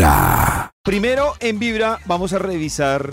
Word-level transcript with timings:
Vibra. 0.00 0.70
Primero, 0.84 1.34
en 1.40 1.58
Vibra, 1.58 1.98
vamos 2.04 2.32
a 2.32 2.38
revisar 2.38 3.10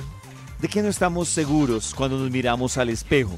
de 0.62 0.68
qué 0.68 0.84
no 0.84 0.90
estamos 0.90 1.28
seguros 1.28 1.96
cuando 1.96 2.20
nos 2.20 2.30
miramos 2.30 2.78
al 2.78 2.90
espejo. 2.90 3.36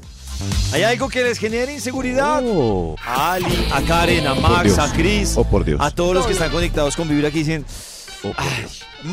¿Hay 0.74 0.82
algo 0.82 1.08
que 1.08 1.22
les 1.24 1.38
genere 1.38 1.72
inseguridad? 1.72 2.42
Oh. 2.44 2.96
A 3.02 3.32
Ali, 3.32 3.66
a 3.72 3.80
Karen, 3.80 4.26
a 4.26 4.34
Max, 4.34 4.64
Dios. 4.64 4.78
a 4.78 4.92
Chris, 4.92 5.32
Oh, 5.38 5.44
por 5.44 5.64
Dios. 5.64 5.80
a 5.82 5.90
todos 5.90 6.14
los 6.14 6.26
que 6.26 6.34
están 6.34 6.50
conectados 6.50 6.94
con 6.96 7.08
Vibra 7.08 7.30
que 7.30 7.38
dicen, 7.38 7.64
Oh, 8.24 8.28
por 8.34 8.34
"Ay", 8.36 8.66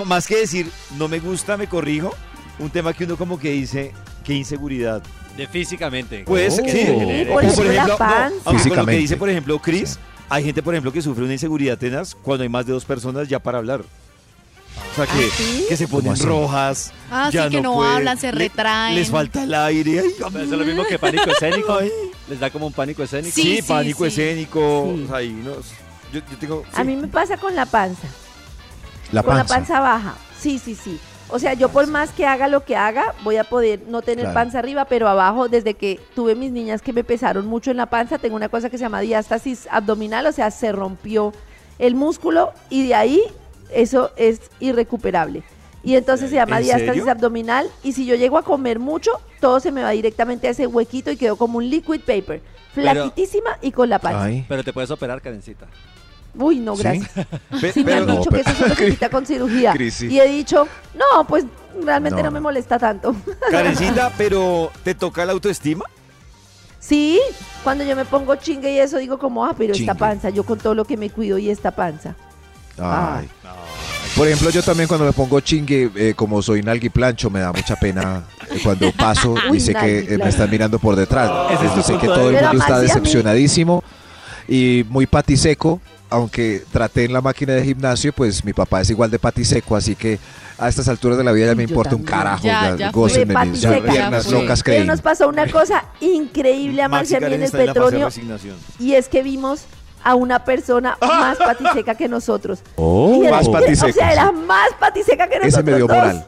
más 0.06 0.28
que 0.28 0.36
decir, 0.40 0.70
no 0.98 1.08
me 1.08 1.20
gusta, 1.22 1.56
me 1.56 1.68
corrijo, 1.68 2.14
un 2.60 2.70
tema 2.70 2.92
que 2.92 3.06
uno 3.06 3.16
como 3.16 3.40
que 3.40 3.52
dice, 3.52 3.94
qué 4.26 4.34
inseguridad. 4.34 5.02
De 5.38 5.48
físicamente. 5.48 6.26
Pues, 6.26 6.60
Oh. 6.60 6.66
sí, 6.66 6.70
Sí, 6.70 6.88
o 7.30 7.32
por 7.32 7.42
que, 7.44 7.48
ejemplo, 7.48 7.88
no, 7.88 7.98
panza. 7.98 8.36
aunque 8.44 8.68
con 8.68 8.78
lo 8.80 8.86
que 8.88 8.92
dice, 8.98 9.16
por 9.16 9.30
ejemplo, 9.30 9.58
Chris, 9.60 9.98
hay 10.28 10.44
gente, 10.44 10.62
por 10.62 10.74
ejemplo, 10.74 10.92
que 10.92 11.02
sufre 11.02 11.24
una 11.24 11.32
inseguridad 11.32 11.78
tenaz 11.78 12.14
cuando 12.14 12.44
hay 12.44 12.50
más 12.50 12.66
de 12.66 12.74
dos 12.74 12.84
personas 12.84 13.30
ya 13.30 13.40
para 13.40 13.60
hablar. 13.60 13.86
O 14.92 14.96
sea, 14.96 15.06
que, 15.06 15.26
¿Ah, 15.26 15.30
sí? 15.36 15.66
que 15.70 15.78
se 15.78 15.88
ponen 15.88 16.18
rojas. 16.20 16.92
Ah, 17.12 17.30
ya 17.32 17.46
sí, 17.46 17.50
que 17.52 17.62
no 17.62 17.76
pueden, 17.76 17.94
hablan, 17.96 18.18
se 18.18 18.32
le- 18.32 18.38
retraen. 18.40 18.96
les 18.96 19.10
falta 19.10 19.44
el 19.44 19.54
aire. 19.54 20.00
ay, 20.00 20.08
Eso 20.18 20.40
es 20.40 20.50
lo 20.50 20.66
mismo 20.66 20.84
que 20.86 20.98
pánico 21.00 21.30
escénico. 21.30 21.74
Ay. 21.80 21.92
Les 22.28 22.40
da 22.40 22.50
como 22.50 22.68
un 22.68 22.74
pánico 22.74 23.04
escénico. 23.04 23.34
Sí, 23.36 23.42
Sí, 23.42 23.56
sí, 23.58 23.62
pánico 23.62 24.00
sí. 24.04 24.08
escénico. 24.08 24.92
Sí. 24.96 25.04
o 25.04 25.08
sea, 25.08 25.18
ahí 25.18 25.30
nos- 25.30 25.72
yo, 26.12 26.20
yo 26.32 26.38
tengo. 26.40 26.64
A 26.74 26.82
sí. 26.82 26.84
mí 26.88 26.96
me 26.96 27.08
pasa 27.08 27.38
con 27.38 27.56
la 27.56 27.66
panza. 27.66 28.08
La 29.12 29.24
con 29.24 29.36
panza. 29.36 29.54
la 29.54 29.60
panza 29.60 29.80
baja. 29.80 30.16
Sí, 30.40 30.60
sí, 30.60 30.76
sí. 30.76 31.00
O 31.30 31.40
sea, 31.40 31.54
yo 31.54 31.68
por 31.70 31.88
más 31.88 32.12
que 32.12 32.26
haga 32.26 32.48
lo 32.48 32.64
que 32.64 32.76
haga, 32.78 33.14
voy 33.24 33.36
a 33.38 33.44
poder 33.44 33.82
no 33.90 34.02
tener 34.02 34.26
Claro. 34.26 34.34
panza 34.34 34.60
arriba, 34.60 34.86
pero 34.86 35.10
abajo, 35.10 35.50
desde 35.50 35.74
que 35.74 36.00
tuve 36.16 36.36
mis 36.36 36.52
niñas 36.52 36.82
que 36.82 36.94
me 36.94 37.04
pesaron 37.04 37.46
mucho 37.48 37.70
en 37.70 37.78
la 37.78 37.88
panza, 37.88 38.18
tengo 38.18 38.36
una 38.38 38.48
cosa 38.50 38.70
que 38.70 38.78
se 38.78 38.84
llama 38.86 39.02
diástasis 39.02 39.68
abdominal, 39.70 40.26
o 40.26 40.32
sea, 40.32 40.52
se 40.52 40.72
rompió 40.72 41.34
el 41.80 41.96
músculo 41.96 42.54
y 42.70 42.88
de 42.88 42.96
ahí 42.96 43.22
eso 43.72 44.12
es 44.16 44.42
irrecuperable. 44.60 45.44
Y 45.84 45.96
entonces 45.96 46.30
se 46.30 46.36
llama 46.36 46.58
¿En 46.58 46.64
diástasis 46.66 46.96
serio? 46.96 47.12
abdominal 47.12 47.70
y 47.84 47.94
si 47.94 48.06
yo 48.06 48.16
llego 48.16 48.38
a 48.38 48.44
comer 48.44 48.78
mucho, 48.80 49.12
todo 49.40 49.60
se 49.60 49.72
me 49.72 49.84
va 49.84 49.92
directamente 49.92 50.48
a 50.48 50.52
ese 50.52 50.68
huequito 50.68 51.12
y 51.12 51.18
quedo 51.18 51.36
como 51.38 51.60
un 51.60 51.70
liquid 51.70 52.02
paper, 52.02 52.42
flaquitísima 52.74 53.58
y 53.62 53.72
con 53.72 53.90
la 53.90 54.00
panza. 54.00 54.24
Ay. 54.24 54.46
Pero 54.50 54.64
te 54.64 54.74
puedes 54.74 54.92
operar, 54.92 55.22
Karencita. 55.22 55.68
Uy, 56.36 56.60
no, 56.60 56.76
¿Sí? 56.76 56.84
gracias. 56.84 57.10
Pe- 57.62 57.72
Sí, 57.72 57.84
me 57.84 57.94
han 57.94 58.06
no, 58.06 58.18
dicho 58.18 58.30
que 58.30 58.42
eso 58.42 58.76
se 58.76 58.90
quita 58.90 59.10
con 59.10 59.26
cirugía. 59.26 59.74
Sí. 59.92 60.08
Y 60.08 60.20
he 60.20 60.28
dicho, 60.28 60.68
no, 60.94 61.26
pues 61.26 61.46
realmente 61.82 62.18
No, 62.22 62.26
no, 62.28 62.32
me 62.32 62.40
molesta 62.42 62.78
tanto. 62.78 63.16
Karencita, 63.52 64.12
pero 64.18 64.72
¿te 64.84 64.94
toca 64.94 65.26
la 65.26 65.32
autoestima? 65.32 65.86
Sí, 66.80 67.20
cuando 67.64 67.84
yo 67.84 67.96
me 67.96 68.06
pongo 68.06 68.36
chingue 68.36 68.72
y 68.74 68.80
eso 68.80 68.98
digo 68.98 69.18
como, 69.18 69.46
ah, 69.46 69.54
pero 69.58 69.74
esta 69.74 69.94
panza, 69.96 70.30
yo 70.30 70.44
con 70.44 70.58
todo 70.60 70.74
lo 70.76 70.86
que 70.86 70.96
me 70.98 71.10
cuido 71.10 71.38
y 71.38 71.50
esta 71.50 71.72
panza. 71.72 72.16
Ay. 72.80 73.30
Por 74.16 74.28
ejemplo, 74.28 74.50
yo 74.50 74.64
también 74.64 74.88
cuando 74.88 75.06
me 75.06 75.14
pongo 75.14 75.40
chingue, 75.42 75.92
eh, 75.96 76.14
como 76.16 76.42
soy 76.42 76.64
nalguiplancho, 76.64 77.30
me 77.30 77.40
da 77.40 77.52
mucha 77.52 77.76
pena 77.76 78.24
eh, 78.50 78.60
cuando 78.64 78.92
paso 78.98 79.36
Uy, 79.52 79.58
y 79.58 79.60
sé 79.60 79.76
que 79.76 80.00
eh, 80.00 80.18
me 80.18 80.30
están 80.30 80.50
mirando 80.50 80.80
por 80.80 80.96
detrás. 80.96 81.30
Es 81.52 81.76
Yo 81.76 81.84
sé 81.84 81.98
que 81.98 82.08
todo 82.08 82.30
el 82.30 82.36
mundo 82.36 82.52
está 82.58 82.66
Pero 82.68 82.80
decepcionadísimo 82.80 83.84
y 84.48 84.86
muy 84.90 85.06
patiseco. 85.06 85.80
Aunque 86.10 86.64
traté 86.72 87.04
en 87.04 87.12
la 87.12 87.20
máquina 87.20 87.52
de 87.52 87.64
gimnasio, 87.66 88.14
pues 88.14 88.44
mi 88.46 88.54
papá 88.54 88.80
es 88.80 88.90
igual 88.90 89.12
de 89.12 89.20
patiseco, 89.20 89.76
así 89.76 89.94
que 89.94 90.18
a 90.58 90.70
estas 90.70 90.88
alturas 90.88 91.18
de 91.18 91.24
la 91.26 91.34
vida 91.34 91.48
ya 91.48 91.56
me 91.56 91.64
Yo 91.66 91.70
importa 91.70 91.98
un 91.98 92.04
carajo. 92.04 92.46
Ya, 92.46 92.78
Ya, 92.78 92.92
gócenme 92.92 93.34
fue. 93.34 93.46
mis 93.48 93.66
piernas 93.66 94.26
Ya 94.26 94.32
locas 94.32 94.64
Pero 94.64 94.78
creí. 94.78 94.88
nos 94.88 95.02
pasó 95.02 95.28
una 95.28 95.46
cosa 95.52 95.84
increíble 96.00 96.82
a 96.82 96.88
Marcia 96.88 97.18
en 97.18 97.26
el 97.26 97.42
resignación. 97.42 98.56
y 98.80 98.94
es 98.94 99.10
que 99.10 99.22
vimos 99.22 99.66
a 100.04 100.16
una 100.16 100.44
persona 100.44 100.98
más 101.02 101.38
patiseca 101.38 101.96
que 101.96 102.08
nosotros. 102.08 102.60
Oh, 102.76 103.24
Y 103.24 103.28
más 103.30 103.48
O 103.48 103.52
patiseca. 103.52 103.92
sea, 103.94 104.12
era 104.14 104.32
más 104.32 104.70
patiseca 104.80 105.28
que 105.28 105.36
nosotros 105.40 105.54
Ese 105.54 105.64
me 105.64 105.76
dio 105.76 105.88
moral. 105.88 106.26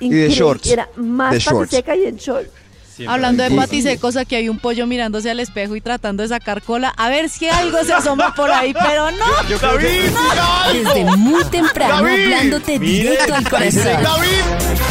Y 0.00 0.10
de 0.10 0.28
shorts. 0.30 0.68
Era 0.70 0.88
más 0.96 1.32
De 1.32 1.38
shorts. 1.38 1.60
patiseca 1.70 1.96
y 1.96 2.06
en 2.06 2.16
shorts. 2.16 2.50
Siempre 2.94 3.14
Hablando 3.14 3.42
de 3.42 3.50
patisecos, 3.52 4.16
aquí 4.16 4.34
hay 4.34 4.50
un 4.50 4.58
pollo 4.58 4.86
mirándose 4.86 5.30
al 5.30 5.40
espejo 5.40 5.74
y 5.76 5.80
tratando 5.80 6.22
de 6.22 6.28
sacar 6.28 6.60
cola. 6.60 6.92
A 6.98 7.08
ver 7.08 7.30
si 7.30 7.48
algo 7.48 7.82
se 7.84 7.92
asoma 7.94 8.34
por 8.34 8.50
ahí, 8.50 8.74
pero 8.74 9.10
no. 9.12 9.48
Yo 9.48 9.58
creo 9.58 9.78
que- 9.78 10.10
Desde 10.74 11.16
muy 11.16 11.42
temprano, 11.44 11.94
hablándote 12.06 12.78
directo 12.78 13.34
al 13.34 13.48
corazón. 13.48 13.82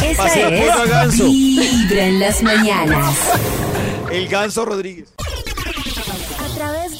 Esta 0.02 0.24
la 0.24 1.04
es. 1.04 1.18
Vibra 1.18 2.04
en 2.06 2.18
las 2.20 2.42
mañanas. 2.42 3.14
El 4.10 4.26
ganso 4.28 4.64
Rodríguez. 4.64 5.08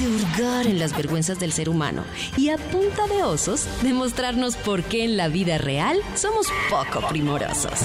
De 0.00 0.08
hurgar 0.08 0.66
en 0.66 0.78
las 0.78 0.96
vergüenzas 0.96 1.38
del 1.38 1.52
ser 1.52 1.68
humano. 1.68 2.04
Y 2.36 2.48
a 2.48 2.56
punta 2.56 3.06
de 3.06 3.22
osos, 3.22 3.66
demostrarnos 3.82 4.56
por 4.56 4.82
qué 4.82 5.04
en 5.04 5.18
la 5.18 5.28
vida 5.28 5.58
real 5.58 5.98
somos 6.14 6.46
poco 6.70 7.06
primorosos. 7.08 7.78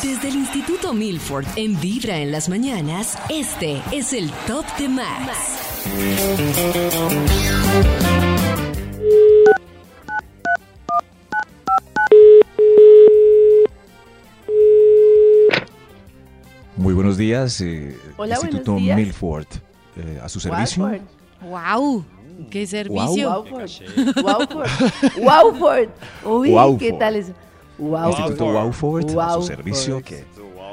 Desde 0.00 0.28
el 0.28 0.36
Instituto 0.36 0.94
Milford 0.94 1.46
en 1.56 1.80
Vibra 1.80 2.18
en 2.18 2.30
las 2.30 2.48
mañanas, 2.48 3.18
este 3.28 3.82
es 3.90 4.12
el 4.12 4.30
Top 4.46 4.64
de 4.78 4.88
Max. 4.88 5.66
Muy 8.14 8.25
días, 17.26 17.60
eh, 17.60 17.96
Hola, 18.16 18.34
Instituto 18.34 18.72
buenos 18.72 18.82
días. 18.84 18.96
Milford. 18.96 19.46
Eh, 19.96 20.20
a 20.22 20.28
su 20.28 20.40
servicio. 20.40 21.00
¡Wow! 21.42 22.04
¡Qué 22.50 22.66
servicio! 22.66 23.30
Wowford. 23.30 23.70
Wowford. 24.22 24.68
Wowford. 25.18 25.88
Uy, 26.24 26.50
Wowford. 26.50 26.78
¿qué 26.78 26.92
tal 26.92 27.16
eso? 27.16 27.32
Wowford. 27.78 28.10
Instituto 28.10 28.44
Wowford, 28.46 29.18
a 29.18 29.32
su 29.34 29.42
servicio, 29.42 30.02
que 30.02 30.24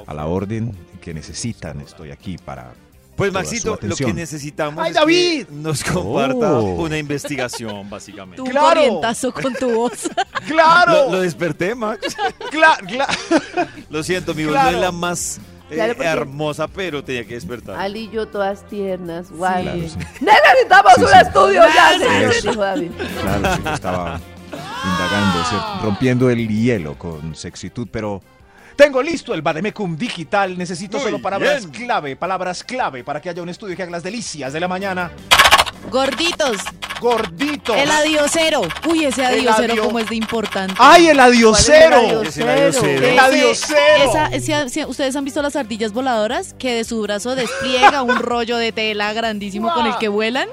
a 0.05 0.13
la 0.13 0.25
orden 0.27 0.75
que 1.01 1.13
necesitan. 1.13 1.81
Estoy 1.81 2.11
aquí 2.11 2.37
para. 2.37 2.73
Pues 3.15 3.31
Maxito, 3.31 3.77
lo 3.81 3.95
que 3.95 4.11
necesitamos 4.11 4.83
¡Ay, 4.83 4.89
es 4.89 4.95
David! 4.95 5.45
que 5.45 5.53
nos 5.53 5.83
comparta 5.83 6.53
Oh. 6.59 6.81
una 6.81 6.97
investigación, 6.97 7.87
básicamente. 7.87 8.37
Tu 8.43 8.49
Claro. 8.49 8.81
orientazo 8.81 9.31
con 9.31 9.53
tu 9.53 9.71
voz. 9.71 10.09
¡Claro! 10.47 11.05
Lo, 11.05 11.11
lo 11.11 11.21
desperté, 11.21 11.75
Max. 11.75 12.17
Cla- 12.51 12.79
cla- 12.79 13.67
Lo 13.91 14.01
siento, 14.01 14.33
mi 14.33 14.45
voz 14.45 14.53
Claro. 14.53 14.71
no 14.71 14.77
es 14.77 14.81
la 14.81 14.91
más 14.91 15.39
Claro, 15.73 15.93
porque- 15.95 16.07
hermosa, 16.09 16.67
pero 16.67 17.03
tenía 17.03 17.25
que 17.25 17.35
despertar. 17.35 17.77
Ali 17.79 18.01
y 18.05 18.09
yo 18.09 18.27
todas 18.27 18.67
tiernas. 18.67 19.31
Guay. 19.31 19.63
Claro, 19.63 19.79
sí. 19.89 19.97
Necesitamos 20.21 20.93
Sí, 20.95 21.01
un 21.03 21.07
sí. 21.09 21.15
estudio 21.21 21.61
ya, 21.75 21.89
señor, 21.99 22.31
Eso. 22.31 22.49
dijo 22.51 22.61
David. 22.61 22.91
Claro, 23.21 23.55
sí, 23.55 23.61
estaba 23.73 24.19
indagando, 24.85 25.79
rompiendo 25.83 26.29
el 26.29 26.47
hielo 26.47 26.97
con 26.97 27.35
sexitud, 27.35 27.87
pero 27.91 28.21
Tengo 28.75 29.01
listo 29.03 29.33
el 29.33 29.41
Bademecum 29.41 29.95
digital. 29.97 30.57
Necesito 30.57 30.97
Muy 30.97 31.05
solo 31.05 31.21
palabras 31.21 31.69
bien. 31.69 31.85
clave, 31.87 32.15
palabras 32.15 32.63
clave 32.63 33.03
para 33.03 33.21
que 33.21 33.29
haya 33.29 33.41
un 33.41 33.49
estudio 33.49 33.75
que 33.75 33.83
haga 33.83 33.91
las 33.91 34.03
delicias 34.03 34.51
de 34.53 34.59
la 34.59 34.67
mañana. 34.67 35.11
Gorditos, 35.91 36.57
Gordito. 37.01 37.75
el 37.75 37.91
adiosero. 37.91 38.61
Uy, 38.89 39.05
ese 39.05 39.25
adiosero 39.25 39.73
adio- 39.73 39.83
como 39.83 39.99
es 39.99 40.09
de 40.09 40.15
importante. 40.15 40.75
¡Ay, 40.79 41.07
el 41.09 41.19
adiosero! 41.19 42.01
¿Cuál 42.01 42.27
es 42.27 42.37
el 42.37 42.49
adiosero? 42.49 43.05
El 43.07 43.19
adiosero. 43.19 44.29
Esa- 44.31 44.87
¿Ustedes 44.87 45.15
han 45.15 45.25
visto 45.25 45.41
las 45.41 45.55
ardillas 45.55 45.91
voladoras? 45.91 46.55
Que 46.57 46.73
de 46.73 46.83
su 46.85 47.01
brazo 47.01 47.35
despliega 47.35 48.01
un 48.01 48.15
rollo 48.19 48.57
de 48.57 48.71
tela 48.71 49.11
grandísimo 49.13 49.71
con 49.73 49.85
el 49.85 49.97
que 49.97 50.07
vuelan. 50.07 50.47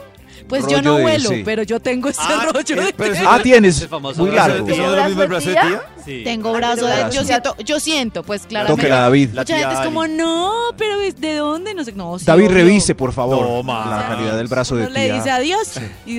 Pues 0.48 0.66
yo 0.66 0.82
no 0.82 0.96
de- 0.96 1.02
vuelo, 1.02 1.28
sí. 1.28 1.42
pero 1.44 1.62
yo 1.62 1.78
tengo 1.78 2.08
ese 2.08 2.20
Ah, 2.24 2.48
rollo 2.52 2.82
eh, 2.82 2.92
de. 2.96 3.18
Ah, 3.24 3.38
tienes 3.40 3.88
muy 4.16 4.30
largo. 4.32 4.66
¿Eso 4.68 4.82
no 4.82 4.90
es 4.90 4.96
lo 4.96 5.04
mismo 5.04 5.22
tía? 6.04 6.14
Sí. 6.18 6.24
Tengo 6.24 6.52
brazo 6.52 6.86
de... 6.86 7.10
Yo 7.12 7.24
siento, 7.24 7.56
yo 7.64 7.80
siento, 7.80 8.22
pues 8.22 8.42
claramente. 8.46 8.82
Tóquela, 8.82 9.00
David. 9.00 9.30
La 9.32 9.42
Mucha 9.42 9.54
tía 9.56 9.68
gente 9.68 9.74
es 9.82 9.86
como, 9.86 10.06
no, 10.06 10.52
pero 10.76 10.98
¿de 10.98 11.34
dónde? 11.36 11.74
No 11.74 11.84
sé, 11.84 11.92
no, 11.92 12.18
sí, 12.18 12.24
David, 12.24 12.46
obvio. 12.46 12.56
revise, 12.56 12.94
por 12.94 13.12
favor, 13.12 13.46
Toma. 13.46 13.86
la 13.90 14.08
calidad 14.08 14.36
del 14.36 14.48
brazo 14.48 14.76
de 14.76 14.82
Uno 14.84 14.90
le 14.92 15.12
dice 15.12 15.24
tía. 15.24 15.34
adiós 15.36 15.74
y 16.06 16.18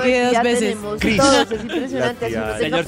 tía 0.00 0.32
dos 0.32 0.42
veces. 0.42 0.76
todos, 1.16 1.50
es 1.52 1.60
impresionante. 1.62 2.26
Tía- 2.28 2.58
tenga 2.58 2.58
Señor 2.58 2.84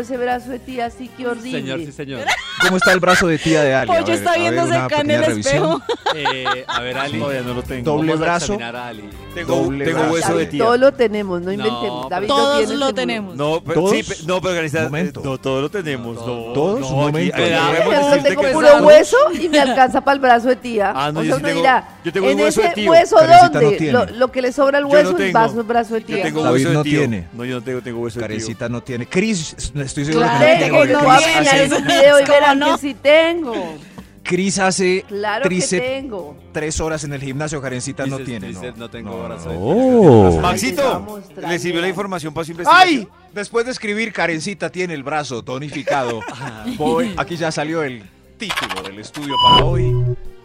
ese 0.00 0.16
brazo 0.16 0.50
de 0.50 0.58
tía, 0.58 0.86
así 0.86 1.08
que 1.16 1.26
horrible. 1.26 1.50
Señor, 1.60 1.78
sí, 1.80 1.92
señor. 1.92 2.20
¿Cómo 2.62 2.76
está 2.76 2.92
el 2.92 3.00
brazo 3.00 3.26
de 3.26 3.38
tía 3.38 3.62
de 3.62 3.74
Ali? 3.74 3.90
A 3.90 3.94
Pollo 3.94 4.06
ver, 4.06 4.14
está 4.16 4.32
a 4.32 4.36
viéndose 4.36 4.74
acá 4.76 5.00
en 5.00 5.10
el 5.10 5.22
espejo. 5.24 5.80
Eh, 6.14 6.64
a 6.66 6.80
ver, 6.80 6.98
Ali. 6.98 7.18
Todavía 7.18 7.42
no 7.42 7.54
lo 7.54 7.62
tengo. 7.62 7.84
Doble 7.90 8.12
vamos 8.12 8.22
a 8.22 8.24
brazo. 8.30 8.44
examinar 8.54 8.76
a 8.76 8.88
Ali. 8.88 9.04
Tengo, 9.34 9.56
Doble 9.56 9.84
tengo 9.84 9.98
brazo. 9.98 10.12
hueso 10.12 10.28
de 10.28 10.34
David, 10.34 10.50
tía. 10.50 10.64
Todo 10.64 10.76
lo 10.76 10.92
tenemos, 10.92 11.40
no 11.42 11.52
inventemos. 11.52 12.08
David 12.10 12.28
Todos 12.28 12.70
lo 12.70 12.92
tenemos. 12.94 13.36
No, 13.36 13.62
pero, 13.64 13.80
¿Todos? 13.80 13.90
sí, 13.92 14.02
pe- 14.02 14.16
no, 14.26 14.40
pero 14.40 14.50
organizada. 14.52 14.84
Momento. 14.84 15.20
No, 15.24 15.38
todos 15.38 15.51
todo 15.52 15.60
lo 15.62 15.70
tenemos. 15.70 16.16
No, 16.16 16.22
Todos, 16.52 16.80
no, 16.80 16.88
un 16.88 16.94
momento. 16.96 17.18
aquí- 17.34 17.42
aquí 17.42 17.50
Vea, 17.50 17.84
podemos 17.84 17.94
Yo 17.94 18.06
decirte 18.10 18.28
tengo 18.30 18.42
que- 18.42 18.48
puro 18.48 18.76
hueso 18.78 19.16
y 19.40 19.48
me 19.48 19.60
alcanza 19.60 20.00
para 20.00 20.14
el 20.14 20.20
brazo 20.20 20.48
de 20.48 20.56
tía. 20.56 20.92
Ah, 20.94 21.12
no, 21.12 21.20
o 21.20 21.22
yo 21.22 21.28
sea, 21.28 21.36
sí 21.36 21.40
uno 21.40 21.48
tengo- 21.48 21.60
dirá, 21.60 21.88
yo 22.04 22.12
tengo 22.12 22.26
un 22.26 22.32
en 22.32 22.40
hueso 22.40 22.60
de 22.60 22.66
ese 22.66 22.74
tío. 22.74 22.90
hueso 22.90 23.16
Karencita 23.16 23.48
no 23.48 23.60
dónde? 23.60 23.76
tiene. 23.76 23.92
lo, 23.92 24.06
lo 24.06 24.32
que 24.32 24.42
le 24.42 24.52
sobra 24.52 24.78
el 24.78 24.84
Yo 24.84 24.90
hueso 24.90 25.04
no 25.12 25.18
es 25.18 25.24
tengo. 25.24 25.38
vaso, 25.38 25.64
brazo 25.64 25.94
de 25.94 26.00
Yo 26.00 26.06
tía. 26.06 26.22
tengo 26.22 26.42
David 26.42 26.54
hueso 26.54 26.68
de 26.68 26.74
no 26.74 26.82
tío. 26.82 26.98
tiene. 27.00 27.28
No, 27.32 27.44
yo 27.44 27.54
no 27.56 27.62
tengo, 27.62 27.80
tengo 27.82 28.00
hueso 28.00 28.18
de 28.18 28.26
tío. 28.26 28.28
Karencita 28.34 28.68
no 28.68 28.82
tiene. 28.82 29.06
Cris, 29.06 29.54
estoy 29.74 30.04
seguro 30.04 30.26
Claro. 30.26 30.38
que 30.44 30.52
no 30.54 30.60
Tengo, 30.64 30.76
tiene. 30.82 30.92
no 30.92 30.98
porque 31.00 31.24
a 31.24 31.38
Cris 31.38 31.48
hace- 31.52 31.74
un 31.74 31.84
video 31.86 32.18
y 32.20 32.22
¿Cómo 32.24 32.32
verán 32.34 32.58
no? 32.58 32.72
que 32.74 32.80
sí 32.80 32.94
tengo. 33.00 33.74
Cris 34.22 34.58
hace 34.58 35.04
Claro 35.08 35.48
tengo. 35.48 36.36
tres 36.52 36.80
horas 36.80 37.04
en 37.04 37.12
el 37.12 37.20
gimnasio, 37.20 37.60
Karencita 37.60 38.06
no 38.06 38.18
tiene. 38.20 38.52
no. 38.52 38.60
no 38.76 38.90
tengo 38.90 39.22
brazo 39.24 39.50
de 39.50 39.56
Oh. 39.58 40.38
Maxito, 40.40 41.20
¿le 41.36 41.58
sirvió 41.58 41.80
la 41.80 41.88
información 41.88 42.32
para 42.32 42.44
su 42.44 42.52
investigación? 42.52 42.88
¡Ay! 42.88 43.08
Después 43.34 43.64
de 43.64 43.72
escribir, 43.72 44.12
Karencita 44.12 44.70
tiene 44.70 44.94
el 44.94 45.02
brazo 45.02 45.42
tonificado. 45.42 46.20
Voy, 46.78 47.14
aquí 47.16 47.36
ya 47.36 47.50
salió 47.50 47.82
el 47.82 48.02
título 48.38 48.82
del 48.82 48.98
estudio 48.98 49.34
para 49.42 49.64
hoy. 49.64 49.92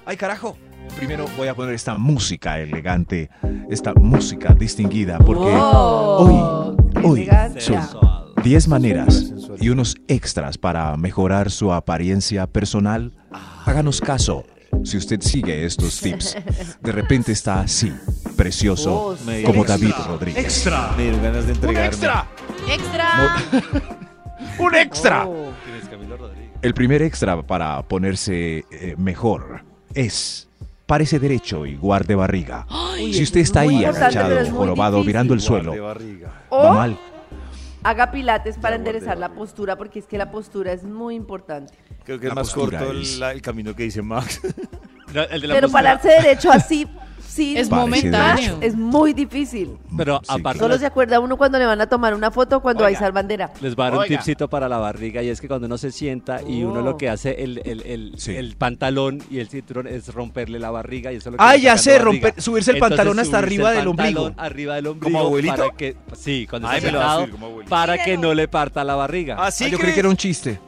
¡Ay, 0.05 0.17
carajo! 0.17 0.57
Primero 0.95 1.25
voy 1.35 1.49
a 1.49 1.53
poner 1.53 1.73
esta 1.75 1.97
música 1.97 2.59
elegante, 2.59 3.29
esta 3.69 3.93
música 3.93 4.53
distinguida, 4.53 5.19
porque 5.19 5.43
Oh, 5.53 6.75
hoy 7.03 7.23
elegancia. 7.23 7.81
Sensual. 7.81 8.25
10 8.41 8.67
maneras 8.69 9.26
y 9.59 9.69
unos 9.69 9.95
extras 10.07 10.57
para 10.57 10.95
mejorar 10.97 11.51
su 11.51 11.71
apariencia 11.73 12.47
personal. 12.47 13.11
Háganos 13.65 14.01
caso. 14.01 14.45
Si 14.83 14.97
usted 14.97 15.21
sigue 15.21 15.65
estos 15.65 15.99
tips, 15.99 16.35
de 16.81 16.91
repente 16.91 17.31
está 17.31 17.61
así, 17.61 17.91
precioso, 18.35 19.07
Oh, 19.07 19.15
sí. 19.17 19.43
como 19.43 19.63
David 19.65 19.93
Rodríguez. 20.07 20.67
Me 20.95 21.03
dieron 21.03 21.23
ganas 21.23 21.47
de 21.47 21.53
entregarme. 21.53 21.87
¡Extra! 22.69 23.35
¡Un 24.59 24.75
extra! 24.75 25.25
Oh. 25.27 25.51
Tienes 25.65 25.89
Camilo 25.89 26.17
Rodríguez. 26.17 26.51
El 26.61 26.73
primer 26.73 27.01
extra 27.01 27.41
para 27.41 27.81
ponerse 27.83 28.65
eh, 28.71 28.95
mejor 28.97 29.63
es 29.93 30.47
párese 30.85 31.19
derecho 31.19 31.65
y 31.65 31.75
guarde 31.75 32.15
barriga. 32.15 32.65
Si 32.97 33.23
usted 33.23 33.41
es 33.41 33.47
está 33.47 33.61
ahí 33.61 33.83
agachado, 33.83 34.51
jorobado, 34.51 35.03
mirando 35.03 35.33
el 35.33 35.41
suelo, 35.41 35.73
va 35.81 35.95
O 36.49 36.73
mal. 36.73 36.97
Haga 37.89 38.11
pilates 38.11 38.57
para 38.57 38.75
enderezar 38.75 39.17
la 39.17 39.29
postura, 39.29 39.77
porque 39.77 39.99
es 39.99 40.05
que 40.05 40.17
la 40.17 40.29
postura 40.29 40.73
es 40.73 40.83
muy 40.83 41.15
importante. 41.15 41.73
Creo 42.03 42.19
que 42.19 42.27
es 42.27 42.35
más 42.35 42.53
corto 42.53 42.91
el, 42.91 43.01
es- 43.03 43.17
la- 43.17 43.31
el 43.31 43.41
camino 43.41 43.73
que 43.75 43.83
dice 43.83 44.01
Max. 44.01 44.41
No, 45.13 45.21
el 45.23 45.39
de 45.41 45.47
la 45.47 45.53
Pero 45.55 45.67
postura- 45.69 45.97
pararse 45.97 46.09
derecho 46.21 46.51
así, 46.51 46.85
Es 47.39 47.69
momentáneo. 47.69 48.57
es 48.61 48.75
muy 48.75 49.13
difícil. 49.13 49.77
Pero 49.95 50.19
Sí, 50.23 50.25
aparte 50.29 50.59
Solo 50.59 50.77
se 50.77 50.85
acuerda 50.85 51.19
uno 51.19 51.37
cuando 51.37 51.59
le 51.59 51.65
van 51.65 51.79
a 51.81 51.87
tomar 51.87 52.13
una 52.13 52.31
foto 52.31 52.59
cuando 52.61 52.83
Oiga. 52.83 52.97
hay 52.97 53.01
sal 53.03 53.11
bandera. 53.11 53.51
Les 53.61 53.75
va 53.75 53.83
a 53.85 53.89
dar 53.89 53.93
un 53.93 53.99
Oiga. 54.03 54.17
tipcito 54.17 54.49
para 54.49 54.67
la 54.67 54.77
barriga 54.77 55.21
y 55.21 55.29
es 55.29 55.39
que 55.41 55.47
cuando 55.47 55.67
uno 55.67 55.77
se 55.77 55.91
sienta 55.91 56.41
y 56.41 56.63
uno 56.63 56.79
Oh. 56.79 56.83
lo 56.83 56.97
que 56.97 57.09
hace 57.09 57.43
el, 57.43 57.61
el, 57.65 57.81
el, 57.85 58.13
Sí. 58.17 58.35
el 58.35 58.55
pantalón 58.55 59.21
y 59.29 59.39
el 59.39 59.47
cinturón 59.49 59.87
es 59.87 60.13
romperle 60.13 60.59
la 60.59 60.71
barriga 60.71 61.11
y 61.11 61.17
eso 61.17 61.29
es 61.29 61.33
lo 61.33 61.37
que 61.37 61.43
Ah, 61.43 61.55
ya 61.55 61.77
sé, 61.77 61.99
romper- 61.99 62.33
subirse 62.39 62.71
el 62.71 62.77
Entonces, 62.77 62.97
pantalón 62.97 63.19
hasta 63.19 63.37
arriba 63.37 63.71
el 63.71 63.77
del 63.79 63.87
ombligo. 63.87 64.31
Arriba 64.37 64.75
del 64.75 64.87
ombligo. 64.87 65.19
abuelito? 65.19 65.55
Para 65.55 65.69
que, 65.71 65.95
sí, 66.13 66.47
cuando 66.49 66.67
Ay, 66.67 66.77
a 66.79 66.81
sentado, 66.81 67.29
como 67.31 67.45
abuelito. 67.47 67.69
para 67.69 68.03
que 68.03 68.17
no 68.17 68.33
le 68.33 68.47
parta 68.47 68.83
la 68.83 68.95
barriga. 68.95 69.35
¿Ah, 69.39 69.51
sí, 69.51 69.65
Ah, 69.65 69.67
yo 69.69 69.77
creí 69.79 69.93
que 69.93 69.99
era 69.99 70.09
un 70.09 70.17
chiste. 70.17 70.59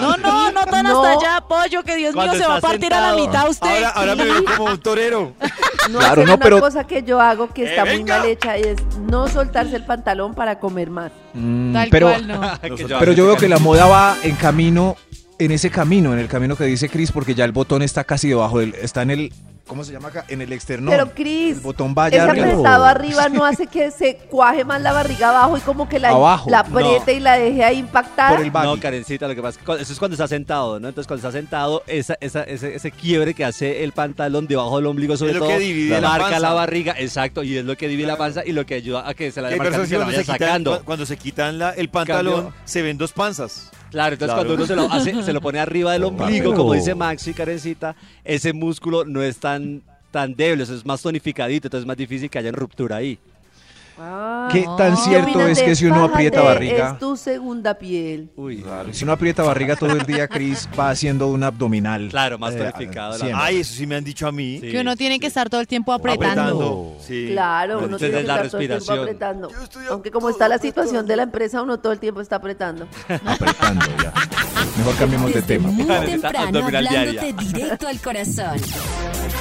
No, 0.00 0.16
no, 0.16 0.50
no 0.52 0.64
tan 0.64 0.84
No. 0.86 1.04
hasta 1.04 1.18
allá, 1.34 1.44
pollo, 1.46 1.82
que 1.82 1.96
Dios 1.96 2.14
mío 2.14 2.32
se 2.34 2.46
va 2.46 2.56
a 2.56 2.60
partir 2.60 2.92
a 2.94 3.00
la 3.12 3.14
mitad 3.14 3.48
usted. 3.48 3.68
Ahora, 3.68 3.88
ahora 3.90 4.16
me 4.16 4.24
veo 4.24 4.44
como 4.44 4.64
un 4.72 4.78
torero. 4.80 5.34
No 5.90 5.98
Claro, 5.98 6.12
hacer 6.22 6.26
no, 6.26 6.34
una 6.34 6.42
pero- 6.44 6.60
cosa 6.60 6.84
que 6.84 7.02
yo 7.02 7.20
hago 7.20 7.48
que 7.52 7.64
¡Eh, 7.64 7.70
está 7.70 7.84
muy 7.84 8.02
mal 8.04 8.24
hecha 8.26 8.58
y 8.58 8.62
es 8.62 8.76
no 9.10 9.28
soltarse 9.28 9.76
el 9.76 9.84
pantalón 9.84 10.34
para 10.34 10.58
comer 10.58 10.90
más. 10.90 11.12
Mm, 11.34 11.72
Tal 11.72 11.88
pero, 11.90 12.08
cual, 12.08 12.26
no. 12.26 12.40
Que 12.76 12.86
pero 12.98 13.12
yo 13.12 13.26
veo 13.26 13.36
que 13.36 13.48
la 13.48 13.58
moda 13.58 13.86
va 13.86 14.16
en 14.22 14.34
camino, 14.36 14.96
en 15.38 15.50
ese 15.52 15.70
camino, 15.70 16.12
en 16.12 16.18
el 16.18 16.28
camino 16.28 16.56
que 16.56 16.64
dice 16.64 16.88
Chris, 16.88 17.12
porque 17.12 17.34
ya 17.34 17.44
el 17.44 17.52
botón 17.52 17.82
está 17.82 18.04
casi 18.04 18.28
debajo 18.28 18.58
del, 18.60 18.74
está 18.74 19.02
en 19.02 19.10
el, 19.10 19.32
¿cómo 19.66 19.84
se 19.84 19.92
llama 19.92 20.08
acá? 20.08 20.24
En 20.28 20.40
el 20.40 20.52
externo. 20.52 20.90
Pero 20.90 21.10
Cris, 21.14 21.56
el 21.56 21.60
botón 21.62 21.94
vaya 21.94 22.16
ese 22.18 22.30
arriba. 22.30 22.46
apretado 22.48 22.84
arriba 22.84 23.28
no 23.28 23.44
hace 23.44 23.66
que 23.66 23.90
se 23.90 24.16
cuaje 24.16 24.64
más 24.64 24.80
la 24.80 24.92
barriga 24.92 25.30
abajo 25.30 25.56
y 25.56 25.60
como 25.60 25.88
que 25.88 25.98
la, 25.98 26.10
Abajo. 26.10 26.48
la 26.50 26.60
apriete 26.60 27.14
y 27.14 27.20
la 27.20 27.36
deje 27.36 27.64
ahí 27.64 27.78
impactada. 27.78 28.36
Por 28.36 28.40
el. 28.44 28.52
No, 28.52 28.78
Karencita, 28.80 29.26
lo 29.28 29.34
que 29.34 29.42
pasa 29.42 29.58
es 29.60 29.64
que 29.66 29.82
eso 29.82 29.92
es 29.92 29.98
cuando 29.98 30.14
está 30.14 30.28
sentado, 30.28 30.78
¿no? 30.80 30.88
Entonces, 30.88 31.06
cuando 31.06 31.26
está 31.28 31.38
sentado, 31.38 31.82
esa, 31.86 32.16
esa, 32.20 32.42
ese, 32.44 32.74
ese 32.76 32.90
quiebre 32.90 33.34
que 33.34 33.44
hace 33.44 33.82
el 33.84 33.92
pantalón 33.92 34.46
debajo 34.46 34.76
del 34.76 34.86
ombligo, 34.86 35.16
sobre 35.16 35.32
Es 35.32 35.36
lo 35.38 35.44
todo, 35.46 35.50
que 35.56 35.58
divide 35.62 36.00
la 36.00 36.08
marca 36.08 36.24
panza. 36.24 36.38
la 36.40 36.52
barriga, 36.52 36.94
exacto, 36.98 37.42
y 37.42 37.56
es 37.56 37.64
lo 37.64 37.76
que 37.76 37.88
divide 37.88 38.06
la 38.06 38.16
panza 38.16 38.42
y 38.44 38.52
lo 38.52 38.64
que 38.66 38.74
ayuda 38.74 39.08
a 39.08 39.14
que 39.14 39.30
se 39.32 39.42
la 39.42 39.50
marca 39.50 39.64
se 39.64 39.70
la 39.70 39.86
cuando 39.88 40.06
vaya 40.06 40.18
se, 40.18 40.22
quitan, 40.24 40.38
sacando. 40.38 40.78
cu- 40.78 40.84
cuando 40.84 41.06
se 41.06 41.16
quitan 41.16 41.58
la- 41.58 41.70
el 41.70 41.88
pantalón, 41.88 42.34
Cambio. 42.44 42.54
se 42.64 42.82
ven 42.82 42.96
dos 42.98 43.12
panzas. 43.12 43.70
Claro, 43.90 44.14
entonces 44.14 44.34
Claro. 44.34 44.48
cuando 44.48 44.54
uno 44.54 44.66
se 44.66 44.76
lo 44.76 44.92
hace, 44.92 45.22
se 45.22 45.32
lo 45.32 45.40
pone 45.40 45.58
arriba 45.58 45.92
del 45.92 46.04
ombligo, 46.04 46.50
Claro. 46.50 46.56
como 46.56 46.72
dice 46.74 46.94
Max 46.94 47.26
y 47.28 47.34
Karencita, 47.34 47.94
ese 48.24 48.52
músculo 48.52 49.04
no 49.04 49.22
es 49.22 49.38
tan 49.38 49.82
tan 50.10 50.34
débil, 50.34 50.62
eso 50.62 50.74
es 50.74 50.86
más 50.86 51.02
tonificadito, 51.02 51.66
entonces 51.68 51.82
es 51.82 51.86
más 51.86 51.96
difícil 51.96 52.30
que 52.30 52.38
haya 52.38 52.50
ruptura 52.50 52.96
ahí. 52.96 53.18
Ah. 53.98 54.48
¿Qué 54.52 54.66
tan 54.76 54.94
¿Qué 54.94 55.00
cierto 55.02 55.40
es 55.46 55.58
de 55.58 55.64
que 55.64 55.74
si 55.74 55.86
uno 55.86 56.04
aprieta 56.04 56.42
barriga? 56.42 56.90
Es 56.92 56.98
tu 56.98 57.16
segunda 57.16 57.74
piel. 57.74 58.30
Uy, 58.36 58.62
Si 58.92 59.04
uno 59.04 59.12
aprieta 59.14 59.42
barriga 59.42 59.74
todo 59.76 59.92
el 59.92 60.04
día, 60.04 60.28
Chris 60.28 60.68
va 60.78 60.90
haciendo 60.90 61.28
un 61.28 61.42
abdominal. 61.42 62.08
Claro, 62.10 62.38
más 62.38 62.54
Eh, 62.54 62.58
tonificado 62.58 63.16
la-. 63.18 63.38
Ay, 63.44 63.60
eso 63.60 63.72
sí 63.74 63.86
me 63.86 63.96
han 63.96 64.04
dicho 64.04 64.26
a 64.26 64.32
mí. 64.32 64.58
Sí, 64.60 64.70
Que 64.70 64.80
uno 64.80 64.96
tiene 64.96 65.18
que 65.18 65.26
estar 65.26 65.48
todo 65.48 65.60
el 65.60 65.66
tiempo 65.66 65.92
apretando. 65.92 66.30
Apretando. 66.40 66.96
Sí. 67.00 67.28
Claro, 67.32 67.76
uno 67.78 67.84
Entonces, 67.84 68.10
tiene 68.10 68.22
que 68.22 68.26
la 68.28 68.34
estar 68.34 68.48
todo 68.50 68.60
el 68.60 68.66
tiempo 68.68 68.74
respiración. 68.76 69.04
apretando. 69.48 69.50
Aunque 69.90 70.10
como 70.10 70.28
está 70.30 70.48
la 70.48 70.58
situación 70.58 71.06
de 71.06 71.16
la 71.16 71.22
empresa, 71.22 71.62
uno 71.62 71.78
todo 71.78 71.92
el 71.92 71.98
tiempo 71.98 72.20
está 72.20 72.36
apretando. 72.36 72.86
Apretando 73.24 73.86
ya. 74.02 74.12
Mejor 74.76 74.94
cambiemos 74.96 75.28
de 75.32 75.40
Desde 75.40 75.46
tema. 75.54 75.68
muy 75.70 75.84
temprano 75.86 76.58
hablándote 76.66 77.32
directo 77.32 77.88
al 77.88 77.98
corazón. 78.00 78.58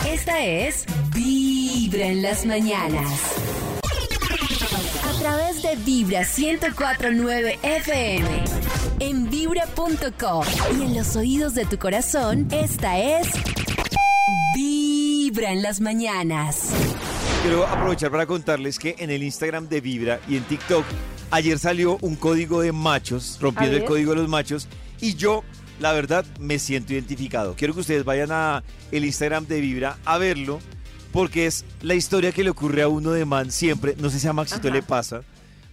Esta 0.07 0.43
es 0.45 0.85
Vibra 1.13 2.05
en 2.05 2.21
las 2.21 2.45
mañanas. 2.45 3.05
A 5.25 5.27
través 5.29 5.63
de 5.63 5.75
Vibra 5.77 6.19
1049 6.19 7.57
FM. 7.63 8.43
En 8.99 9.27
vibra.com. 9.27 10.45
Y 10.77 10.83
en 10.83 10.95
los 10.95 11.15
oídos 11.15 11.55
de 11.55 11.65
tu 11.65 11.79
corazón, 11.79 12.47
esta 12.51 12.99
es 12.99 13.29
Vibra 14.55 15.51
en 15.51 15.63
las 15.63 15.81
mañanas. 15.81 16.69
Quiero 17.41 17.65
aprovechar 17.65 18.11
para 18.11 18.27
contarles 18.27 18.77
que 18.77 18.97
en 18.99 19.09
el 19.09 19.23
Instagram 19.23 19.67
de 19.67 19.81
Vibra 19.81 20.19
y 20.27 20.37
en 20.37 20.43
TikTok 20.43 20.85
ayer 21.31 21.57
salió 21.57 21.97
un 22.01 22.15
código 22.17 22.61
de 22.61 22.71
machos, 22.71 23.39
rompiendo 23.41 23.77
el 23.77 23.85
código 23.85 24.11
de 24.11 24.17
los 24.17 24.29
machos, 24.29 24.67
y 25.01 25.15
yo, 25.15 25.43
la 25.79 25.91
verdad, 25.93 26.23
me 26.39 26.59
siento 26.59 26.93
identificado. 26.93 27.55
Quiero 27.55 27.73
que 27.73 27.79
ustedes 27.79 28.05
vayan 28.05 28.31
a 28.31 28.63
el 28.91 29.05
Instagram 29.05 29.47
de 29.47 29.59
Vibra 29.59 29.97
a 30.05 30.19
verlo, 30.19 30.59
porque 31.15 31.45
es 31.45 31.63
la 31.81 31.93
historia 31.93 32.33
que 32.33 32.43
le 32.43 32.49
ocurre 32.49 32.81
a 32.81 32.89
uno 32.89 33.11
de 33.11 33.23
man 33.23 33.49
siempre. 33.49 33.95
No 33.97 34.09
sé 34.09 34.19
si 34.19 34.27
a 34.27 34.33
Maxito 34.33 34.67
Ajá. 34.67 34.75
le 34.75 34.83
pasa, 34.83 35.21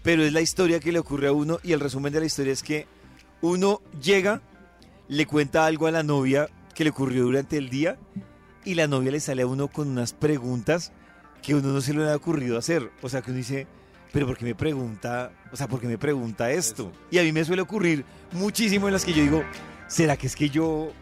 pero 0.05 0.23
es 0.23 0.33
la 0.33 0.41
historia 0.41 0.79
que 0.79 0.93
le 0.93 1.01
ocurre 1.01 1.27
a 1.27 1.33
uno, 1.33 1.59
y 1.65 1.73
el 1.73 1.81
resumen 1.81 2.13
de 2.13 2.21
la 2.21 2.27
historia 2.27 2.53
es 2.53 2.63
que 2.63 2.87
uno 3.41 3.83
llega, 4.01 4.41
le 5.09 5.27
cuenta 5.27 5.67
algo 5.67 5.89
a 5.89 5.91
la 5.91 6.05
novia 6.05 6.49
que 6.77 6.85
le 6.85 6.91
ocurrió 6.91 7.25
durante 7.25 7.57
el 7.57 7.71
día, 7.71 7.99
y 8.65 8.77
la 8.77 8.87
novia 8.87 9.11
le 9.11 9.19
sale 9.19 9.43
a 9.43 9.49
uno 9.49 9.67
con 9.67 9.89
unas 9.89 10.13
preguntas 10.13 10.93
que 11.43 11.57
uno 11.57 11.73
no 11.73 11.81
se 11.81 11.93
le 11.93 12.09
ha 12.09 12.15
ocurrido 12.15 12.57
hacer. 12.57 12.93
O 13.03 13.09
sea, 13.09 13.21
que 13.21 13.33
uno 13.33 13.39
dice, 13.39 13.67
pero 14.13 14.29
¿por 14.29 14.39
qué 14.39 14.45
me 14.45 14.55
pregunta? 14.55 15.33
O 15.51 15.57
sea, 15.57 15.67
¿por 15.67 15.81
qué 15.81 15.89
me 15.89 15.99
pregunta 15.99 16.53
esto? 16.53 16.93
Y 17.11 17.19
a 17.19 17.25
mí 17.25 17.33
me 17.33 17.45
suele 17.45 17.63
ocurrir 17.63 18.05
muchísimo 18.31 18.87
en 18.87 18.93
las 18.93 19.05
que 19.05 19.13
yo 19.13 19.25
digo, 19.25 19.43
¿será 19.89 20.17
que 20.17 20.29
es 20.29 20.37
que 20.37 20.51
yo, 20.51 20.93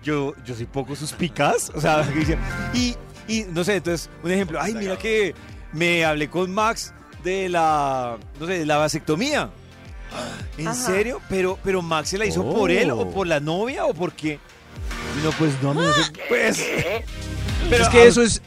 yo, 0.00 0.32
yo 0.44 0.54
soy 0.54 0.66
poco 0.66 0.94
suspicaz? 0.94 1.72
O 1.74 1.80
sea, 1.80 2.08
y, 2.72 2.94
y 3.28 3.44
no 3.44 3.64
sé, 3.64 3.76
entonces, 3.76 4.10
un 4.22 4.30
ejemplo, 4.30 4.58
ay, 4.60 4.74
mira 4.74 4.96
que 4.96 5.34
me 5.72 6.04
hablé 6.04 6.28
con 6.28 6.52
Max 6.52 6.92
de 7.22 7.48
la, 7.48 8.18
no 8.38 8.46
sé, 8.46 8.60
de 8.60 8.66
la 8.66 8.76
vasectomía. 8.76 9.50
¿En 10.58 10.68
Ajá. 10.68 10.86
serio? 10.86 11.20
Pero, 11.28 11.58
pero 11.64 11.82
Max 11.82 12.10
se 12.10 12.18
la 12.18 12.26
hizo 12.26 12.48
por 12.48 12.70
él 12.70 12.90
o 12.90 13.10
por 13.10 13.26
la 13.26 13.40
novia 13.40 13.84
o 13.86 13.94
por 13.94 14.12
qué? 14.12 14.38
No, 15.24 15.30
pues 15.32 15.60
no, 15.62 15.74
no 15.74 15.82
sé, 15.92 16.12
pues. 16.28 16.64
Pero 17.70 17.84
es 17.84 17.88
que 17.88 18.06
eso 18.06 18.20
es, 18.22 18.42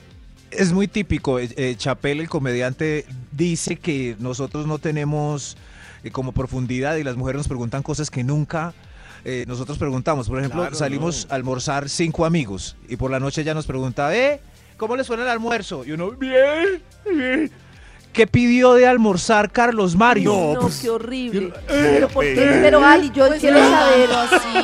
es 0.52 0.72
muy 0.72 0.88
típico. 0.88 1.40
Eh, 1.40 1.50
eh, 1.58 1.76
Chapel, 1.76 2.20
el 2.20 2.30
comediante, 2.30 3.06
dice 3.32 3.78
que 3.78 4.16
nosotros 4.20 4.68
no 4.68 4.78
tenemos 4.78 5.58
eh, 6.04 6.12
como 6.12 6.34
profundidad 6.34 6.98
y 6.98 7.04
las 7.04 7.16
mujeres 7.16 7.40
nos 7.40 7.48
preguntan 7.48 7.82
cosas 7.82 8.12
que 8.12 8.24
nunca 8.24 8.74
eh, 9.26 9.46
nosotros 9.48 9.78
preguntamos. 9.78 10.30
Por 10.30 10.38
ejemplo, 10.40 10.62
Claro, 10.62 10.76
salimos 10.76 11.26
no. 11.26 11.34
a 11.34 11.36
almorzar 11.36 11.90
cinco 11.90 12.26
amigos 12.26 12.76
y 12.88 12.96
por 12.96 13.10
la 13.12 13.20
noche 13.20 13.44
ya 13.44 13.54
nos 13.54 13.66
pregunta, 13.66 14.16
¿eh? 14.16 14.40
¿Cómo 14.78 14.96
les 14.96 15.08
suena 15.08 15.24
el 15.24 15.30
almuerzo? 15.30 15.84
Y 15.86 15.92
uno, 15.92 16.12
bien, 16.12 16.82
bien. 17.10 17.52
¿Qué 18.14 18.26
pidió 18.28 18.74
de 18.74 18.88
almorzar 18.88 19.52
Carlos 19.52 19.96
Mario? 19.96 20.32
No, 20.34 20.54
No, 20.54 20.60
pues, 20.62 20.80
qué 20.82 20.90
horrible. 20.90 21.50
yo- 21.50 21.54
pero, 21.68 22.08
¿por 22.10 22.24
qué? 22.24 22.34
eh. 22.34 22.60
pero 22.62 22.84
Ali, 22.84 23.12
yo 23.14 23.28
Pues 23.28 23.40
quiero 23.40 23.60
no 23.60 23.70
saber, 23.70 24.10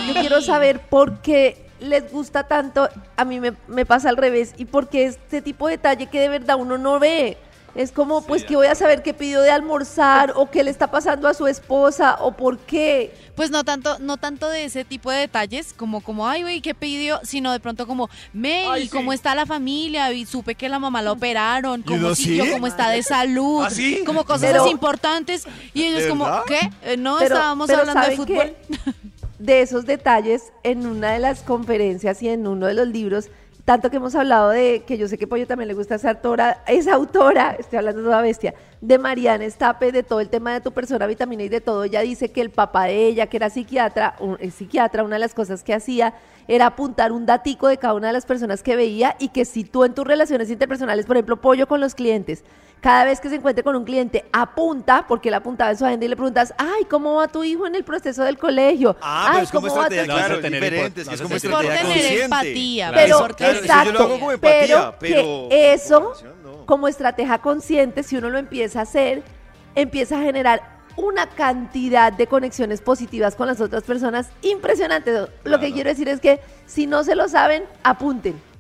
yo 0.08 0.14
quiero 0.22 0.42
saber 0.42 0.80
por 0.80 1.22
qué 1.22 1.66
les 1.80 2.12
gusta 2.12 2.48
tanto. 2.48 2.90
A 3.16 3.26
mí 3.26 3.40
me, 3.40 3.54
me 3.68 3.86
pasa 3.86 4.10
al 4.10 4.18
revés 4.18 4.54
y 4.58 4.66
por 4.66 4.88
qué 4.90 5.06
este 5.06 5.42
tipo 5.42 5.68
de 5.68 5.74
detalle 5.78 6.08
que 6.08 6.20
de 6.20 6.30
verdad 6.30 6.56
uno 6.60 6.78
no 6.78 7.00
ve. 7.00 7.38
Es 7.76 7.92
como, 7.92 8.22
pues, 8.24 8.44
¿qué 8.44 8.56
voy 8.56 8.68
a 8.68 8.76
saber 8.76 9.02
qué 9.02 9.16
pidió 9.16 9.42
de 9.42 9.50
almorzar 9.50 10.34
o 10.36 10.52
qué 10.52 10.64
le 10.64 10.70
está 10.70 10.92
pasando 10.92 11.28
a 11.28 11.34
su 11.34 11.48
esposa 11.48 12.18
o 12.20 12.34
por 12.38 12.60
qué? 12.60 13.12
Pues 13.36 13.50
no 13.50 13.64
tanto, 13.64 13.98
no 13.98 14.18
tanto 14.18 14.48
de 14.48 14.66
ese 14.66 14.86
tipo 14.86 15.10
de 15.10 15.18
detalles, 15.18 15.74
como, 15.74 16.02
como, 16.02 16.28
ay, 16.28 16.44
güey, 16.44 16.62
¿qué 16.62 16.76
pidió? 16.76 17.20
Sino 17.24 17.52
de 17.52 17.60
pronto 17.60 17.88
como, 17.88 18.10
May, 18.32 18.68
Ay, 18.70 18.84
sí. 18.84 18.90
¿cómo 18.90 19.12
está 19.12 19.34
la 19.34 19.48
familia? 19.48 20.12
Y 20.14 20.28
supe 20.28 20.54
que 20.54 20.70
la 20.70 20.78
mamá 20.78 21.02
la 21.02 21.14
operaron, 21.14 21.80
¿Y 21.82 21.84
cómo 21.84 22.14
siguió, 22.14 22.46
sí? 22.46 22.52
cómo 22.52 22.68
está 22.68 22.90
de 22.92 23.02
salud, 23.02 23.64
¿Ah, 23.66 23.72
sí? 23.72 24.04
como 24.06 24.24
cosas 24.24 24.52
Pero- 24.52 24.68
importantes. 24.68 25.46
Y 25.74 25.84
ellos 25.86 26.04
¿De 26.04 26.10
como, 26.10 26.26
verdad? 26.26 26.44
¿qué? 26.48 26.70
Eh, 26.84 26.98
no, 26.98 27.18
Pero- 27.18 27.34
estábamos 27.36 27.68
pero 27.68 27.80
hablando 27.80 28.02
de 28.02 28.16
¿saben 28.16 28.18
fútbol. 28.18 28.56
qué? 28.70 28.94
De 29.40 29.62
esos 29.62 29.86
detalles, 29.88 30.54
en 30.62 30.86
una 30.86 31.12
de 31.14 31.20
las 31.20 31.42
conferencias 31.42 32.22
y 32.22 32.30
en 32.30 32.46
uno 32.48 32.68
de 32.68 32.76
los 32.76 32.88
libros, 32.88 33.30
tanto 33.66 33.90
que 33.90 33.96
hemos 33.98 34.14
hablado 34.16 34.50
de, 34.50 34.84
que 34.86 34.98
yo 34.98 35.08
sé 35.08 35.18
que 35.18 35.26
Pollo 35.26 35.48
también 35.48 35.70
le 35.70 35.74
gusta 35.74 35.98
ser 35.98 36.10
autora, 36.10 36.64
es 36.68 36.86
autora, 36.88 37.56
estoy 37.58 37.80
hablando 37.80 38.02
de 38.02 38.08
toda 38.08 38.22
bestia, 38.22 38.54
de 38.82 38.98
Mariana 39.00 39.46
Estape, 39.46 39.94
de 39.94 40.04
todo 40.04 40.20
el 40.20 40.28
tema 40.30 40.52
de 40.54 40.60
tu 40.60 40.74
persona 40.74 41.08
vitamina 41.08 41.44
y 41.44 41.50
de 41.50 41.62
todo. 41.62 41.86
Ella 41.86 42.02
dice 42.02 42.30
que 42.32 42.42
el 42.42 42.50
papá 42.50 42.86
de 42.86 43.08
ella, 43.08 43.28
que 43.28 43.38
era 43.38 43.50
psiquiatra, 43.50 44.16
un- 44.20 44.38
psiquiatra, 44.52 45.04
una 45.04 45.16
de 45.16 45.20
las 45.22 45.34
cosas 45.34 45.64
que 45.64 45.74
hacía 45.74 46.14
era 46.50 46.66
apuntar 46.66 47.14
un 47.14 47.26
datico 47.26 47.70
de 47.70 47.78
cada 47.78 47.94
una 47.94 48.08
de 48.08 48.14
las 48.14 48.26
personas 48.26 48.64
que 48.64 48.76
veía 48.76 49.16
y 49.18 49.30
que 49.30 49.46
si 49.46 49.64
tú 49.64 49.86
en 49.86 49.94
tus 49.94 50.06
relaciones 50.06 50.50
interpersonales, 50.50 51.06
por 51.06 51.16
ejemplo, 51.16 51.38
Pollo 51.40 51.66
con 51.68 51.80
los 51.80 51.96
clientes, 51.96 52.44
cada 52.84 53.06
vez 53.06 53.22
que 53.22 53.30
se 53.30 53.36
encuentre 53.36 53.64
con 53.64 53.78
un 53.78 53.86
cliente, 53.86 54.26
apunta, 54.34 55.06
porque 55.08 55.30
él 55.30 55.36
apuntaba 55.36 55.72
en 55.72 55.78
su 55.78 55.86
agenda 55.86 56.06
y 56.06 56.10
le 56.10 56.18
preguntas, 56.18 56.54
ay, 56.58 56.84
¿cómo 56.90 57.14
va 57.14 57.30
tu 57.30 57.42
hijo 57.42 57.66
en 57.66 57.76
el 57.76 57.86
proceso 57.86 58.26
del 58.26 58.38
colegio? 58.38 58.98
Ah, 59.02 59.28
ay, 59.28 59.32
pero 59.32 59.44
es 59.44 59.52
como 59.52 59.68
¿cómo 59.70 59.80
va 59.80 59.88
tu 59.88 59.94
estrategia, 59.94 60.14
claro, 60.14 60.36
es 60.36 60.42
tener 60.42 60.62
diferente, 60.62 61.02
es 61.02 61.08
que 61.08 61.16
es 61.16 61.22
como 61.22 61.36
estrategia 61.36 61.78
tener 61.78 61.86
consciente. 61.86 62.24
empatía, 62.26 62.92
pero 62.94 63.20
porque 63.20 63.38
claro, 63.38 63.54
eso 63.54 63.64
exacto, 63.64 63.86
yo 63.86 63.92
lo 63.94 64.00
hago 64.00 64.20
como 64.20 64.38
pero, 64.38 64.78
empatía, 64.78 64.96
pero... 65.00 65.48
que 65.50 65.74
eso, 65.74 66.14
no. 66.44 66.66
como 66.66 66.90
estrategia 66.90 67.38
consciente, 67.38 68.04
si 68.04 68.18
uno 68.18 68.30
lo 68.30 68.38
empieza 68.38 68.80
a 68.80 68.84
hacer, 68.84 69.24
empieza 69.76 70.20
a 70.20 70.22
generar 70.22 70.62
una 70.98 71.28
cantidad 71.28 72.12
de 72.12 72.28
conexiones 72.28 72.82
positivas 72.82 73.36
con 73.36 73.48
las 73.48 73.62
otras 73.62 73.84
personas 73.84 74.28
impresionantes. 74.42 75.30
Lo 75.46 75.60
que 75.62 75.72
quiero 75.72 75.90
decir 75.90 76.10
es 76.10 76.20
que 76.20 76.42
si 76.66 76.86
no 76.86 77.06
se 77.06 77.16
lo 77.16 77.30
saben, 77.30 77.64
apunten. 77.82 78.53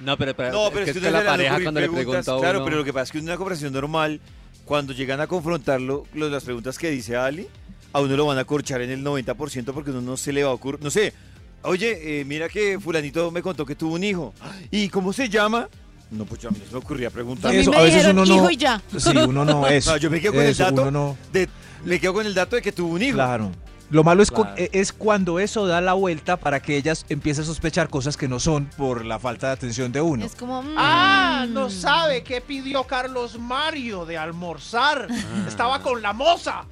No, 0.00 0.16
pero, 0.16 0.34
pero, 0.36 0.52
No, 0.52 0.70
pero 0.70 0.84
es 0.84 0.92
que, 0.92 1.00
que 1.00 1.10
la 1.10 1.24
pareja 1.24 1.60
cuando 1.62 1.80
le 1.80 1.88
preguntas, 1.88 2.24
pregunta 2.24 2.36
a 2.36 2.38
Claro, 2.50 2.64
pero 2.64 2.76
lo 2.76 2.84
que 2.84 2.92
pasa 2.92 3.04
es 3.04 3.12
que 3.12 3.18
en 3.18 3.24
una 3.24 3.36
conversación 3.36 3.72
normal, 3.72 4.20
cuando 4.64 4.92
llegan 4.92 5.20
a 5.20 5.26
confrontarlo, 5.26 6.04
lo- 6.14 6.28
las 6.28 6.44
preguntas 6.44 6.76
que 6.78 6.90
dice 6.90 7.16
Ali, 7.16 7.46
a 7.92 8.00
uno 8.00 8.16
lo 8.16 8.26
van 8.26 8.38
a 8.38 8.44
corchar 8.44 8.82
en 8.82 8.90
el 8.90 9.02
90% 9.02 9.72
porque 9.72 9.90
uno 9.90 10.00
no 10.02 10.16
se 10.16 10.32
le 10.32 10.44
va 10.44 10.50
a 10.50 10.52
ocurrir. 10.52 10.82
No 10.82 10.90
sé, 10.90 11.14
oye, 11.62 12.20
eh, 12.20 12.24
mira 12.24 12.48
que 12.48 12.78
Fulanito 12.78 13.30
me 13.30 13.40
contó 13.42 13.64
que 13.64 13.74
tuvo 13.74 13.94
un 13.94 14.04
hijo. 14.04 14.34
¿Y 14.70 14.88
cómo 14.88 15.12
se 15.12 15.28
llama? 15.28 15.68
No, 16.10 16.24
pues 16.24 16.40
yo 16.42 16.50
a 16.50 16.52
mí 16.52 16.58
no 16.60 16.66
se 16.66 16.72
me 16.72 16.78
ocurría 16.78 17.10
preguntar. 17.10 17.54
Eso, 17.54 17.74
a 17.74 17.82
veces 17.82 18.04
uno 18.06 18.24
no- 18.26 18.34
hijo 18.36 18.50
y 18.50 18.56
ya. 18.56 18.80
Sí, 18.98 19.10
uno 19.16 19.44
no 19.44 19.66
es. 19.68 19.86
No, 19.86 19.96
yo 19.96 20.10
me 20.10 20.20
quedo 20.20 20.34
con 20.34 20.42
Eso, 20.42 20.68
el 20.68 20.74
dato 20.76 20.90
no- 20.90 21.16
de, 21.32 21.48
me 21.84 21.98
quedo 21.98 22.12
con 22.14 22.26
el 22.26 22.34
dato 22.34 22.54
de 22.56 22.62
que 22.62 22.70
tuvo 22.72 22.94
un 22.94 23.02
hijo. 23.02 23.14
Claro. 23.14 23.50
Lo 23.90 24.02
malo 24.02 24.22
es, 24.22 24.30
cu- 24.30 24.42
Claro. 24.42 24.56
e- 24.58 24.70
es 24.72 24.92
cuando 24.92 25.38
eso 25.38 25.66
da 25.66 25.80
la 25.80 25.92
vuelta 25.92 26.36
para 26.36 26.60
que 26.60 26.76
ellas 26.76 27.06
empiecen 27.08 27.44
a 27.44 27.46
sospechar 27.46 27.88
cosas 27.88 28.16
que 28.16 28.26
no 28.28 28.40
son 28.40 28.66
por 28.76 29.04
la 29.04 29.18
falta 29.18 29.46
de 29.48 29.52
atención 29.52 29.92
de 29.92 30.00
uno. 30.00 30.24
Es 30.24 30.34
como, 30.34 30.62
mm, 30.62 30.74
Ah, 30.76 31.46
no 31.48 31.70
sabe 31.70 32.22
qué 32.24 32.40
pidió 32.40 32.84
Carlos 32.84 33.38
Mario 33.38 34.04
de 34.04 34.18
almorzar. 34.18 35.06
Estaba 35.46 35.80
con 35.82 36.02
la 36.02 36.12
moza. 36.12 36.64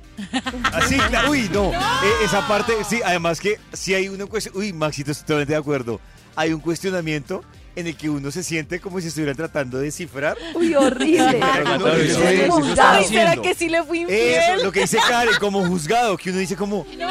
Así, 0.72 0.96
claro. 0.96 1.30
Uy, 1.30 1.48
no. 1.52 1.72
Eh, 1.72 1.76
esa 2.24 2.46
parte, 2.48 2.72
sí, 2.88 3.00
además 3.04 3.40
que 3.40 3.58
si 3.72 3.94
hay 3.94 4.08
una 4.08 4.26
cuestión. 4.26 4.56
Uy, 4.56 4.72
Maxito, 4.72 5.10
estoy 5.12 5.24
totalmente 5.24 5.52
de 5.52 5.58
acuerdo. 5.58 6.00
Hay 6.36 6.52
un 6.52 6.60
cuestionamiento 6.60 7.42
en 7.76 7.86
el 7.88 7.96
que 7.96 8.08
uno 8.08 8.30
se 8.30 8.42
siente 8.42 8.80
como 8.80 9.00
si 9.00 9.08
estuviera 9.08 9.34
tratando 9.34 9.78
de 9.78 9.84
descifrar. 9.86 10.36
Uy, 10.54 10.74
horrible. 10.74 11.40
Eso 12.04 12.22
eso 12.28 12.58
eso 12.60 12.82
Ay, 12.82 13.04
¿será 13.04 13.36
que 13.36 13.54
sí 13.54 13.68
le 13.68 13.82
fui 13.82 14.02
Eso, 14.02 14.10
infiel? 14.12 14.62
lo 14.62 14.72
que 14.72 14.80
dice 14.80 14.98
Karen, 15.08 15.34
como 15.40 15.64
juzgado, 15.66 16.16
que 16.16 16.30
uno 16.30 16.38
dice 16.38 16.56
como, 16.56 16.84
pero, 16.86 17.08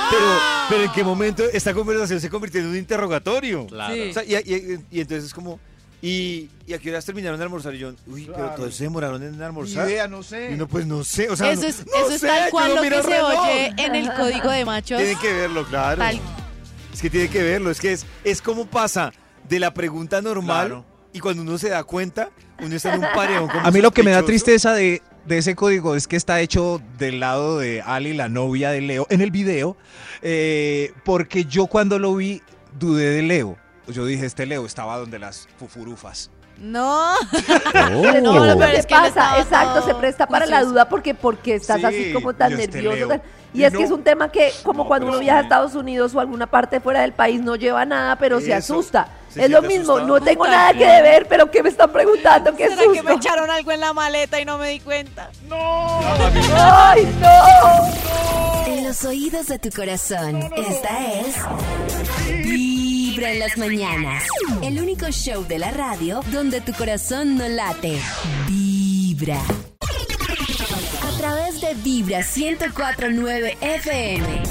pero 0.69 0.83
en 0.83 0.91
qué 0.93 1.03
momento 1.03 1.43
esta 1.51 1.73
conversación 1.73 2.19
se 2.21 2.29
convirtió 2.29 2.61
en 2.61 2.67
un 2.67 2.77
interrogatorio. 2.77 3.67
Claro. 3.67 3.93
Sí. 3.93 4.09
O 4.09 4.13
sea, 4.13 4.23
y, 4.23 4.35
y- 4.35 4.79
y 4.91 5.01
entonces 5.01 5.25
es 5.25 5.33
como, 5.33 5.59
¿y, 6.01 6.49
¿y 6.65 6.73
a 6.73 6.79
qué 6.79 6.89
horas 6.91 7.05
terminaron 7.05 7.37
de 7.37 7.43
almorzar? 7.43 7.75
Y 7.75 7.79
yo, 7.79 7.93
uy, 8.07 8.29
pero 8.33 8.49
todos 8.55 8.73
se 8.75 8.83
demoraron 8.85 9.21
en 9.23 9.41
almorzar. 9.41 9.89
idea, 9.89 10.07
no 10.07 10.23
sé. 10.23 10.51
Y 10.51 10.53
uno, 10.53 10.67
pues 10.67 10.85
no 10.85 11.03
sé, 11.03 11.29
o 11.29 11.35
sea, 11.35 11.51
Eso 11.51 11.63
no- 11.63 11.67
es, 11.67 11.85
no 11.85 11.93
eso 12.05 12.09
es 12.15 12.21
sé, 12.21 12.27
tal 12.27 12.49
cual 12.51 12.75
lo 12.75 12.81
que 12.81 12.89
se 12.89 13.01
reloj. 13.01 13.39
oye 13.39 13.73
en 13.77 13.95
el 13.95 14.13
código 14.13 14.49
de 14.49 14.65
machos. 14.65 14.97
Tienen 14.97 15.17
que 15.19 15.33
verlo, 15.33 15.65
claro. 15.65 15.97
Tal- 16.01 16.19
Es 16.93 17.01
que 17.01 17.09
tiene 17.09 17.27
que 17.29 17.41
verlo, 17.43 17.71
es 17.71 17.79
que 17.81 17.91
es, 17.93 18.05
es 18.23 18.41
como 18.41 18.65
pasa 18.65 19.11
de 19.49 19.59
la 19.59 19.73
pregunta 19.73 20.21
normal 20.21 20.67
Claro. 20.67 20.85
y 21.13 21.19
cuando 21.19 21.41
uno 21.41 21.57
se 21.57 21.69
da 21.69 21.83
cuenta, 21.83 22.29
uno 22.61 22.75
está 22.75 22.93
en 22.93 23.03
un 23.03 23.09
pareón 23.13 23.47
como 23.47 23.65
A 23.65 23.71
mí 23.71 23.81
lo 23.81 23.91
que 23.91 24.03
me 24.03 24.11
da 24.11 24.23
tristeza 24.23 24.73
de, 24.73 25.01
de 25.25 25.37
ese 25.37 25.55
código 25.55 25.95
es 25.95 26.07
que 26.07 26.15
está 26.15 26.39
hecho 26.41 26.81
del 26.97 27.19
lado 27.19 27.59
de 27.59 27.81
Ali, 27.81 28.13
la 28.13 28.29
novia 28.29 28.71
de 28.71 28.81
Leo, 28.81 29.05
en 29.09 29.21
el 29.21 29.31
video, 29.31 29.75
eh, 30.21 30.93
porque 31.03 31.45
yo 31.45 31.67
cuando 31.67 31.99
lo 31.99 32.15
vi 32.15 32.41
dudé 32.79 33.09
de 33.09 33.21
Leo. 33.23 33.57
Yo 33.87 34.05
dije, 34.05 34.25
este 34.25 34.45
Leo 34.45 34.65
estaba 34.65 34.97
donde 34.97 35.19
las 35.19 35.47
fufurufas. 35.59 36.31
No. 36.57 37.13
No, 37.73 38.13
no, 38.21 38.31
pero 38.33 38.45
lo 38.45 38.57
que 38.59 38.75
es 38.77 38.85
que 38.85 38.93
pasa, 38.95 39.39
exacto, 39.39 39.79
todo 39.79 39.85
se 39.87 39.95
presta 39.95 40.27
para 40.27 40.45
la 40.45 40.63
duda 40.63 40.87
porque 40.87 41.13
porque 41.15 41.55
estás 41.55 41.79
Sí, 41.79 41.85
así 41.85 42.13
como 42.13 42.33
tan 42.33 42.53
este 42.53 42.81
nervioso. 42.81 43.07
Tan- 43.09 43.21
Y 43.53 43.61
Y 43.61 43.63
es 43.65 43.73
que 43.73 43.83
es 43.83 43.91
un 43.91 44.03
tema 44.03 44.31
que 44.31 44.51
como 44.63 44.83
No, 44.83 44.87
cuando 44.87 45.07
uno 45.07 45.19
viaja 45.19 45.39
a. 45.39 45.41
Estados 45.43 45.75
Unidos 45.75 46.13
o 46.15 46.19
alguna 46.19 46.47
parte 46.47 46.79
fuera 46.79 47.01
del 47.01 47.11
país 47.13 47.41
no 47.41 47.55
lleva 47.55 47.85
nada, 47.85 48.15
pero 48.17 48.39
se 48.39 48.55
Eso, 48.55 48.75
asusta. 48.75 49.07
Se 49.33 49.45
es 49.45 49.49
lo 49.49 49.61
mismo, 49.61 49.93
asustado. 49.93 50.07
no 50.19 50.21
tengo 50.23 50.45
nada 50.47 50.73
que 50.73 50.85
deber, 50.85 51.27
pero 51.27 51.49
¿qué 51.51 51.63
me 51.63 51.69
están 51.69 51.91
preguntando? 51.91 52.55
¿Qué 52.55 52.67
¿Será 52.69 52.81
que 52.83 52.89
me 52.89 52.95
susto? 53.11 53.11
echaron 53.13 53.49
algo 53.49 53.71
en 53.71 53.79
la 53.79 53.93
maleta 53.93 54.39
y 54.39 54.45
no 54.45 54.57
me 54.57 54.69
di 54.69 54.79
cuenta? 54.79 55.29
¡Ay, 56.55 57.07
no! 57.19 58.63
En 58.71 58.83
los 58.87 59.03
oídos 59.05 59.47
de 59.47 59.59
tu 59.59 59.69
corazón, 59.71 60.41
esta 60.55 61.05
es 61.19 61.35
Vibra 62.45 63.31
en 63.31 63.39
las 63.39 63.57
mañanas. 63.57 64.23
El 64.61 64.79
único 64.81 65.07
show 65.11 65.45
de 65.47 65.59
la 65.59 65.71
radio 65.71 66.21
donde 66.31 66.61
tu 66.61 66.73
corazón 66.73 67.37
no 67.37 67.47
late. 67.47 67.99
Vibra. 68.47 69.39
A 71.01 71.17
través 71.17 71.61
de 71.61 71.73
Vibra 71.75 72.19
1049 72.19 73.57
FM. 73.61 74.43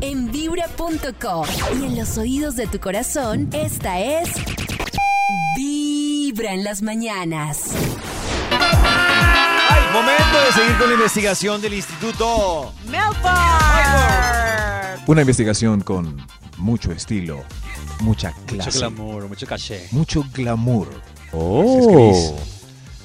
En 0.00 0.30
vibra.com. 0.30 1.46
Y 1.80 1.84
en 1.86 1.96
los 1.98 2.18
oídos 2.18 2.56
de 2.56 2.66
tu 2.66 2.78
corazón, 2.80 3.48
esta 3.52 4.00
es 4.00 4.28
Vibra 5.56 6.52
en 6.52 6.64
las 6.64 6.82
mañanas. 6.82 7.70
Ay, 8.50 9.82
momento 9.92 10.40
de 10.46 10.52
seguir 10.52 10.76
con 10.78 10.88
la 10.88 10.94
investigación 10.94 11.60
del 11.62 11.74
instituto. 11.74 12.72
Una 15.06 15.20
investigación 15.22 15.80
con 15.80 16.26
mucho 16.58 16.92
estilo, 16.92 17.42
mucha 18.00 18.32
clase, 18.46 18.70
Mucho 18.70 18.78
glamour, 18.80 19.28
mucho 19.28 19.46
caché. 19.46 19.88
mucho 19.92 20.24
glamour. 20.32 20.88
Oh. 21.32 22.36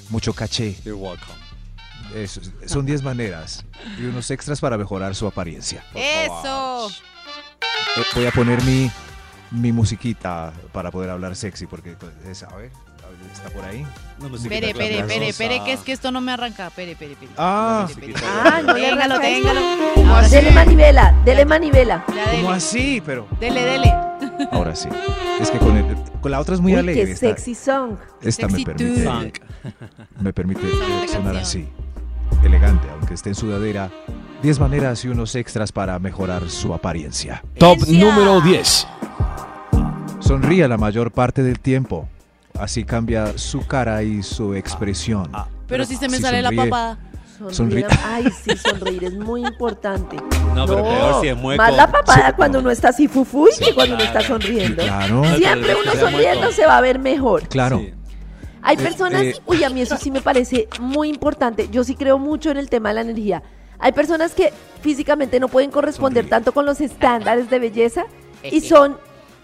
Mucho 0.10 0.34
caché. 0.34 0.76
You're 0.84 0.96
welcome. 1.00 1.41
Eso, 2.16 2.42
son 2.66 2.86
10 2.86 3.04
maneras 3.04 3.66
y 4.00 4.04
unos 4.06 4.30
extras 4.32 4.60
para 4.60 4.78
mejorar 4.78 5.16
su 5.16 5.28
apariencia. 5.28 5.84
Eso. 5.96 6.90
Eh, 6.90 8.04
voy 8.16 8.26
a 8.26 8.32
poner 8.32 8.62
mi, 8.64 8.92
mi 9.52 9.72
musiquita 9.72 10.52
para 10.72 10.92
poder 10.92 11.10
hablar 11.10 11.36
sexy 11.36 11.68
porque 11.68 11.96
es, 12.30 12.44
a 12.44 12.56
ver, 12.56 12.72
está 13.34 13.50
por 13.50 13.64
ahí. 13.64 13.86
No 14.20 14.30
me 14.30 14.38
Espere, 14.38 14.70
espere, 14.70 15.00
espere, 15.00 15.28
espere, 15.30 15.64
que 15.64 15.74
es 15.74 15.80
que 15.82 15.92
esto 15.94 16.12
no 16.12 16.22
me 16.22 16.32
arranca. 16.34 16.68
Espere, 16.68 16.92
espere, 16.92 17.14
espere. 17.14 17.32
Ah. 17.38 17.88
Ah, 18.46 18.62
no 18.66 18.74
Téngalo, 18.76 19.20
téngalo. 19.20 19.62
Ahora 20.10 20.24
sí. 20.26 20.36
Dele 20.36 20.52
manivela, 20.52 21.16
dele 21.26 21.46
manivela. 21.46 22.06
¿cómo 22.06 22.52
así? 22.52 23.02
Pero 23.06 23.28
Dele, 23.40 23.64
dele. 23.64 23.94
ahora 24.52 24.76
sí. 24.76 24.90
Es 25.40 25.50
que 25.50 25.58
con, 25.60 25.76
el, 25.78 25.96
con 26.22 26.32
la 26.32 26.40
otra 26.40 26.56
es 26.56 26.62
muy 26.62 26.74
Uy, 26.74 26.80
alegre. 26.80 27.06
qué 27.06 27.12
esta- 27.14 27.28
sexy 27.28 27.56
song. 27.56 27.96
Esta 28.22 28.48
me 28.48 28.60
Sexy 28.60 28.66
permite, 28.66 29.04
Funk. 29.04 29.40
me 30.20 30.34
permite 30.34 30.62
sonar 31.08 31.38
así. 31.38 31.68
Elegante, 32.44 32.88
aunque 32.92 33.14
esté 33.14 33.30
en 33.30 33.36
sudadera. 33.36 33.90
10 34.42 34.60
maneras 34.60 35.06
y 35.06 35.08
unos 35.10 35.36
extras 35.36 35.72
para 35.72 36.00
mejorar 36.00 36.50
su 36.50 36.74
apariencia. 36.74 37.44
Top 37.60 37.78
número 37.88 38.42
10. 38.42 38.88
Sonríe 40.20 40.68
la 40.68 40.78
mayor 40.78 41.12
parte 41.12 41.44
del 41.44 41.60
tiempo. 41.60 42.08
Así 42.60 42.84
cambia 42.84 43.38
su 43.38 43.66
cara 43.68 44.04
y 44.04 44.24
su 44.24 44.56
expresión. 44.56 45.30
ah, 45.34 45.48
Pero 45.68 45.86
si 45.86 45.96
se 45.96 46.08
me 46.10 46.18
si 46.18 46.24
sale 46.24 46.42
la 46.42 46.50
sonríe. 46.50 46.66
papada. 46.70 46.98
Sonríe. 47.50 47.82
Sonríe. 47.86 47.86
Ay, 48.06 48.26
sí, 48.44 48.52
sonreír 48.58 49.04
es 49.06 49.14
muy 49.14 49.42
importante. 49.46 50.18
No, 50.56 50.66
pero 50.68 50.84
peor 50.84 51.22
si 51.22 51.28
es 51.30 51.38
mueco. 51.38 51.62
Más 51.62 51.76
la 51.76 51.92
papada 51.92 52.28
Sí, 52.28 52.34
cuando 52.36 52.58
no. 52.60 52.64
uno 52.64 52.72
está 52.72 52.90
así 52.90 53.08
fufuy 53.08 53.50
que 53.58 53.74
cuando 53.74 53.96
uno 53.96 54.04
está 54.04 54.22
sonriendo. 54.22 54.84
Claro. 54.84 55.24
Siempre 55.38 55.68
Pero 55.68 55.80
uno 55.82 55.92
que 55.92 55.98
sea 55.98 56.10
sonriendo 56.10 56.40
mueco. 56.42 56.54
se 56.56 56.66
va 56.68 56.78
a 56.78 56.82
ver 56.82 57.00
mejor. 57.00 57.48
claro. 57.48 57.80
Sí. 57.80 57.94
Hay 58.64 58.76
Eh, 58.76 58.80
personas, 58.80 59.22
eh. 59.24 59.36
uy, 59.46 59.64
a 59.64 59.70
mí 59.70 59.82
eso 59.82 59.98
sí 59.98 60.12
me 60.12 60.22
parece 60.22 60.68
muy 60.80 61.10
importante. 61.10 61.68
Yo 61.72 61.84
sí 61.84 61.96
creo 61.96 62.18
mucho 62.20 62.52
en 62.52 62.58
el 62.58 62.70
tema 62.70 62.90
de 62.90 62.96
la 62.96 63.02
energía. 63.02 63.42
Hay 63.80 63.92
personas 63.94 64.34
que 64.34 64.54
físicamente 64.82 65.40
no 65.40 65.48
pueden 65.48 65.72
corresponder 65.72 66.28
tanto 66.30 66.52
con 66.54 66.66
los 66.66 66.80
estándares 66.82 67.50
de 67.50 67.58
belleza 67.60 68.06
y 68.44 68.62
son 68.62 68.98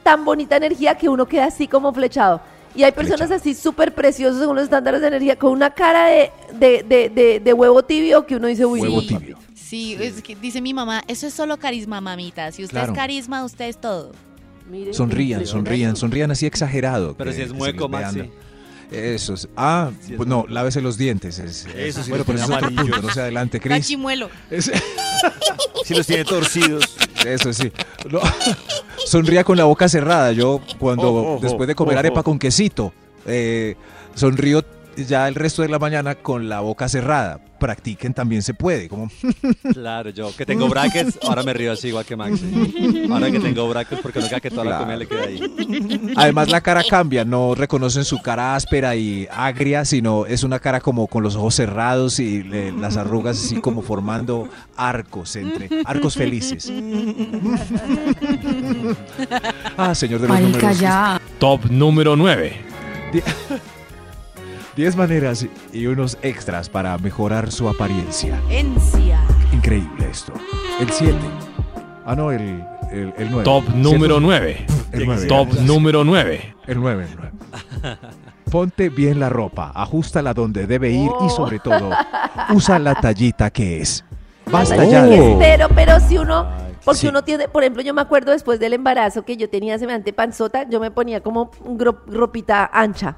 tan 0.03 0.23
bonita 0.23 0.55
energía 0.57 0.95
que 0.95 1.09
uno 1.09 1.25
queda 1.27 1.45
así 1.45 1.67
como 1.67 1.91
flechado. 1.93 2.41
Y 2.75 2.83
hay 2.83 2.91
personas 2.91 3.31
así 3.31 3.55
súper 3.55 3.95
preciosas 3.95 4.39
según 4.39 4.55
los 4.55 4.65
estándares 4.65 5.01
de 5.01 5.07
energía, 5.07 5.35
con 5.37 5.51
una 5.51 5.71
cara 5.71 6.05
de, 6.07 6.31
de, 6.53 6.83
de, 6.87 7.09
de- 7.09 7.39
de 7.39 7.53
huevo 7.53 7.81
tibio 7.83 8.25
que 8.27 8.35
uno 8.35 8.47
dice, 8.47 8.65
uy, 8.67 8.81
Huevo 8.81 9.01
Sí. 9.01 9.07
tibio. 9.07 9.37
Sí, 9.55 9.97
es 9.99 10.21
que 10.21 10.35
dice 10.35 10.61
mi 10.61 10.73
mamá, 10.73 11.03
eso 11.07 11.25
es 11.27 11.33
solo 11.33 11.57
carisma, 11.57 11.99
mamita. 11.99 12.51
Si 12.51 12.63
usted 12.63 12.77
Claro. 12.77 12.93
es 12.93 12.97
carisma, 12.97 13.43
usted 13.43 13.65
es 13.65 13.77
todo. 13.81 14.11
miren, 14.69 14.93
Sonrían, 14.93 15.45
sonrían, 15.47 15.95
sonrían 15.95 16.29
así 16.29 16.45
exagerado. 16.45 17.15
Pero 17.17 17.31
que- 17.31 17.37
si 17.37 17.41
es 17.41 17.53
mueco, 17.53 17.87
Maxi. 17.89 18.19
anda. 18.19 18.33
Eso 18.91 19.33
es. 19.33 19.47
Ah, 19.57 19.91
Sí, 20.05 20.13
es 20.13 20.17
pues 20.17 20.29
no, 20.29 20.45
lávese 20.47 20.79
los 20.81 20.97
dientes. 20.97 21.39
Es, 21.39 21.65
Eso 21.75 22.03
sí 22.03 22.09
bueno, 22.09 22.23
pero 22.25 22.37
ese 22.39 22.45
es 22.53 22.59
tiene 22.59 22.73
otro 22.73 22.83
punto. 22.83 23.01
No 23.07 23.13
se 23.13 23.21
adelante, 23.21 23.59
Cris. 23.59 23.73
Cachimuelo. 23.77 24.29
Es- 24.49 24.71
Si 25.85 25.95
los 25.95 26.05
tiene 26.05 26.25
torcidos. 26.25 26.95
Eso 27.25 27.53
sí. 27.53 27.71
No. 28.09 28.19
Sonría 29.05 29.43
con 29.43 29.57
la 29.57 29.63
boca 29.63 29.87
cerrada. 29.87 30.31
Yo 30.33 30.61
cuando 30.79 31.09
Ojo, 31.13 31.33
ojo, 31.35 31.39
después 31.41 31.67
de 31.67 31.75
comer 31.75 31.93
ojo. 31.95 31.99
arepa 31.99 32.23
con 32.23 32.37
quesito, 32.39 32.93
eh, 33.25 33.75
sonrío 34.15 34.63
ya 35.05 35.27
el 35.27 35.35
resto 35.35 35.61
de 35.61 35.69
la 35.69 35.79
mañana 35.79 36.15
con 36.15 36.49
la 36.49 36.59
boca 36.61 36.87
cerrada. 36.89 37.39
Practiquen 37.59 38.13
también 38.13 38.43
se 38.43 38.53
puede. 38.53 38.87
Como 38.87 39.09
Claro, 39.73 40.11
yo 40.11 40.35
que 40.35 40.45
tengo 40.45 40.67
brackets, 40.69 41.17
ahora 41.23 41.41
me 41.41 41.53
río 41.53 41.71
así 41.71 41.87
igual 41.87 42.05
que 42.05 42.15
Maxi. 42.15 43.07
Ahora 43.11 43.31
que 43.31 43.39
tengo 43.39 43.67
brackets, 43.67 44.01
porque 44.01 44.19
no 44.19 44.27
queda 44.27 44.39
que 44.39 44.51
toda 44.51 44.65
la 44.65 44.77
comida 44.79 44.95
le 44.97 45.07
queda 45.07 45.23
ahí. 45.23 46.13
Además 46.15 46.49
la 46.49 46.61
cara 46.61 46.83
cambia, 46.87 47.25
no 47.25 47.55
reconocen 47.55 48.05
su 48.05 48.21
cara 48.21 48.55
áspera 48.55 48.95
y 48.95 49.27
agria, 49.31 49.85
sino 49.85 50.25
es 50.27 50.43
una 50.43 50.59
cara 50.59 50.79
como 50.81 51.07
con 51.07 51.23
los 51.23 51.35
ojos 51.35 51.55
cerrados 51.55 52.19
y 52.19 52.43
las 52.43 52.95
arrugas 52.97 53.37
así 53.43 53.59
como 53.59 53.81
formando 53.81 54.47
arcos 54.75 55.35
entre 55.35 55.69
arcos 55.85 56.13
felices. 56.15 56.71
ah, 59.77 59.95
señor 59.95 60.21
de 60.21 60.27
los 60.27 60.39
Marica, 60.39 60.57
números. 60.59 60.79
ya. 60.79 61.21
Top 61.39 61.65
número 61.71 62.15
9. 62.15 62.53
10 64.77 64.95
maneras 64.95 65.45
y 65.73 65.87
unos 65.87 66.17
extras 66.21 66.69
para 66.69 66.95
mejorar 66.99 67.51
su 67.51 67.67
apariencia. 67.67 68.39
Encia. 68.49 69.19
Increíble 69.51 70.07
esto. 70.09 70.33
El 70.79 70.89
7. 70.91 71.15
Ah, 72.05 72.15
no, 72.15 72.31
el, 72.31 72.63
el, 72.91 73.11
el 73.17 73.31
9. 73.31 73.43
Top 73.43 73.63
número 73.73 74.19
9. 74.19 74.65
El 74.91 75.05
9. 75.07 75.25
Top 75.27 75.51
número 75.61 76.03
9. 76.03 76.55
El 76.67 76.79
9, 76.79 77.05
el 77.11 77.31
9. 77.81 77.97
Ponte 78.51 78.89
bien 78.89 79.19
la 79.19 79.29
ropa, 79.29 79.71
ajustala 79.75 80.33
donde 80.33 80.67
debe 80.67 80.91
ir 80.91 81.09
y 81.25 81.29
sobre 81.29 81.59
todo, 81.59 81.89
usa 82.53 82.79
la 82.79 82.95
tallita 82.95 83.49
que 83.49 83.81
es. 83.81 84.05
Basta 84.49 84.85
ya 84.85 85.05
estero, 85.05 85.67
pero 85.75 85.99
si 85.99 86.17
uno, 86.17 86.47
porque 86.85 86.99
Sí. 87.01 87.07
uno 87.07 87.23
tiene, 87.23 87.49
por 87.49 87.63
ejemplo, 87.63 87.81
yo 87.81 87.93
me 87.93 87.99
acuerdo 88.01 88.31
después 88.31 88.57
del 88.61 88.71
embarazo 88.71 89.23
que 89.25 89.35
yo 89.35 89.49
tenía 89.49 89.77
semejante 89.79 90.13
panzota, 90.13 90.69
yo 90.69 90.79
me 90.79 90.91
ponía 90.91 91.21
como 91.21 91.51
ropita 92.07 92.69
ancha, 92.71 93.17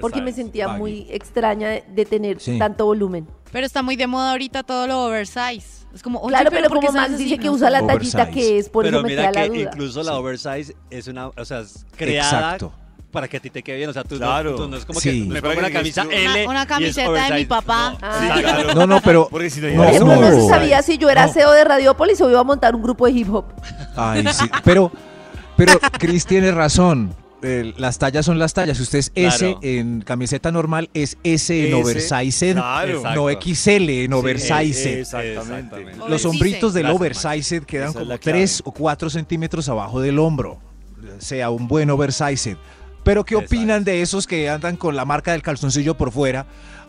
porque 0.00 0.22
me 0.22 0.32
sentía 0.32 0.66
baggy. 0.68 0.78
muy 0.78 1.06
extraña 1.10 1.68
de, 1.68 2.04
tener 2.06 2.40
Sí. 2.40 2.58
tanto 2.58 2.84
volumen. 2.86 3.26
Pero 3.52 3.66
está 3.66 3.82
muy 3.82 3.96
de 3.96 4.06
moda 4.06 4.32
ahorita 4.32 4.62
todo 4.62 4.86
lo 4.86 5.04
oversize. 5.06 5.86
Es 5.94 6.02
como, 6.02 6.18
oye, 6.20 6.28
claro, 6.30 6.50
pero, 6.50 6.68
¿por 6.68 6.80
qué 6.80 6.88
como 6.88 6.98
Max 7.00 7.16
dice 7.16 7.38
que 7.38 7.48
usa 7.48 7.70
la 7.70 7.86
tallita 7.86 8.24
Oversize. 8.24 8.30
que 8.30 8.58
es, 8.58 8.68
por 8.68 8.84
Pero 8.84 8.98
eso 8.98 9.02
me 9.04 9.08
mira 9.10 9.30
queda 9.30 9.32
la 9.32 9.48
que 9.52 9.58
duda. 9.60 9.70
incluso 9.72 10.02
la 10.02 10.12
Sí. 10.12 10.18
oversize 10.18 10.76
es 10.90 11.06
una, 11.08 11.28
o 11.28 11.44
sea, 11.44 11.60
es 11.60 11.86
creada 11.96 12.28
Exacto. 12.54 12.72
para 13.10 13.28
que 13.28 13.38
a 13.38 13.40
ti 13.40 13.48
te 13.48 13.62
quede 13.62 13.78
bien. 13.78 13.88
O 13.88 13.92
sea, 13.94 14.04
tú, 14.04 14.16
Claro. 14.18 14.50
no, 14.50 14.56
tú 14.56 14.68
no 14.68 14.76
es 14.76 14.84
como 14.84 15.00
Sí. 15.00 15.26
que 15.26 15.32
me 15.32 15.40
pongo 15.40 15.58
una 15.58 15.70
camisa 15.70 16.02
una- 16.04 16.14
L. 16.14 16.46
una 16.48 16.58
y 16.58 16.62
es 16.62 16.66
camiseta 16.68 17.28
de 17.30 17.34
mi 17.34 17.44
papá. 17.46 17.90
No. 17.92 17.98
Ah. 18.02 18.18
Sí, 18.36 18.42
claro. 18.42 18.74
No, 18.74 18.86
no, 18.86 19.00
pero... 19.00 19.28
Porque 19.30 19.48
si 19.48 19.60
no, 19.60 19.68
No, 20.04 20.30
se 20.32 20.48
sabía 20.48 20.82
si 20.82 20.98
yo 20.98 21.08
era 21.08 21.26
No. 21.26 21.32
CEO 21.32 21.50
de 21.52 21.64
Radiopolis 21.64 22.20
o 22.20 22.28
iba 22.28 22.40
a 22.40 22.44
montar 22.44 22.74
un 22.74 22.82
grupo 22.82 23.06
de 23.06 23.12
hip 23.12 23.32
hop. 23.32 23.46
Ay, 23.96 24.22
sí. 24.32 24.50
Pero, 24.64 24.92
pero 25.56 25.78
Chris 25.98 26.26
tiene 26.26 26.50
razón. 26.50 27.14
Eh, 27.42 27.74
las 27.76 27.98
tallas 27.98 28.24
son 28.24 28.38
las 28.38 28.54
tallas. 28.54 28.78
Si 28.78 28.82
usted 28.82 28.98
es 28.98 29.12
S 29.14 29.38
Claro. 29.38 29.58
en 29.62 30.00
camiseta 30.00 30.50
normal, 30.50 30.88
es 30.94 31.18
S 31.22 31.58
en 31.58 31.66
S, 31.66 31.74
oversized, 31.74 32.54
claro. 32.54 33.02
no. 33.14 33.28
XL 33.30 33.88
en 34.04 34.10
Sí, 34.10 34.12
oversized. 34.12 34.98
Exactamente. 35.00 35.32
Exactamente. 35.40 35.98
Los 36.08 36.24
hombritos 36.24 36.72
del 36.74 36.86
oversized 36.86 37.64
quedan 37.64 37.90
Esa 37.90 37.98
es 37.98 38.02
como 38.02 38.04
la 38.12 38.18
clave. 38.18 38.38
3 38.38 38.62
o 38.64 38.72
4 38.72 39.10
centímetros 39.10 39.68
abajo 39.68 40.00
del 40.00 40.18
hombro. 40.18 40.58
Sea 41.18 41.50
un 41.50 41.68
buen 41.68 41.90
oversized. 41.90 42.56
Pero 43.04 43.24
¿qué 43.24 43.36
opinan 43.36 43.84
de 43.84 44.02
esos 44.02 44.26
que 44.26 44.48
andan 44.50 44.76
con 44.76 44.96
la 44.96 45.04
marca 45.04 45.30
del 45.32 45.42
calzoncillo 45.42 45.96
por 45.96 46.10
fuera? 46.10 46.46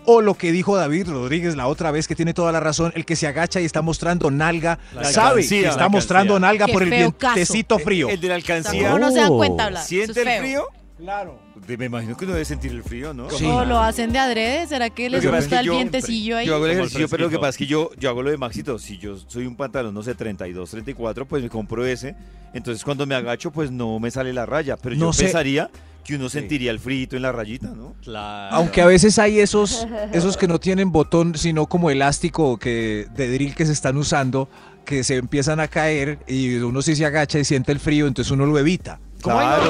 O 0.10 0.22
lo 0.22 0.36
que 0.36 0.54
dijo 0.54 0.78
David 0.78 1.10
Rodríguez 1.10 1.58
la 1.58 1.68
otra 1.68 1.92
vez, 1.92 2.08
que 2.08 2.16
tiene 2.16 2.34
toda 2.34 2.54
la 2.54 2.62
razón, 2.62 2.94
el 2.96 3.06
que 3.06 3.18
se 3.18 3.28
agacha 3.28 3.60
y 3.60 3.66
está 3.66 3.82
mostrando 3.82 4.32
nalga, 4.32 4.80
La 4.96 5.04
sabe 5.04 5.30
alcancía. 5.42 5.62
que 5.64 5.68
está 5.68 5.90
mostrando 5.90 6.40
nalga 6.40 6.66
Qué 6.66 6.72
por 6.72 6.84
el 6.84 6.90
caso. 6.90 7.34
vientecito 7.36 7.78
frío. 7.78 8.08
El 8.10 8.22
de 8.22 8.28
la 8.30 8.36
alcancía. 8.36 8.88
¿Cómo 8.92 9.00
no 9.00 9.12
se 9.12 9.20
dan 9.20 9.36
cuenta 9.36 9.66
hablar? 9.66 9.82
Eso 9.82 9.90
¿Siente 9.90 10.22
es 10.22 10.28
el 10.28 10.40
frío? 10.40 10.64
Claro. 10.98 11.40
De- 11.66 11.78
Me 11.78 11.86
imagino 11.86 12.16
que 12.18 12.26
uno 12.26 12.34
debe 12.34 12.46
sentir 12.46 12.72
el 12.72 12.84
frío, 12.84 13.14
¿no? 13.14 13.30
Sí. 13.30 13.46
¿O 13.46 13.66
lo 13.66 13.80
hacen 13.80 14.12
de 14.12 14.20
adrede? 14.20 14.68
¿Será 14.68 14.90
que 14.90 15.10
les 15.10 15.22
que 15.22 15.28
es 15.28 15.34
gusta 15.34 15.50
que 15.50 15.60
el 15.62 15.66
yo- 15.66 15.74
vientecillo 15.76 16.38
ahí? 16.38 16.46
Yo 16.48 16.56
hago 16.56 16.66
el 16.66 16.72
ejercicio, 16.74 17.08
pero 17.10 17.24
lo 17.26 17.30
que 17.30 17.38
pasa 17.38 17.50
es 17.50 17.58
que 17.58 17.66
yo, 17.66 17.92
yo 18.00 18.10
hago 18.10 18.22
lo 18.24 18.30
de 18.30 18.38
Maxito. 18.38 18.78
Si 18.80 18.98
yo 18.98 19.18
soy 19.28 19.46
un 19.48 19.56
pantalón, 19.56 19.94
no 19.94 20.04
sé, 20.04 20.16
32, 20.16 20.70
34, 20.70 21.26
pues 21.26 21.42
me 21.44 21.50
compro 21.50 21.86
ese. 21.86 22.16
Entonces 22.54 22.84
cuando 22.84 23.06
me 23.06 23.16
agacho, 23.16 23.52
pues 23.52 23.72
no 23.72 24.00
me 24.00 24.12
sale 24.12 24.34
la 24.34 24.46
raya. 24.46 24.78
Pero 24.78 24.96
No 24.96 25.08
yo 25.08 25.14
sé. 25.14 25.24
pensaría 25.24 25.70
que 26.04 26.16
uno 26.16 26.30
sentiría 26.30 26.72
el 26.72 26.80
frío 26.80 27.08
en 27.12 27.22
la 27.22 27.32
rayita, 27.34 27.68
¿no? 27.68 27.94
Claro. 28.02 28.56
Aunque 28.56 28.82
a 28.82 28.86
veces 28.86 29.20
hay 29.20 29.40
esos, 29.40 29.86
esos 30.14 30.38
que 30.38 30.48
no 30.48 30.58
tienen 30.60 30.92
botón, 30.92 31.36
sino 31.38 31.66
como 31.66 31.90
elástico 31.90 32.58
que, 32.58 33.08
de 33.14 33.30
drill 33.34 33.54
que 33.56 33.66
se 33.66 33.74
están 33.74 33.98
usando, 33.98 34.48
que 34.86 35.04
se 35.04 35.16
empiezan 35.18 35.60
a 35.60 35.68
caer 35.68 36.20
y 36.26 36.56
uno 36.60 36.82
sí 36.82 36.96
se 36.96 37.06
agacha 37.06 37.40
y 37.40 37.44
siente 37.44 37.74
el 37.74 37.80
frío, 37.82 38.08
entonces 38.08 38.32
uno 38.32 38.46
lo 38.46 38.58
evita. 38.58 39.02
Claro. 39.22 39.64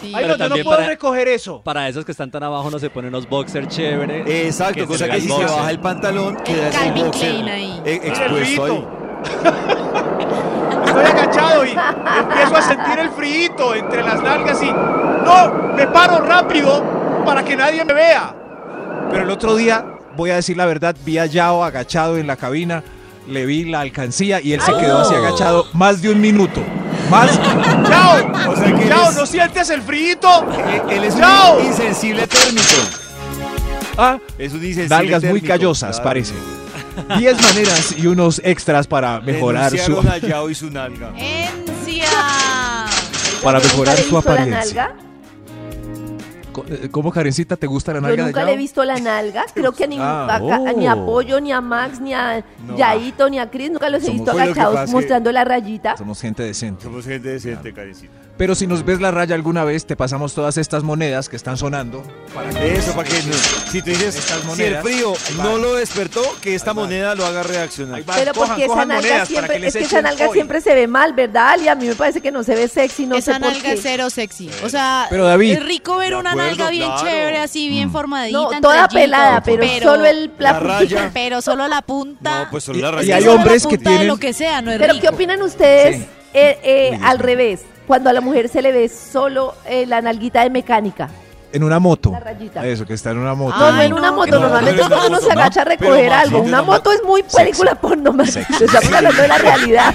Sí. 0.00 0.12
Ay, 0.14 0.24
Pero 0.24 0.28
no, 0.28 0.32
yo 0.34 0.38
no 0.38 0.38
también 0.38 0.64
puedo 0.64 0.76
para- 0.78 0.88
recoger 0.88 1.28
eso. 1.28 1.62
Para 1.62 1.88
esos 1.88 2.04
que 2.04 2.12
están 2.12 2.30
tan 2.30 2.42
abajo 2.42 2.70
no 2.70 2.78
se 2.78 2.90
ponen 2.90 3.08
unos 3.08 3.28
boxers 3.28 3.68
chéveres. 3.68 4.26
Exacto, 4.28 4.86
cosa 4.86 5.04
se 5.06 5.10
que 5.10 5.20
si 5.20 5.28
se 5.28 5.44
baja 5.44 5.70
el 5.70 5.78
pantalón, 5.80 6.36
queda 6.44 6.68
ese 6.68 6.78
Calvin 6.78 7.04
boxer 7.06 7.28
Klein 7.30 7.48
ahí. 7.48 7.82
eh, 7.84 8.00
expuesto 8.04 8.64
ahí. 8.64 8.86
Estoy 10.86 11.04
agachado 11.04 11.64
y 11.64 11.70
empiezo 11.70 12.56
a 12.56 12.62
sentir 12.62 12.98
el 12.98 13.10
frío 13.10 13.74
entre 13.74 14.02
las 14.02 14.22
nalgas 14.22 14.62
y 14.62 14.66
no, 14.70 15.74
me 15.74 15.86
paro 15.86 16.20
rápido 16.20 16.82
para 17.24 17.42
que 17.44 17.56
nadie 17.56 17.84
me 17.84 17.94
vea. 17.94 18.34
Pero 19.10 19.22
el 19.24 19.30
otro 19.30 19.56
día, 19.56 19.84
voy 20.16 20.30
a 20.30 20.36
decir 20.36 20.56
la 20.56 20.66
verdad, 20.66 20.94
vi 21.04 21.18
a 21.18 21.26
Yao 21.26 21.64
agachado 21.64 22.18
en 22.18 22.26
la 22.26 22.36
cabina, 22.36 22.82
le 23.28 23.46
vi 23.46 23.64
la 23.64 23.80
alcancía 23.80 24.40
y 24.40 24.52
él 24.52 24.60
se 24.60 24.72
quedó 24.76 24.98
así 25.00 25.14
agachado 25.14 25.66
más 25.72 26.02
de 26.02 26.10
un 26.10 26.20
minuto. 26.20 26.60
Más, 27.12 27.30
Chao, 27.88 28.50
O 28.52 28.56
sea 28.56 28.74
que 28.74 28.88
chao, 28.88 29.04
eres- 29.04 29.16
¿no 29.16 29.26
sientes 29.26 29.68
el 29.70 29.82
frío? 29.82 30.14
Eh, 30.14 30.82
Él 30.96 31.04
es 31.04 31.16
¡Chao! 31.16 31.58
un 31.58 31.66
insensible 31.66 32.26
térmico. 32.26 32.64
ah, 33.98 34.18
Es 34.38 34.52
un 34.54 34.64
insensible 34.64 34.88
nalgas 34.88 35.22
muy 35.24 35.40
callosas, 35.42 35.96
claro. 35.96 36.04
parece. 36.08 36.32
10 37.18 37.40
maneras 37.42 37.94
y 37.98 38.06
unos 38.06 38.40
extras 38.44 38.86
para 38.86 39.20
mejorar 39.20 39.76
su, 39.78 39.98
a 40.00 40.18
Yao 40.18 40.48
y 40.50 40.54
su 40.54 40.70
nalga. 40.70 41.12
¡Encia! 41.18 42.06
para 43.42 43.58
mejorar 43.60 43.98
su 43.98 44.16
apariencia. 44.16 44.94
Eh, 46.68 46.88
¿Cómo, 46.90 47.10
Karencita, 47.12 47.56
te 47.56 47.66
gusta 47.66 47.92
la 47.92 47.98
Yo 48.00 48.06
nalga 48.08 48.24
nunca 48.26 48.40
de 48.40 48.46
le 48.46 48.52
he 48.52 48.56
visto 48.56 48.84
la 48.84 48.98
nalga. 48.98 49.44
Creo 49.54 49.72
que 49.72 49.86
ni, 49.88 49.96
Ah, 49.98 50.26
a, 50.26 50.36
a- 50.36 50.72
ni 50.72 50.86
a 50.86 50.94
oh. 50.94 51.06
Pollo, 51.06 51.40
ni 51.40 51.52
a 51.52 51.60
Max, 51.60 52.00
ni 52.00 52.12
a 52.14 52.44
No. 52.66 52.76
Yaito, 52.76 53.28
ni 53.30 53.38
a 53.38 53.50
Chris. 53.50 53.70
Nunca 53.70 53.88
los 53.90 54.02
he 54.02 54.06
Somos- 54.06 54.14
visto 54.24 54.30
agachados 54.32 54.90
mostrando 54.90 55.32
la 55.32 55.44
rayita. 55.44 55.96
Somos 55.96 56.20
gente 56.20 56.42
decente. 56.42 56.84
Somos 56.84 57.04
gente 57.06 57.28
decente, 57.28 57.72
Karencita. 57.72 58.12
Pero 58.38 58.54
si 58.54 58.66
nos 58.66 58.84
ves 58.84 59.00
la 59.00 59.10
raya 59.10 59.34
alguna 59.34 59.62
vez, 59.64 59.84
te 59.86 59.94
pasamos 59.94 60.34
todas 60.34 60.56
estas 60.56 60.82
monedas 60.82 61.28
que 61.28 61.36
están 61.36 61.56
sonando. 61.58 62.02
Para 62.34 62.48
que 62.50 62.74
Eso, 62.74 62.92
para 62.92 63.08
que 63.08 63.22
no. 63.24 63.34
Si 63.70 63.82
tú 63.82 63.90
dices, 63.90 64.16
Estas 64.16 64.40
si 64.56 64.62
el 64.62 64.76
frío 64.78 65.12
no 65.36 65.58
lo 65.58 65.74
despertó, 65.74 66.22
que 66.40 66.54
esta 66.54 66.70
Ahí 66.70 66.76
va. 66.76 66.82
moneda 66.82 67.14
lo 67.14 67.26
haga 67.26 67.42
reaccionar. 67.42 68.02
Pero 68.04 68.32
cojan, 68.32 68.48
porque 68.56 68.64
esa 68.64 68.84
nalga 68.86 69.26
siempre, 69.26 69.60
que 69.60 69.66
es 69.66 69.74
que 69.74 69.84
esa 69.84 70.02
nalga 70.02 70.28
siempre 70.32 70.60
se 70.62 70.74
ve 70.74 70.86
mal, 70.88 71.12
¿verdad, 71.12 71.50
Ali? 71.52 71.68
A 71.68 71.74
mí 71.74 71.86
me 71.86 71.94
parece 71.94 72.20
que 72.22 72.32
no 72.32 72.42
se 72.42 72.54
ve 72.54 72.68
sexy, 72.68 73.06
no 73.06 73.16
Esa 73.16 73.34
sé 73.34 73.40
por 73.40 73.48
nalga 73.50 73.62
qué. 73.62 73.72
es 73.74 73.80
cero 73.82 74.08
sexy. 74.10 74.50
O 74.64 74.68
sea, 74.68 75.06
Pero, 75.10 75.24
David. 75.24 75.52
es 75.52 75.64
rico 75.64 75.96
ver 75.98 76.14
una 76.16 76.30
acuerdo, 76.32 76.48
nalga 76.48 76.70
bien 76.70 76.86
claro. 76.90 77.02
chévere, 77.04 77.38
así 77.38 77.68
bien 77.68 77.88
Mm. 77.88 77.92
formadita. 77.92 78.38
No, 78.38 78.60
toda 78.60 78.88
pelada, 78.88 79.42
pero, 79.42 79.62
solo 79.82 80.06
el 80.06 80.32
La 80.38 80.52
la 80.52 80.58
raya. 80.58 81.10
Pero 81.14 81.42
solo 81.42 81.68
la 81.68 81.82
punta. 81.82 82.44
No, 82.44 82.50
pues 82.50 82.64
solo 82.64 82.78
Y- 82.78 82.82
la 82.82 82.88
y 82.88 82.92
raya. 82.92 83.16
hay 83.16 83.22
solo 83.22 83.34
la 83.34 83.40
hombres 83.42 83.62
que 83.66 83.68
punta 83.76 83.90
de 83.90 83.96
tienen- 83.96 84.08
lo 84.08 84.16
que 84.16 84.32
sea, 84.32 84.62
no 84.62 84.72
es 84.72 84.78
Pero 84.78 84.94
rico. 84.94 85.02
¿qué 85.06 85.14
opinan 85.14 85.42
ustedes 85.42 85.96
Sí. 85.98 86.06
eh, 86.34 86.58
eh, 86.64 86.98
al 87.02 87.18
revés? 87.18 87.60
Cuando 87.92 88.08
a 88.08 88.14
la 88.14 88.22
mujer 88.22 88.48
se 88.48 88.62
le 88.62 88.72
ve 88.72 88.88
solo 88.88 89.54
eh, 89.66 89.84
la 89.84 90.00
nalguita 90.00 90.40
de 90.40 90.48
mecánica. 90.48 91.10
En 91.52 91.62
una 91.62 91.78
moto. 91.78 92.10
La 92.10 92.20
rayita. 92.20 92.66
Eso, 92.66 92.86
que 92.86 92.94
está 92.94 93.10
en 93.10 93.18
una 93.18 93.34
moto. 93.34 93.54
No, 93.58 93.66
Ay, 93.66 93.72
no 93.74 93.82
en 93.82 93.92
una 93.92 94.12
moto, 94.12 94.30
no, 94.30 94.40
normalmente 94.40 94.78
cuando 94.78 95.08
uno 95.08 95.20
no, 95.20 95.20
se 95.20 95.30
agacha 95.30 95.60
a 95.60 95.64
recoger 95.66 96.10
algo. 96.10 96.40
Una 96.40 96.62
moto 96.62 96.90
es 96.90 97.04
muy 97.04 97.22
película 97.22 97.74
porno, 97.74 98.14
más. 98.14 98.34
Estamos 98.34 98.90
hablando 98.94 99.20
de 99.20 99.28
la 99.28 99.36
realidad. 99.36 99.94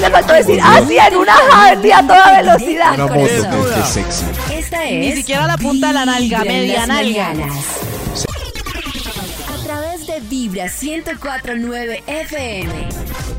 me 0.00 0.10
faltó 0.10 0.32
decir, 0.32 0.60
ah, 0.62 0.80
sí, 0.86 0.96
en 0.96 1.16
una 1.16 1.34
Harley 1.52 1.90
a 1.90 2.02
toda 2.02 2.40
velocidad. 2.40 2.94
Una 2.94 3.06
moto, 3.08 3.74
que 3.74 3.82
sexy. 3.82 4.24
Esta 4.52 4.84
Ni 4.84 5.08
es. 5.08 5.14
siquiera 5.16 5.44
la 5.44 5.56
punta 5.56 5.88
de 5.88 5.92
la 5.92 6.06
nalga, 6.06 6.44
media 6.44 6.86
nalga. 6.86 7.32
A 9.48 9.64
través 9.64 10.06
de 10.06 10.20
Vibra 10.20 10.66
1049 10.66 12.04
FM. 12.06 12.88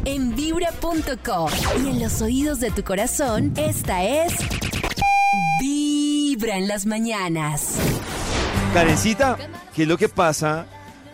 En 0.05 0.35
vibra.com. 0.35 1.49
Y 1.83 1.89
en 1.89 1.99
los 2.01 2.21
oídos 2.21 2.59
de 2.59 2.71
tu 2.71 2.83
corazón, 2.83 3.53
esta 3.57 4.03
es. 4.03 4.33
Vibra. 5.59 6.57
En 6.57 6.67
las 6.67 6.85
mañanas. 6.85 7.75
Karencita, 8.73 9.37
¿qué 9.75 9.83
es 9.83 9.87
lo 9.87 9.97
que 9.97 10.07
pasa 10.09 10.65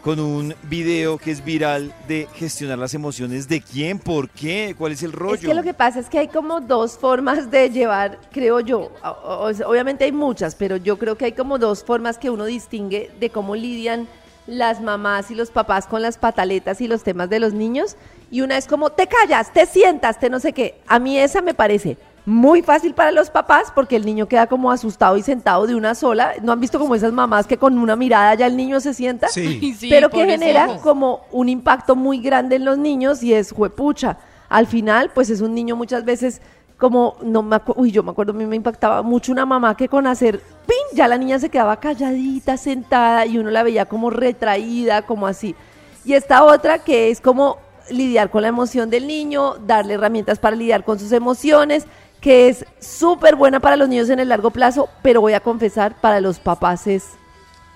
con 0.03 0.19
un 0.19 0.53
video 0.63 1.17
que 1.17 1.31
es 1.31 1.43
viral 1.43 1.91
de 2.07 2.27
gestionar 2.35 2.77
las 2.77 2.93
emociones 2.93 3.47
de 3.47 3.61
quién? 3.61 3.97
¿Por 3.97 4.29
qué? 4.29 4.75
¿Cuál 4.77 4.91
es 4.91 5.01
el 5.03 5.11
rollo? 5.13 5.35
Es 5.35 5.41
que 5.41 5.53
lo 5.53 5.63
que 5.63 5.73
pasa 5.73 5.99
es 5.99 6.07
que 6.09 6.19
hay 6.19 6.27
como 6.27 6.61
dos 6.61 6.97
formas 6.97 7.49
de 7.49 7.69
llevar, 7.71 8.19
creo 8.31 8.59
yo. 8.59 8.91
O- 9.03 9.07
o- 9.09 9.67
obviamente 9.69 10.03
hay 10.05 10.11
muchas, 10.11 10.53
pero 10.55 10.77
yo 10.77 10.97
creo 10.99 11.17
que 11.17 11.25
hay 11.25 11.31
como 11.31 11.57
dos 11.57 11.83
formas 11.83 12.17
que 12.19 12.29
uno 12.29 12.45
distingue 12.45 13.09
de 13.19 13.29
cómo 13.31 13.55
lidian 13.55 14.07
las 14.47 14.81
mamás 14.81 15.31
y 15.31 15.35
los 15.35 15.49
papás 15.51 15.87
con 15.87 16.01
las 16.01 16.17
pataletas 16.17 16.81
y 16.81 16.87
los 16.87 17.03
temas 17.03 17.29
de 17.29 17.39
los 17.39 17.53
niños. 17.53 17.95
Y 18.31 18.41
una 18.41 18.57
es 18.57 18.67
como, 18.67 18.91
te 18.91 19.07
callas, 19.07 19.51
te 19.53 19.65
sientas, 19.65 20.19
te 20.19 20.29
no 20.29 20.39
sé 20.39 20.53
qué. 20.53 20.79
A 20.87 20.99
mí 20.99 21.17
esa 21.17 21.41
me 21.41 21.53
parece 21.53 21.97
muy 22.25 22.63
fácil 22.63 22.93
para 22.95 23.11
los 23.11 23.29
papás 23.29 23.71
porque 23.73 23.95
el 23.95 24.05
niño 24.05 24.27
queda 24.27 24.47
como 24.47 24.71
asustado 24.71 25.15
y 25.15 25.21
sentado 25.21 25.67
de 25.67 25.75
una 25.75 25.93
sola. 25.95 26.33
¿No 26.41 26.51
han 26.51 26.59
visto 26.59 26.79
como 26.79 26.95
esas 26.95 27.13
mamás 27.13 27.45
que 27.45 27.57
con 27.57 27.77
una 27.77 27.95
mirada 27.95 28.33
ya 28.35 28.47
el 28.47 28.57
niño 28.57 28.79
se 28.79 28.93
sienta? 28.93 29.27
Sí. 29.27 29.75
Sí, 29.77 29.89
pero 29.89 30.09
que 30.09 30.25
genera 30.25 30.77
como 30.77 31.21
un 31.31 31.49
impacto 31.49 31.95
muy 31.95 32.19
grande 32.19 32.55
en 32.55 32.65
los 32.65 32.77
niños 32.77 33.21
y 33.23 33.33
es 33.33 33.51
juepucha. 33.51 34.17
Al 34.49 34.67
final, 34.67 35.11
pues 35.13 35.29
es 35.29 35.41
un 35.41 35.53
niño 35.53 35.75
muchas 35.75 36.05
veces 36.05 36.41
como, 36.77 37.17
no 37.21 37.41
me 37.41 37.55
acu- 37.55 37.73
uy, 37.77 37.91
yo 37.91 38.03
me 38.03 38.11
acuerdo, 38.11 38.33
a 38.33 38.35
mí 38.35 38.45
me 38.45 38.55
impactaba 38.55 39.01
mucho 39.01 39.31
una 39.31 39.45
mamá 39.45 39.77
que 39.77 39.87
con 39.87 40.07
hacer, 40.07 40.39
¡pin! 40.67 40.77
Ya 40.93 41.07
la 41.07 41.17
niña 41.17 41.39
se 41.39 41.49
quedaba 41.49 41.79
calladita, 41.79 42.57
sentada 42.57 43.25
y 43.25 43.37
uno 43.37 43.49
la 43.49 43.63
veía 43.63 43.85
como 43.85 44.09
retraída, 44.09 45.03
como 45.03 45.27
así. 45.27 45.55
Y 46.03 46.13
esta 46.13 46.43
otra 46.43 46.79
que 46.79 47.09
es 47.09 47.21
como 47.21 47.57
lidiar 47.89 48.29
con 48.29 48.41
la 48.41 48.47
emoción 48.49 48.89
del 48.89 49.07
niño, 49.07 49.55
darle 49.65 49.93
herramientas 49.93 50.39
para 50.39 50.55
lidiar 50.55 50.83
con 50.83 50.99
sus 50.99 51.11
emociones, 51.11 51.85
que 52.19 52.49
es 52.49 52.65
súper 52.79 53.35
buena 53.35 53.59
para 53.59 53.75
los 53.75 53.87
niños 53.87 54.09
en 54.09 54.19
el 54.19 54.29
largo 54.29 54.49
plazo, 54.51 54.89
pero 55.03 55.21
voy 55.21 55.33
a 55.33 55.39
confesar, 55.39 55.99
para 56.01 56.19
los 56.19 56.39
papás 56.39 56.87
es 56.87 57.05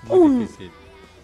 un 0.08 0.48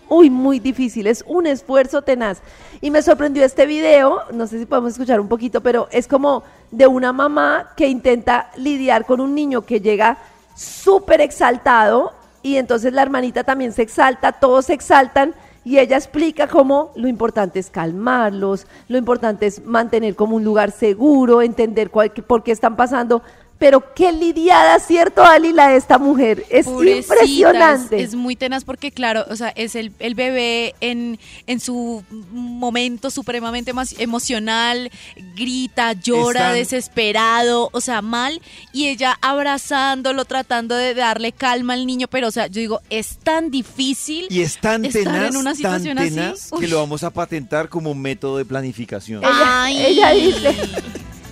Uy, 0.08 0.30
muy 0.30 0.60
difícil, 0.60 1.08
es 1.08 1.24
un 1.26 1.46
esfuerzo 1.46 2.02
tenaz. 2.02 2.40
Y 2.80 2.90
me 2.90 3.02
sorprendió 3.02 3.44
este 3.44 3.66
video, 3.66 4.22
no 4.32 4.46
sé 4.46 4.58
si 4.58 4.66
podemos 4.66 4.92
escuchar 4.92 5.18
un 5.18 5.28
poquito, 5.28 5.60
pero 5.60 5.88
es 5.90 6.06
como 6.06 6.44
de 6.70 6.86
una 6.86 7.12
mamá 7.12 7.72
que 7.76 7.88
intenta 7.88 8.50
lidiar 8.56 9.04
con 9.04 9.20
un 9.20 9.34
niño 9.34 9.62
que 9.62 9.80
llega 9.80 10.18
súper 10.54 11.20
exaltado 11.20 12.12
y 12.42 12.56
entonces 12.56 12.92
la 12.92 13.02
hermanita 13.02 13.42
también 13.42 13.72
se 13.72 13.82
exalta, 13.82 14.32
todos 14.32 14.66
se 14.66 14.74
exaltan 14.74 15.34
y 15.64 15.80
ella 15.80 15.96
explica 15.96 16.46
cómo 16.46 16.92
lo 16.94 17.08
importante 17.08 17.58
es 17.58 17.70
calmarlos, 17.70 18.68
lo 18.86 18.98
importante 18.98 19.46
es 19.46 19.64
mantener 19.64 20.14
como 20.14 20.36
un 20.36 20.44
lugar 20.44 20.70
seguro, 20.70 21.42
entender 21.42 21.90
por 21.90 22.44
qué 22.44 22.52
están 22.52 22.76
pasando. 22.76 23.22
Pero 23.58 23.94
qué 23.94 24.12
lidiada, 24.12 24.78
¿cierto, 24.80 25.24
Ali, 25.24 25.52
la 25.52 25.68
de 25.68 25.76
esta 25.78 25.96
mujer? 25.98 26.44
Es 26.50 26.66
impresionante. 26.66 28.02
Es, 28.02 28.14
muy 28.14 28.36
tenaz 28.36 28.64
porque, 28.64 28.92
claro, 28.92 29.24
o 29.30 29.36
sea, 29.36 29.48
es 29.48 29.74
el, 29.74 29.92
el 29.98 30.14
bebé 30.14 30.74
en, 30.80 31.18
en 31.46 31.60
su 31.60 32.04
momento 32.10 33.10
supremamente 33.10 33.72
más 33.72 33.94
emocional, 33.98 34.90
grita, 35.34 35.92
llora, 35.94 36.40
Están- 36.40 36.54
desesperado, 36.54 37.70
o 37.72 37.80
sea, 37.80 38.02
mal, 38.02 38.40
y 38.72 38.88
ella 38.88 39.16
abrazándolo, 39.22 40.24
tratando 40.26 40.74
de 40.74 40.94
darle 40.94 41.32
calma 41.32 41.72
al 41.74 41.86
niño, 41.86 42.08
pero, 42.08 42.28
o 42.28 42.30
sea, 42.30 42.48
yo 42.48 42.60
digo, 42.60 42.80
es 42.90 43.16
tan 43.18 43.50
difícil. 43.50 44.26
Y 44.30 44.42
es 44.42 44.58
tan 44.60 44.84
estar 44.84 45.02
tenaz, 45.02 45.30
en 45.30 45.36
una 45.36 45.50
tan 45.50 45.56
situación 45.56 45.98
así. 45.98 46.10
tenaz 46.10 46.50
que 46.50 46.56
Uy. 46.56 46.66
lo 46.66 46.78
vamos 46.78 47.02
a 47.04 47.10
patentar 47.10 47.68
como 47.68 47.94
método 47.94 48.36
de 48.38 48.44
planificación. 48.44 49.24
Ella, 49.24 49.62
Ay. 49.64 49.86
ella 49.86 50.10
dice, 50.10 50.54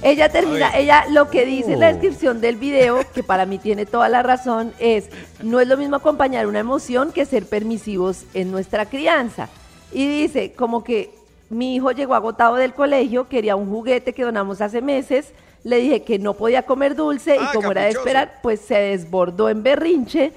ella 0.05 0.29
termina, 0.29 0.77
ella 0.77 1.07
lo 1.11 1.31
que 1.31 1.45
dice 1.47 1.73
en 1.73 1.81
la 1.81 1.88
Oh. 1.88 1.93
descripción 1.93 2.40
del 2.40 2.57
video, 2.57 3.01
que 3.14 3.23
para 3.23 3.47
mí 3.47 3.59
tiene 3.59 3.87
toda 3.87 4.09
la 4.09 4.23
razón, 4.23 4.73
es 4.79 5.09
no 5.43 5.61
es 5.61 5.67
lo 5.67 5.77
mismo 5.77 5.97
acompañar 5.97 6.47
una 6.47 6.61
emoción 6.61 7.11
que 7.11 7.25
ser 7.25 7.47
permisivos 7.47 8.25
en 8.35 8.51
nuestra 8.53 8.87
crianza. 8.87 9.49
Y 9.93 10.07
dice, 10.07 10.53
como 10.53 10.85
que 10.85 11.11
mi 11.51 11.75
hijo 11.75 11.90
llegó 11.93 12.14
agotado 12.14 12.57
del 12.57 12.75
colegio, 12.75 13.29
quería 13.29 13.57
un 13.57 13.69
juguete 13.71 14.12
que 14.12 14.25
donamos 14.25 14.61
hace 14.61 14.83
meses, 14.83 15.33
le 15.62 15.79
dije 15.79 16.03
que 16.03 16.19
no 16.19 16.35
podía 16.35 16.64
comer 16.64 16.95
dulce 16.95 17.38
Ah, 17.40 17.49
y 17.51 17.57
como 17.57 17.71
era 17.73 17.83
de 17.85 17.90
esperar, 17.90 18.40
pues 18.43 18.61
se 18.61 18.75
desbordó 18.75 19.49
en 19.49 19.62
berrinche. 19.62 20.33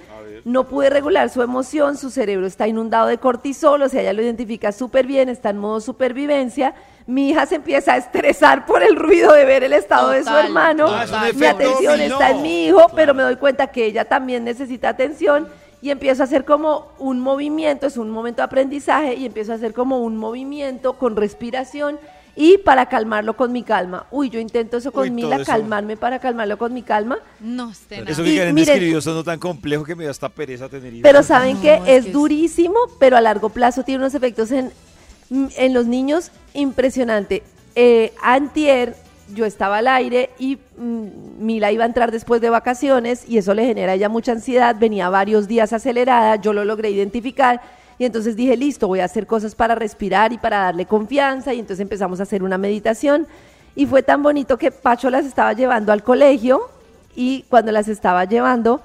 No 0.46 0.66
pude 0.66 0.90
regular 0.90 1.30
su 1.30 1.42
emoción, 1.42 1.98
su 1.98 2.10
cerebro 2.10 2.48
está 2.48 2.68
inundado 2.70 3.08
de 3.08 3.18
cortisol, 3.18 3.82
o 3.82 3.90
sea, 3.90 4.02
ella 4.02 4.14
lo 4.14 4.22
identifica 4.22 4.72
súper 4.72 5.06
bien, 5.06 5.28
está 5.28 5.50
en 5.50 5.58
modo 5.58 5.82
supervivencia. 5.82 6.74
Mi 7.08 7.30
hija 7.30 7.46
se 7.46 7.56
empieza 7.56 7.94
a 7.94 7.98
estresar 7.98 8.66
por 8.66 8.84
el 8.84 8.96
ruido 8.98 9.32
de 9.34 9.46
ver 9.46 9.64
el 9.64 9.72
estado 9.74 10.10
de 10.10 10.24
su 10.24 10.30
hermano. 10.36 10.88
Ah, 10.90 11.06
Mi 11.34 11.46
atención 11.46 12.00
está 12.02 12.32
en 12.32 12.42
mi 12.42 12.66
hijo, 12.68 12.86
pero 12.96 13.14
me 13.14 13.24
doy 13.24 13.38
cuenta 13.38 13.68
que 13.68 13.86
ella 13.86 14.06
también 14.06 14.44
necesita 14.44 14.90
atención 14.90 15.48
y 15.82 15.90
empiezo 15.90 16.24
a 16.24 16.26
hacer 16.26 16.44
como 16.44 16.92
un 17.00 17.20
movimiento, 17.22 17.88
es 17.88 17.96
un 17.98 18.10
momento 18.10 18.42
de 18.42 18.46
aprendizaje 18.46 19.14
y 19.16 19.26
empiezo 19.26 19.54
a 19.54 19.56
hacer 19.56 19.74
como 19.74 20.00
un 20.02 20.18
movimiento 20.18 20.94
con 20.98 21.16
respiración 21.16 21.98
y 22.36 22.58
para 22.60 22.88
calmarlo 22.88 23.36
con 23.38 23.52
mi 23.52 23.64
calma. 23.64 24.06
Uy, 24.12 24.30
yo 24.30 24.40
intento 24.40 24.78
eso 24.78 24.92
con 24.92 25.04
Uy, 25.04 25.12
Mila, 25.12 25.38
eso. 25.38 25.46
calmarme 25.46 25.96
para 25.98 26.20
calmarlo 26.20 26.58
con 26.58 26.74
mi 26.74 26.84
calma. 26.84 27.18
No, 27.40 27.72
es 27.72 27.80
tenaz. 27.82 28.10
Eso 28.10 28.24
que 28.24 28.36
Karen 28.38 28.54
describió 28.56 29.02
sonó 29.02 29.24
tan 29.24 29.40
complejo 29.40 29.84
que 29.86 29.96
me 29.96 30.04
da 30.06 30.12
hasta 30.12 30.30
pereza 30.30 30.68
tener 30.68 30.94
hijos. 30.94 31.04
Pero 31.04 31.24
saben 31.24 31.56
No, 31.56 31.62
que 31.62 31.74
es 31.76 31.80
es, 31.80 31.86
que 31.86 31.96
es- 31.98 32.12
durísimo, 32.12 32.78
pero 33.00 33.16
a 33.18 33.22
largo 33.22 33.50
plazo 33.50 33.84
tiene 33.84 34.04
unos 34.04 34.14
efectos 34.14 34.52
en, 34.52 34.72
en 35.30 35.74
los 35.74 35.86
niños 35.86 36.32
impresionante. 36.54 37.44
Eh, 37.76 38.14
antier 38.22 38.96
yo 39.34 39.46
estaba 39.46 39.80
al 39.80 39.88
aire 39.88 40.30
y 40.40 40.58
mm, 40.78 41.08
Mila 41.40 41.72
iba 41.72 41.84
a 41.84 41.88
entrar 41.88 42.12
después 42.12 42.42
de 42.42 42.50
vacaciones 42.50 43.28
y 43.28 43.38
eso 43.38 43.54
le 43.54 43.66
genera 43.66 43.92
a 43.92 43.96
ella 43.96 44.10
mucha 44.10 44.32
ansiedad, 44.32 44.76
venía 44.80 45.10
varios 45.10 45.48
días 45.48 45.74
acelerada, 45.74 46.38
yo 46.38 46.54
lo 46.54 46.64
logré 46.64 46.90
identificar 46.90 47.62
y 48.00 48.06
entonces 48.06 48.36
dije, 48.36 48.56
listo, 48.56 48.88
voy 48.88 49.00
a 49.00 49.06
hacer 49.06 49.26
cosas 49.26 49.56
para 49.56 49.76
respirar 49.76 50.32
y 50.32 50.38
para 50.38 50.60
darle 50.60 50.86
confianza. 50.86 51.54
Y 51.54 51.60
entonces 51.60 51.82
empezamos 51.82 52.20
a 52.20 52.24
hacer 52.24 52.44
una 52.44 52.58
meditación. 52.58 53.28
Y 53.76 53.86
fue 53.86 54.04
tan 54.04 54.22
bonito 54.22 54.58
que 54.58 54.72
Pacho 54.72 55.10
las 55.10 55.26
estaba 55.26 55.54
llevando 55.54 55.92
al 55.92 56.04
colegio 56.04 56.70
y 57.16 57.44
cuando 57.50 57.72
las 57.72 57.88
estaba 57.88 58.26
llevando 58.26 58.82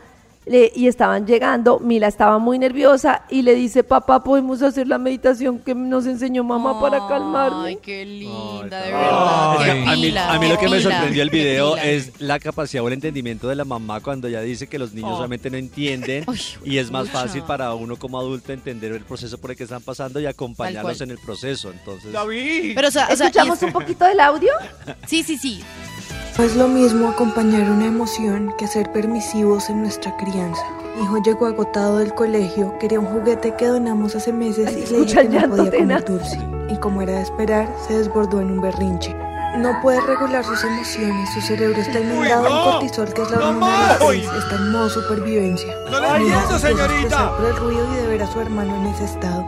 le- 0.47 0.73
y 0.75 0.89
estaban 0.89 1.27
llegando, 1.27 1.79
Mila 1.79 2.09
estaba 2.09 2.39
muy 2.39 2.59
nerviosa 2.59 3.23
y 3.31 3.43
le 3.43 3.55
dice, 3.55 3.85
papá, 3.85 4.25
podemos 4.25 4.61
hacer 4.63 4.89
la 4.89 4.99
meditación 4.99 5.59
que 5.61 5.75
nos 5.75 6.07
enseñó 6.07 6.43
mamá 6.43 6.81
para 6.81 7.07
calmarme. 7.07 7.69
Ay, 7.69 7.79
qué 7.83 8.05
linda, 8.05 8.81
de 8.83 8.93
verdad. 8.93 9.57
Ay. 9.59 9.71
A, 9.71 9.75
mí, 9.97 10.03
pila, 10.03 10.33
a 10.33 10.39
mí 10.39 10.49
lo 10.49 10.59
que 10.59 10.69
me 10.69 10.81
sorprendió 10.81 11.23
el 11.23 11.31
video 11.31 11.77
es 11.77 12.21
la 12.21 12.41
capacidad 12.41 12.83
o 12.83 12.89
el 12.89 12.95
entendimiento 12.95 13.49
de 13.49 13.55
la 13.57 13.65
mamá 13.65 14.01
cuando 14.01 14.27
ella 14.29 14.41
dice 14.41 14.67
que 14.67 14.79
los 14.79 14.93
niños 14.93 15.13
Oh. 15.13 15.17
solamente 15.17 15.51
no 15.51 15.57
entienden 15.57 16.25
y 16.65 16.79
es 16.79 16.91
más 16.91 17.07
pucha. 17.09 17.21
fácil 17.23 17.43
para 17.43 17.75
uno 17.75 17.97
como 17.97 18.19
adulto 18.19 18.53
entender 18.53 18.93
el 18.93 19.05
proceso 19.05 19.39
por 19.39 19.51
el 19.53 19.57
que 19.57 19.65
están 19.65 19.83
pasando 19.83 20.19
y 20.21 20.27
acompañarlos 20.27 21.01
en 21.03 21.11
el 21.13 21.19
proceso. 21.19 21.71
Entonces, 21.71 22.13
David. 22.13 22.73
Pero, 22.75 22.89
o 22.89 22.91
sea, 22.91 23.09
o 23.13 23.17
sea, 23.17 23.27
y 23.27 23.29
¿Escuchamos 23.29 23.59
es- 23.59 23.63
un 23.65 23.73
poquito 23.73 24.05
del 24.05 24.19
audio? 24.21 24.53
sí, 25.07 25.23
sí, 25.23 25.37
sí. 25.39 25.63
No 26.39 26.45
es 26.45 26.57
lo 26.57 26.67
mismo 26.69 27.09
acompañar 27.11 27.71
una 27.71 27.87
emoción 27.87 28.53
que 28.59 28.67
ser 28.67 28.91
permisivos 28.91 29.69
en 29.71 29.83
nuestra 29.83 30.17
crianza. 30.17 30.63
Mi 30.97 31.05
hijo 31.05 31.19
llegó 31.23 31.47
agotado 31.47 31.99
del 31.99 32.15
colegio, 32.15 32.77
quería 32.79 33.01
un 33.01 33.07
juguete 33.07 33.55
que 33.57 33.67
donamos 33.67 34.15
hace 34.17 34.33
meses 34.33 34.67
Ay, 34.69 34.85
y 34.87 34.93
le 34.93 35.01
dije 35.01 35.29
que 35.29 35.39
no 35.47 35.57
podía 35.57 35.71
comer 35.79 36.05
dulce. 36.05 36.39
Y 36.69 36.77
como 36.79 37.03
era 37.03 37.13
de 37.15 37.23
esperar, 37.23 37.69
se 37.87 37.99
desbordó 37.99 38.41
en 38.41 38.51
un 38.51 38.61
berrinche. 38.61 39.15
No 39.59 39.79
puede 39.83 40.01
regular 40.01 40.43
sus 40.45 40.65
emociones, 40.65 41.29
su 41.35 41.41
cerebro 41.43 41.79
está 41.81 42.01
inundado 42.01 42.49
no! 42.49 42.57
en 42.57 42.71
cortisol, 42.73 43.13
que 43.13 43.23
es 43.23 43.31
la 43.31 43.37
¡No 43.37 43.49
hormona 43.51 43.67
más! 43.77 43.93
estrés, 44.01 44.25
está 44.43 44.55
en 44.57 44.73
modo 44.73 44.89
supervivencia. 44.89 45.75
No 45.91 46.01
le 46.01 46.09
entiendo, 46.17 46.59
señorita. 46.59 47.37
por 47.37 47.45
el 47.47 47.57
ruido 47.57 47.87
y 47.93 47.97
de 47.97 48.07
ver 48.07 48.23
a 48.23 48.27
su 48.33 48.41
hermano 48.41 48.75
en 48.77 48.87
ese 48.87 49.05
estado. 49.05 49.45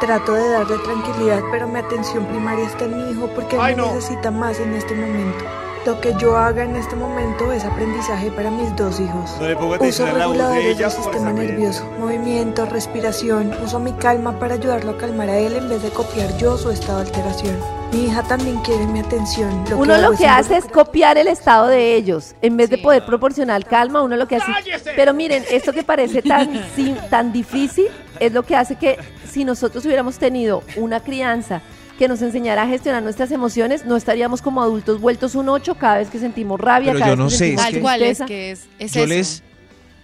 Trato 0.00 0.32
de 0.34 0.48
darle 0.50 0.78
tranquilidad, 0.78 1.40
pero 1.50 1.66
mi 1.66 1.80
atención 1.80 2.24
primaria 2.26 2.66
está 2.66 2.84
en 2.84 2.96
mi 2.96 3.10
hijo 3.10 3.28
porque 3.34 3.56
él 3.56 3.62
Ay, 3.62 3.74
no. 3.74 3.86
necesita 3.92 4.30
más 4.30 4.60
en 4.60 4.72
este 4.74 4.94
momento. 4.94 5.44
Lo 5.88 5.98
que 6.02 6.14
yo 6.20 6.36
haga 6.36 6.64
en 6.64 6.76
este 6.76 6.94
momento 6.96 7.50
es 7.50 7.64
aprendizaje 7.64 8.30
para 8.30 8.50
mis 8.50 8.76
dos 8.76 9.00
hijos. 9.00 9.30
No 9.40 9.48
le 9.48 9.56
pongo 9.56 9.76
Uso 9.82 10.04
de 10.04 10.12
reguladores 10.12 10.64
ella 10.66 10.88
del 10.88 10.90
sistema 10.90 11.32
nervioso, 11.32 11.82
movimiento, 11.98 12.66
respiración. 12.66 13.54
Uso 13.64 13.80
mi 13.80 13.92
calma 13.92 14.38
para 14.38 14.56
ayudarlo 14.56 14.90
a 14.90 14.98
calmar 14.98 15.30
a 15.30 15.38
él 15.38 15.54
en 15.54 15.66
vez 15.70 15.82
de 15.82 15.88
copiar 15.88 16.36
yo 16.36 16.58
su 16.58 16.70
estado 16.70 16.98
de 16.98 17.06
alteración. 17.06 17.56
Mi 17.90 18.04
hija 18.04 18.22
también 18.22 18.56
quiere 18.58 18.86
mi 18.86 18.98
atención. 19.00 19.64
Lo 19.70 19.78
uno 19.78 19.94
hago 19.94 20.10
lo 20.10 20.18
que 20.18 20.26
hace 20.26 20.58
es 20.58 20.66
copiar 20.66 21.16
el 21.16 21.26
estado 21.26 21.68
de 21.68 21.94
ellos. 21.94 22.34
En 22.42 22.58
vez 22.58 22.68
de 22.68 22.76
Sí. 22.76 22.82
poder 22.82 23.06
proporcionar 23.06 23.64
calma, 23.64 24.02
uno 24.02 24.14
lo 24.16 24.28
que 24.28 24.36
hace... 24.36 24.52
¡Cállese! 24.52 24.92
Pero 24.94 25.14
miren, 25.14 25.42
esto 25.50 25.72
que 25.72 25.84
parece 25.84 26.20
tan, 26.20 26.50
sim- 26.76 26.98
tan 27.08 27.32
difícil 27.32 27.86
es 28.20 28.30
lo 28.34 28.42
que 28.42 28.56
hace 28.56 28.76
que 28.76 28.98
si 29.26 29.42
nosotros 29.46 29.86
hubiéramos 29.86 30.18
tenido 30.18 30.62
una 30.76 31.00
crianza 31.00 31.62
que 31.98 32.08
nos 32.08 32.22
enseñara 32.22 32.62
a 32.62 32.66
gestionar 32.68 33.02
nuestras 33.02 33.30
emociones, 33.32 33.84
no 33.84 33.96
estaríamos 33.96 34.40
como 34.40 34.62
adultos 34.62 35.00
vueltos 35.00 35.34
un 35.34 35.48
ocho 35.48 35.74
cada 35.74 35.98
vez 35.98 36.08
que 36.08 36.18
sentimos 36.18 36.60
rabia, 36.60 36.92
Pero 36.92 37.00
cada 37.00 37.10
yo 37.10 37.16
vez 37.16 37.24
no 37.24 37.28
que 37.28 37.36
sé, 37.36 37.38
sentimos 37.38 37.66
es 37.66 37.74
que- 37.74 37.80
cual 37.80 38.02
es 38.02 38.18
que 38.26 38.50
es, 38.52 38.60
es 38.78 38.92
yo 38.92 39.00
eso. 39.00 39.08
les. 39.08 39.42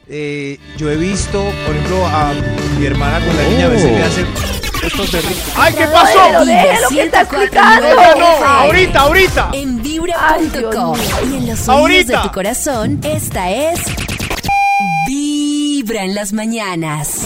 eh, 0.08 0.58
yo 0.76 0.90
he 0.90 0.96
visto, 0.96 1.42
por 1.64 1.74
ejemplo, 1.74 2.04
a 2.06 2.32
mi 2.78 2.84
hermana 2.86 3.24
con 3.24 3.36
la 3.36 3.42
niña 3.48 3.66
a 3.66 3.68
veces 3.68 3.90
le 3.92 4.02
hace 4.02 4.24
estos 4.86 5.12
berrinches. 5.12 5.44
¡Ay, 5.56 5.72
qué 5.72 5.80
Déjelo, 5.80 5.94
pasó! 5.94 6.44
déjelo 6.44 6.88
que 6.90 7.02
está 7.04 7.22
104.9 7.22 7.22
explicando. 7.22 7.86
No, 7.88 8.20
no, 8.20 8.44
ahorita, 8.44 9.00
ahorita. 9.00 9.50
En 9.54 9.82
vibra.com 9.82 10.98
y 11.32 11.36
en 11.36 11.46
los 11.46 11.68
oídos 11.68 12.06
de 12.08 12.16
tu 12.18 12.30
corazón, 12.32 13.00
esta 13.02 13.50
es 13.50 13.78
Vibra 15.06 16.02
en 16.04 16.14
las 16.14 16.32
mañanas. 16.32 17.20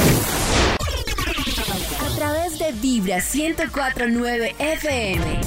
Vibra 2.81 3.17
1049 3.17 4.55
FM. 4.59 5.41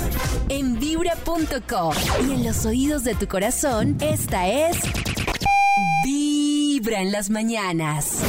En 0.50 0.80
vibra.com. 0.80 1.94
Y 2.28 2.34
en 2.34 2.44
los 2.44 2.66
oídos 2.66 3.04
de 3.04 3.16
tu 3.16 3.28
corazón, 3.28 3.96
esta 4.02 4.48
es. 4.48 4.78
Vibra 6.04 7.02
en 7.02 7.12
las 7.12 7.30
mañanas. 7.30 8.22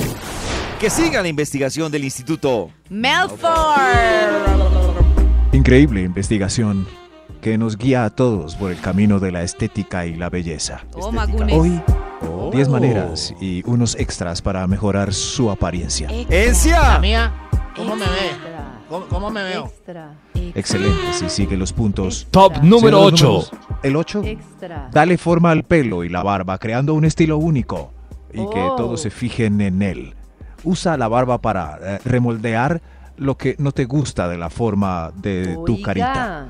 Que 0.79 0.89
siga 0.89 1.21
la 1.23 1.29
investigación 1.29 1.91
del 1.91 2.05
Instituto. 2.05 2.71
Melford. 2.91 3.43
Increíble 5.53 6.03
investigación 6.03 6.87
que 7.41 7.59
nos 7.59 7.77
guía 7.77 8.05
a 8.05 8.11
todos 8.11 8.55
por 8.55 8.71
el 8.71 8.81
camino 8.81 9.19
de 9.19 9.33
la 9.33 9.43
estética 9.43 10.07
y 10.07 10.15
la 10.15 10.31
belleza. 10.31 10.85
Toma, 10.93 11.27
Gunes. 11.27 11.57
Hoy, 11.59 11.83
10 12.53 12.69
maneras 12.69 13.35
y 13.41 13.63
unos 13.67 13.97
extras 13.97 14.41
para 14.41 14.65
mejorar 14.69 15.13
su 15.13 15.51
apariencia. 15.51 16.09
¡Encia! 16.31 17.01
Mía, 17.01 17.33
¿cómo 17.75 17.97
me 17.97 18.07
ve? 18.07 18.52
¿Cómo, 18.93 19.07
cómo 19.07 19.31
me 19.31 19.43
veo? 19.43 19.65
extra, 19.67 20.15
Excelente, 20.55 21.13
si 21.15 21.31
sigue 21.31 21.57
los 21.57 21.73
puntos. 21.73 22.27
Top 22.31 22.53
extra, 22.53 22.69
número 22.69 22.99
Señor, 22.99 23.13
los 23.13 23.23
8. 23.23 23.27
números. 23.27 23.53
El 23.83 23.97
8. 23.97 24.23
extra. 24.25 24.91
Dale 24.93 25.17
forma 25.17 25.51
al 25.51 25.63
pelo 25.65 26.05
y 26.05 26.11
la 26.11 26.23
barba, 26.23 26.59
creando 26.59 26.93
un 26.93 27.07
estilo 27.07 27.39
único 27.39 27.91
y 28.35 28.47
que 28.51 28.61
Oh. 28.61 28.77
todos 28.77 29.01
se 29.01 29.09
fijen 29.11 29.63
en 29.63 29.81
él. 29.81 30.15
Usa 30.65 30.99
la 30.99 31.09
barba 31.09 31.41
para 31.41 31.79
eh, 31.83 31.99
remoldear 32.05 32.83
lo 33.17 33.37
que 33.39 33.57
no 33.59 33.73
te 33.73 33.87
gusta 33.87 34.29
de 34.29 34.37
la 34.37 34.51
forma 34.51 35.11
de 35.17 35.55
tu 35.65 35.75
Oiga. 35.75 35.85
carita. 35.87 36.47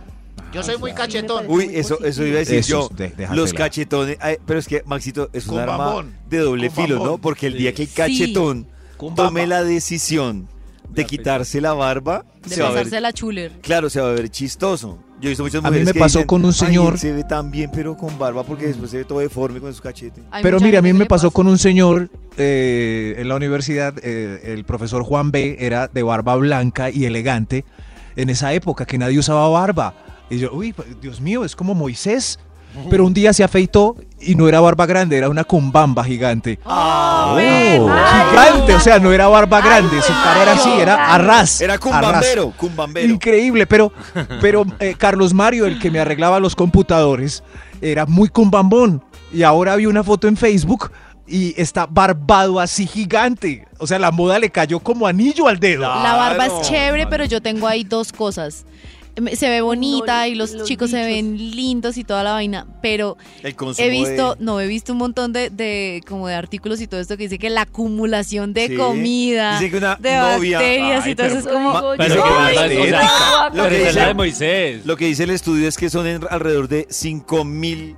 Yo 0.52 0.64
soy 0.64 0.78
muy 0.78 0.90
Sí, 0.90 0.96
cachetón. 0.96 1.44
Uy, 1.48 1.70
eso, 1.72 2.04
eso 2.04 2.24
iba 2.26 2.36
a 2.36 2.38
decir 2.40 2.58
Esos 2.58 2.90
yo. 2.90 2.96
de- 2.96 3.14
los 3.32 3.52
cachetones. 3.54 4.18
ay, 4.20 4.36
pero 4.44 4.58
es 4.58 4.66
que, 4.66 4.82
Maxito, 4.84 5.30
es 5.32 5.46
un 5.46 5.60
arma 5.60 6.04
de 6.28 6.38
doble 6.38 6.70
filo, 6.70 7.04
¿no? 7.04 7.18
Porque 7.18 7.46
el 7.46 7.56
día 7.56 7.72
que 7.72 7.82
el 7.82 7.88
Sí. 7.88 7.94
cachetón 7.94 8.66
Con 8.96 9.14
tome 9.14 9.46
la 9.46 9.62
decisión 9.64 10.48
de 10.94 11.04
quitarse 11.06 11.60
la 11.60 11.72
barba, 11.74 12.24
De 12.46 12.54
se 12.54 12.62
va 12.62 12.68
a 12.68 12.72
ver, 12.72 12.90
la 13.00 13.12
chuler. 13.12 13.52
claro, 13.62 13.88
se 13.90 14.00
va 14.00 14.10
a 14.10 14.12
ver 14.12 14.28
chistoso. 14.30 14.98
Yo 15.20 15.28
he 15.28 15.30
visto 15.30 15.44
muchas 15.44 15.58
A 15.64 15.70
mí 15.70 15.78
mujeres 15.78 15.86
me 15.86 15.92
que 15.92 15.98
pasó 16.00 16.18
dicen, 16.18 16.26
con 16.26 16.40
un 16.44 16.48
"Ay, 16.50 16.52
señor- 16.54 16.98
se 16.98 17.12
ve 17.12 17.22
tan 17.24 17.50
bien, 17.52 17.70
pero 17.72 17.96
con 17.96 18.18
barba, 18.18 18.42
porque 18.42 18.66
después 18.66 18.90
se 18.90 18.98
ve 18.98 19.04
todo 19.04 19.20
deforme 19.20 19.60
con 19.60 19.70
sus 19.72 19.80
cachetes. 19.80 20.24
Hay 20.32 20.42
Pero 20.42 20.58
mira, 20.58 20.80
a 20.80 20.82
mí 20.82 20.92
me 20.92 21.06
pasó 21.06 21.28
pasa. 21.28 21.34
con 21.34 21.46
un 21.46 21.58
señor 21.58 22.10
eh, 22.36 23.14
en 23.18 23.28
la 23.28 23.36
universidad, 23.36 23.94
eh, 24.02 24.40
el 24.52 24.64
profesor 24.64 25.02
Juan 25.04 25.30
B. 25.30 25.56
era 25.60 25.86
de 25.88 26.02
barba 26.02 26.34
blanca 26.36 26.90
y 26.90 27.04
elegante 27.04 27.64
en 28.16 28.30
esa 28.30 28.52
época 28.52 28.84
que 28.84 28.98
nadie 28.98 29.18
usaba 29.18 29.48
barba. 29.48 29.94
Y 30.30 30.38
yo, 30.38 30.52
uy, 30.52 30.74
Dios 31.00 31.20
mío, 31.20 31.44
es 31.44 31.54
como 31.54 31.74
Moisés. 31.74 32.38
Pero 32.90 33.04
un 33.06 33.14
día 33.14 33.32
se 33.32 33.44
afeitó 33.44 33.96
y 34.20 34.34
no 34.34 34.48
era 34.48 34.60
barba 34.60 34.86
grande, 34.86 35.16
era 35.18 35.28
una 35.28 35.44
cumbamba 35.44 36.04
gigante. 36.04 36.58
Ah, 36.64 37.34
Oh, 37.34 37.38
gigante, 37.38 38.74
o 38.74 38.80
sea, 38.80 38.98
no 38.98 39.12
era 39.12 39.28
barba 39.28 39.60
grande, 39.60 40.00
su 40.02 40.12
cara 40.12 40.42
era 40.42 40.52
así, 40.52 40.70
era 40.70 41.14
arras. 41.14 41.60
Era 41.60 41.74
arras. 41.74 41.80
cumbambero, 41.84 42.52
cumbambero. 42.56 43.08
Increíble, 43.12 43.66
pero, 43.66 43.92
pero 44.40 44.64
eh, 44.80 44.94
Carlos 44.96 45.32
Mario, 45.34 45.66
el 45.66 45.78
que 45.78 45.90
me 45.90 45.98
arreglaba 45.98 46.40
los 46.40 46.54
computadores, 46.54 47.42
era 47.80 48.06
muy 48.06 48.28
cumbambón. 48.28 49.02
Y 49.32 49.42
ahora 49.42 49.76
vi 49.76 49.86
una 49.86 50.04
foto 50.04 50.28
en 50.28 50.36
Facebook 50.36 50.90
y 51.26 51.54
está 51.60 51.86
barbado 51.86 52.60
así 52.60 52.86
gigante. 52.86 53.66
O 53.78 53.86
sea, 53.86 53.98
la 53.98 54.10
moda 54.10 54.38
le 54.38 54.50
cayó 54.50 54.78
como 54.80 55.06
anillo 55.06 55.48
al 55.48 55.58
dedo. 55.58 55.82
La 55.82 56.14
barba 56.14 56.46
es 56.46 56.68
chévere, 56.68 57.06
pero 57.06 57.24
yo 57.24 57.40
tengo 57.40 57.66
ahí 57.66 57.84
dos 57.84 58.12
cosas. 58.12 58.66
Se 59.34 59.50
ve 59.50 59.60
bonita 59.60 60.20
No, 60.22 60.26
y 60.26 60.34
los, 60.34 60.52
los 60.52 60.66
chicos 60.66 60.90
se 60.90 61.04
ven 61.04 61.36
lindos 61.36 61.98
y 61.98 62.04
toda 62.04 62.22
la 62.24 62.32
vaina, 62.32 62.66
pero 62.80 63.18
El 63.42 63.54
he 63.76 63.90
visto, 63.90 64.36
de- 64.36 64.44
no, 64.44 64.58
he 64.58 64.66
visto 64.66 64.92
un 64.92 64.98
montón 64.98 65.34
de, 65.34 65.50
de 65.50 66.00
como 66.08 66.28
de 66.28 66.34
artículos 66.34 66.80
y 66.80 66.86
todo 66.86 66.98
esto 66.98 67.18
que 67.18 67.24
dice 67.24 67.38
que 67.38 67.50
la 67.50 67.62
acumulación 67.62 68.54
de 68.54 68.68
Sí. 68.68 68.76
comida, 68.76 69.58
Dice 69.58 69.70
que 69.70 69.76
una 69.76 69.96
de 69.96 70.16
novia- 70.16 70.58
bacterias 70.58 71.06
y 71.06 71.14
todo 71.14 71.26
eso 71.26 71.38
es 71.40 71.46
como... 71.46 71.72
Pero 71.98 72.24
lo 73.52 73.68
que 73.68 73.78
dice- 73.86 74.00
de 74.00 74.14
Moisés. 74.14 74.86
Lo 74.86 74.96
que 74.96 75.04
dice 75.06 75.24
el 75.24 75.30
estudio 75.30 75.68
es 75.68 75.76
que 75.76 75.90
son 75.90 76.06
en- 76.06 76.26
alrededor 76.30 76.68
de 76.68 76.86
5 76.88 77.44
mil. 77.44 77.96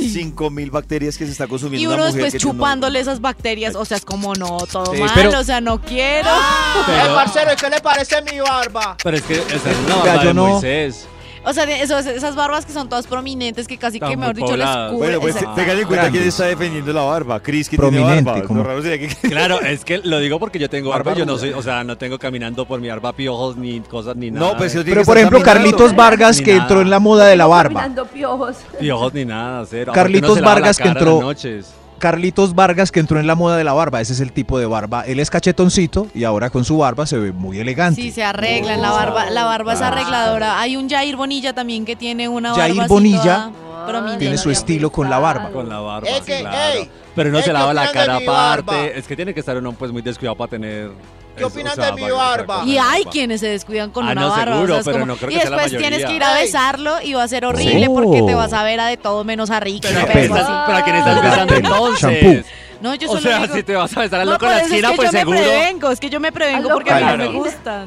5 0.00 0.50
mil 0.50 0.70
bacterias 0.70 1.16
que 1.18 1.26
se 1.26 1.32
está 1.32 1.46
consumiendo 1.46 1.82
Y 1.82 1.86
una 1.86 1.96
uno 1.96 2.06
mujer 2.06 2.22
después 2.24 2.42
chupándole 2.42 3.00
esas 3.00 3.20
bacterias, 3.20 3.74
o 3.74 3.84
sea, 3.84 3.96
es 3.98 4.04
como 4.04 4.34
no, 4.34 4.58
todo 4.70 4.94
Sí, 4.94 5.00
mal, 5.00 5.10
pero- 5.14 5.38
o 5.38 5.44
sea, 5.44 5.60
no 5.60 5.80
quiero. 5.80 6.28
Eh, 6.76 6.82
Pero, 7.02 7.14
parcero, 7.14 7.52
¿y 7.52 7.56
qué 7.56 7.70
le 7.70 7.80
parece 7.80 8.22
mi 8.22 8.38
barba? 8.38 8.96
pero 9.02 9.16
es 9.16 9.22
que 9.22 9.34
esa 9.34 9.70
es 9.70 9.76
una 9.86 9.96
barba 9.96 10.22
yo 10.22 10.28
de 10.28 10.34
no- 10.34 10.46
Moisés. 10.48 11.06
O 11.48 11.52
sea, 11.52 11.64
de- 11.64 11.80
eso- 11.80 11.96
esas 11.98 12.34
barbas 12.34 12.66
que 12.66 12.72
son 12.72 12.88
todas 12.88 13.06
prominentes, 13.06 13.68
que 13.68 13.78
casi 13.78 13.96
Están 13.98 14.10
que, 14.10 14.16
mejor 14.16 14.34
dicho, 14.34 14.56
les 14.56 14.66
pobladas. 14.66 14.90
cubre. 14.92 15.16
Bueno, 15.16 15.20
pues 15.20 15.54
tengan 15.54 15.78
en 15.78 15.86
cuenta 15.86 16.10
quién 16.10 16.24
está 16.24 16.44
defendiendo 16.46 16.92
la 16.92 17.02
barba. 17.02 17.40
Chris, 17.40 17.68
que 17.68 17.76
Prominente, 17.76 18.12
tiene 18.14 18.22
barba. 18.32 18.46
como- 18.48 18.62
Lo 18.62 18.68
raro 18.68 18.82
sería 18.82 19.08
que... 19.08 19.28
Claro, 19.28 19.60
es 19.60 19.84
que 19.84 19.98
lo 19.98 20.18
digo 20.18 20.38
porque 20.40 20.58
yo 20.58 20.68
tengo 20.68 20.90
barba, 20.90 21.14
yo 21.14 21.24
no 21.24 21.38
soy, 21.38 21.50
o 21.52 21.62
sea, 21.62 21.84
no 21.84 21.96
tengo 21.96 22.18
caminando 22.18 22.66
por 22.66 22.80
mi 22.80 22.88
barba 22.88 23.12
piojos 23.12 23.56
ni 23.56 23.78
cosas 23.80 24.16
ni 24.16 24.30
nada. 24.30 24.44
No, 24.52 24.56
pues 24.58 24.76
Pero 24.84 25.04
por 25.04 25.16
ejemplo, 25.16 25.40
Carlitos 25.40 25.94
Vargas, 25.94 26.40
que 26.42 26.50
nada. 26.52 26.62
entró 26.64 26.80
en 26.82 26.90
la 26.90 26.98
moda 26.98 27.26
de 27.26 27.36
la 27.36 27.46
barba. 27.46 27.80
Caminando 27.80 28.06
piojos. 28.06 28.56
piojos 28.80 29.14
ni 29.14 29.24
nada, 29.24 29.64
cero. 29.70 29.92
Carlitos 29.94 30.40
la 30.40 30.46
Vargas, 30.46 30.76
que 30.78 30.88
entró- 30.88 31.12
las 31.16 31.20
noches. 31.20 31.66
Carlitos 32.06 32.54
Vargas, 32.54 32.92
que 32.92 33.00
entró 33.00 33.18
en 33.18 33.26
la 33.26 33.34
moda 33.34 33.56
de 33.56 33.64
la 33.64 33.72
barba. 33.72 34.00
Ese 34.00 34.12
es 34.12 34.20
el 34.20 34.30
tipo 34.30 34.60
de 34.60 34.66
barba. 34.66 35.02
Él 35.08 35.18
es 35.18 35.28
cachetoncito 35.28 36.06
y 36.14 36.22
ahora 36.22 36.50
con 36.50 36.64
su 36.64 36.78
barba 36.78 37.04
se 37.04 37.18
ve 37.18 37.32
muy 37.32 37.58
elegante. 37.58 38.00
Sí, 38.00 38.12
se 38.12 38.22
arregla 38.22 38.74
en 38.74 38.80
la 38.80 38.92
barba. 38.92 39.28
La 39.30 39.44
barba 39.44 39.72
es 39.72 39.82
arregladora. 39.82 40.60
Hay 40.60 40.76
un 40.76 40.88
Jair 40.88 41.16
Bonilla 41.16 41.52
también 41.52 41.84
que 41.84 41.96
tiene 41.96 42.28
una 42.28 42.50
barba 42.50 42.62
Jair 42.62 42.80
así 42.80 42.88
Bonilla 42.88 43.50
toda 43.86 44.18
tiene 44.18 44.38
su 44.38 44.52
estilo 44.52 44.92
con 44.92 45.10
la 45.10 45.18
barba. 45.18 45.50
Con 45.50 45.68
la 45.68 45.80
barba, 45.80 46.08
Es 46.08 46.24
sí, 46.24 46.32
claro. 46.38 46.86
Pero 47.16 47.30
no 47.30 47.38
se 47.38 47.44
¿qué 47.46 47.52
lava 47.52 47.74
la 47.74 47.90
cara 47.90 48.16
aparte. 48.16 48.96
Es 48.98 49.06
que 49.08 49.16
tiene 49.16 49.34
que 49.34 49.40
estar 49.40 49.56
uno 49.56 49.72
pues 49.72 49.90
muy 49.90 50.02
descuidado 50.02 50.36
para 50.36 50.50
tener. 50.50 50.90
¿Qué 51.34 51.42
eso, 51.42 51.48
opinan 51.48 51.72
o 51.72 51.74
sea, 51.74 51.86
de 51.86 51.92
mi 51.92 52.02
para- 52.02 52.14
para- 52.16 52.28
barba? 52.46 52.62
Y 52.66 52.78
hay 52.78 53.04
quienes 53.04 53.40
se 53.40 53.48
descuidan 53.48 53.90
con 53.90 54.08
Ah, 54.08 54.12
una 54.12 54.20
no, 54.22 54.28
barba. 54.30 54.54
seguro, 54.54 54.62
o 54.62 54.66
sea, 54.76 54.78
es 54.78 54.84
pero 54.84 54.98
como- 55.00 55.06
no 55.06 55.16
creo 55.16 55.30
y 55.30 55.34
que 55.34 55.40
sea 55.40 55.50
la 55.50 55.56
después 55.62 55.80
tienes 55.82 56.04
que 56.06 56.12
ir 56.14 56.22
a 56.24 56.34
besarlo 56.34 57.02
y 57.02 57.12
va 57.14 57.22
a 57.24 57.28
ser 57.28 57.44
horrible 57.44 57.88
Oh. 57.90 57.94
porque 57.94 58.22
te 58.22 58.34
vas 58.34 58.52
a 58.52 58.62
ver 58.62 58.80
a 58.80 58.86
de 58.86 58.96
todo 58.96 59.24
menos 59.24 59.50
a 59.50 59.58
Ricky. 59.60 59.80
Pero, 59.82 59.94
Qué 59.96 60.00
¿a 60.02 60.06
pero 60.06 60.20
pena. 60.28 60.40
estás- 60.40 60.62
pero 60.66 60.78
a 60.78 60.84
quién 60.84 60.96
estás 60.96 61.20
Qué 61.20 61.26
besando 61.28 61.54
entonces? 61.56 62.00
Shampoo. 62.22 62.48
No, 62.78 62.94
yo 62.94 63.08
O 63.08 63.16
solo 63.16 63.22
sea, 63.22 63.38
digo- 63.40 63.54
si 63.54 63.62
te 63.62 63.74
vas 63.74 63.96
a 63.96 64.00
besar 64.00 64.20
al 64.20 64.26
No, 64.26 64.32
loco 64.32 64.44
en 64.44 64.50
por 64.50 64.56
la 64.58 64.64
eso 64.64 64.74
esquina, 64.74 64.88
es 64.88 64.92
que 64.92 64.96
pues 64.96 65.12
yo 65.12 65.18
seguro. 65.18 65.38
me 65.38 65.44
prevengo, 65.46 65.90
es 65.90 66.00
que 66.00 66.10
yo 66.10 66.20
me 66.20 66.32
prevengo 66.32 66.68
Al 66.68 66.74
porque 66.74 66.90
a 66.90 66.96
mí 66.96 67.00
no 67.04 67.10
me 67.10 67.16
Claro. 67.16 67.32
gusta. 67.32 67.86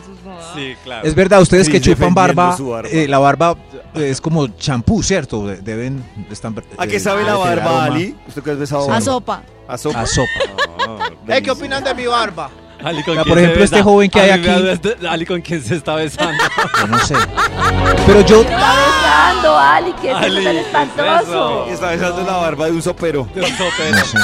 Sí, 0.55 0.75
claro. 0.83 1.07
Es 1.07 1.15
verdad, 1.15 1.41
ustedes 1.41 1.69
que 1.69 1.79
Chris 1.79 1.93
chupan 1.95 2.13
barba, 2.13 2.57
su 2.57 2.69
barba. 2.69 2.89
eh, 2.91 3.07
la 3.07 3.19
barba 3.19 3.55
es 3.95 4.21
como 4.21 4.47
champú, 4.47 5.01
¿cierto? 5.03 5.45
De- 5.47 5.57
Deben, 5.57 6.03
están, 6.31 6.55
¿A 6.77 6.87
qué 6.87 6.97
eh, 6.97 6.99
sabe 6.99 7.23
la 7.23 7.35
barba, 7.35 7.85
Ali? 7.85 8.15
¿Usted 8.27 8.41
qué 8.43 8.51
has 8.51 8.57
besado 8.59 8.91
A 8.91 9.01
sopa. 9.01 9.43
A 9.67 9.77
sopa. 9.77 10.01
A 10.01 10.05
sopa. 10.05 10.29
Eh, 11.27 11.41
¿qué 11.43 11.51
opinan 11.51 11.83
de 11.83 11.93
mi 11.93 12.07
barba? 12.07 12.49
Ali, 12.83 13.03
¿con 13.03 13.13
Vea, 13.13 13.23
quién 13.23 13.33
por 13.33 13.37
ejemplo, 13.43 13.63
este 13.63 13.83
joven 13.83 14.09
que 14.09 14.19
hay 14.21 14.29
aquí- 14.31 14.69
este- 14.69 15.07
Ali, 15.07 15.25
¿con 15.25 15.41
quién 15.41 15.61
se 15.63 15.75
está 15.75 15.93
besando? 15.95 16.41
Yo 16.79 16.87
no 16.87 16.97
sé. 17.05 17.13
Pero 18.07 18.21
yo, 18.25 18.41
Está 18.41 18.73
besando, 18.75 19.57
Ali, 19.59 19.93
que 20.01 20.07
es 20.11 20.13
tan 20.19 20.31
¿qué 20.31 20.49
es 20.49 20.65
espantoso. 20.65 21.65
Está 21.67 21.89
besando 21.91 22.21
la 22.23 22.37
barba 22.37 22.65
de 22.65 22.71
un 22.71 22.81
sopero. 22.81 23.27
De 23.35 23.41
un 23.41 23.47
sopero. 23.51 23.97
no 23.97 24.05
sé. 24.05 24.17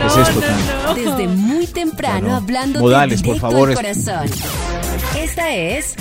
¿Qué 0.00 0.06
es 0.06 0.28
esto 0.28 0.40
tan? 0.40 0.94
Desde 0.96 1.28
muy 1.28 1.66
temprano 1.68 2.20
Bueno, 2.20 2.36
hablando 2.36 2.80
modales, 2.80 3.22
por 3.22 3.38
favor, 3.38 3.70
es- 3.70 3.76
corazón. 3.76 4.28
Esta 5.16 5.52
es 5.54 5.94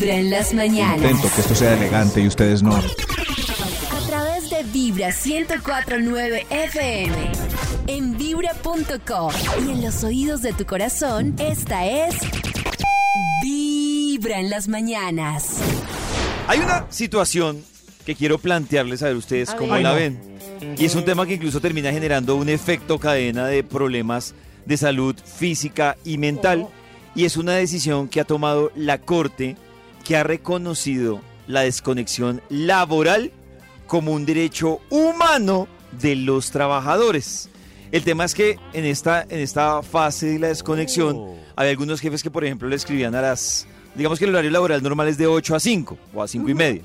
Vibra 0.00 0.16
en 0.16 0.30
las 0.30 0.54
mañanas. 0.54 0.96
Intento 0.96 1.28
que 1.34 1.40
esto 1.42 1.54
sea 1.54 1.74
elegante 1.74 2.22
y 2.22 2.26
ustedes 2.26 2.62
no. 2.62 2.74
A 2.74 4.06
través 4.08 4.48
de 4.48 4.62
Vibra 4.72 5.08
1049 5.08 6.46
FM. 6.48 7.32
En 7.86 8.16
vibra.com. 8.16 9.30
Y 9.66 9.70
en 9.72 9.82
los 9.82 10.02
oídos 10.02 10.40
de 10.40 10.54
tu 10.54 10.64
corazón, 10.64 11.34
esta 11.38 11.84
es. 11.86 12.14
Vibra 13.42 14.40
en 14.40 14.48
las 14.48 14.68
mañanas. 14.68 15.58
Hay 16.48 16.60
una 16.60 16.86
situación 16.88 17.62
que 18.06 18.14
quiero 18.14 18.38
plantearles 18.38 19.02
a 19.02 19.08
ver 19.08 19.16
ustedes 19.16 19.50
A 19.50 19.56
cómo 19.56 19.74
ver. 19.74 19.82
la 19.82 19.92
ven. 19.92 20.18
Y 20.78 20.86
es 20.86 20.94
un 20.94 21.04
tema 21.04 21.26
que 21.26 21.34
incluso 21.34 21.60
termina 21.60 21.92
generando 21.92 22.36
un 22.36 22.48
efecto 22.48 22.98
cadena 22.98 23.46
de 23.48 23.62
problemas 23.64 24.34
de 24.64 24.78
salud 24.78 25.14
física 25.22 25.98
y 26.06 26.16
mental. 26.16 26.68
Y 27.14 27.26
es 27.26 27.36
una 27.36 27.52
decisión 27.52 28.08
que 28.08 28.20
ha 28.20 28.24
tomado 28.24 28.72
la 28.74 28.96
Corte 28.96 29.56
que 30.04 30.16
ha 30.16 30.22
reconocido 30.22 31.20
la 31.46 31.62
desconexión 31.62 32.42
laboral 32.48 33.32
como 33.86 34.12
un 34.12 34.24
derecho 34.24 34.80
humano 34.90 35.68
de 36.00 36.16
los 36.16 36.50
trabajadores. 36.50 37.48
El 37.92 38.04
tema 38.04 38.24
es 38.24 38.34
que 38.34 38.56
en 38.72 38.84
esta, 38.84 39.22
en 39.22 39.40
esta 39.40 39.82
fase 39.82 40.26
de 40.26 40.38
la 40.38 40.48
desconexión 40.48 41.34
hay 41.56 41.70
algunos 41.70 42.00
jefes 42.00 42.22
que, 42.22 42.30
por 42.30 42.44
ejemplo, 42.44 42.68
le 42.68 42.76
escribían 42.76 43.14
a 43.16 43.22
las... 43.22 43.66
Digamos 43.96 44.20
que 44.20 44.26
el 44.26 44.30
horario 44.30 44.52
laboral 44.52 44.82
normal 44.82 45.08
es 45.08 45.18
de 45.18 45.26
8 45.26 45.56
a 45.56 45.60
5 45.60 45.98
o 46.14 46.22
a 46.22 46.28
5 46.28 46.48
y 46.48 46.54
media. 46.54 46.82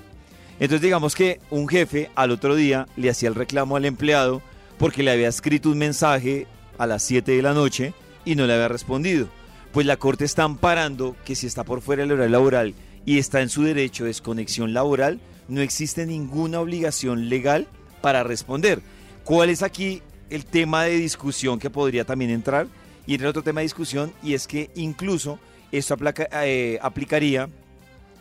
Entonces 0.60 0.82
digamos 0.82 1.16
que 1.16 1.40
un 1.52 1.68
jefe 1.68 2.10
al 2.16 2.32
otro 2.32 2.56
día 2.56 2.88
le 2.96 3.10
hacía 3.10 3.30
el 3.30 3.36
reclamo 3.36 3.76
al 3.76 3.86
empleado 3.86 4.42
porque 4.80 5.04
le 5.04 5.12
había 5.12 5.28
escrito 5.28 5.70
un 5.70 5.78
mensaje 5.78 6.48
a 6.78 6.88
las 6.88 7.04
7 7.04 7.34
de 7.34 7.42
la 7.42 7.54
noche 7.54 7.94
y 8.24 8.36
no 8.36 8.48
le 8.48 8.54
había 8.54 8.68
respondido. 8.68 9.28
Pues 9.74 9.86
la 9.86 9.98
corte 9.98 10.26
está 10.26 10.44
amparando 10.44 11.16
que 11.26 11.36
si 11.36 11.46
está 11.46 11.64
por 11.64 11.82
fuera 11.82 12.04
del 12.04 12.14
horario 12.14 12.32
laboral 12.32 12.74
y 13.06 13.20
está 13.20 13.42
en 13.42 13.50
su 13.50 13.64
derecho 13.64 14.04
de 14.04 14.10
desconexión 14.10 14.74
laboral, 14.74 15.20
no 15.48 15.62
existe 15.62 16.06
ninguna 16.06 16.60
obligación 16.60 17.30
legal 17.30 17.68
para 18.02 18.24
responder. 18.24 18.82
¿Cuál 19.24 19.50
es 19.50 19.62
aquí 19.64 20.02
el 20.30 20.46
tema 20.46 20.84
de 20.84 20.98
discusión 20.98 21.60
que 21.60 21.70
podría 21.70 22.04
también 22.06 22.32
entrar. 22.32 22.68
Y 23.08 23.14
entra 23.14 23.30
otro 23.30 23.44
tema 23.44 23.62
de 23.62 23.66
discusión 23.66 24.12
y 24.24 24.34
es 24.34 24.48
que 24.48 24.72
incluso 24.76 25.40
esto 25.72 25.94
aplaca- 25.96 26.28
eh, 26.44 26.80
aplicaría, 26.82 27.48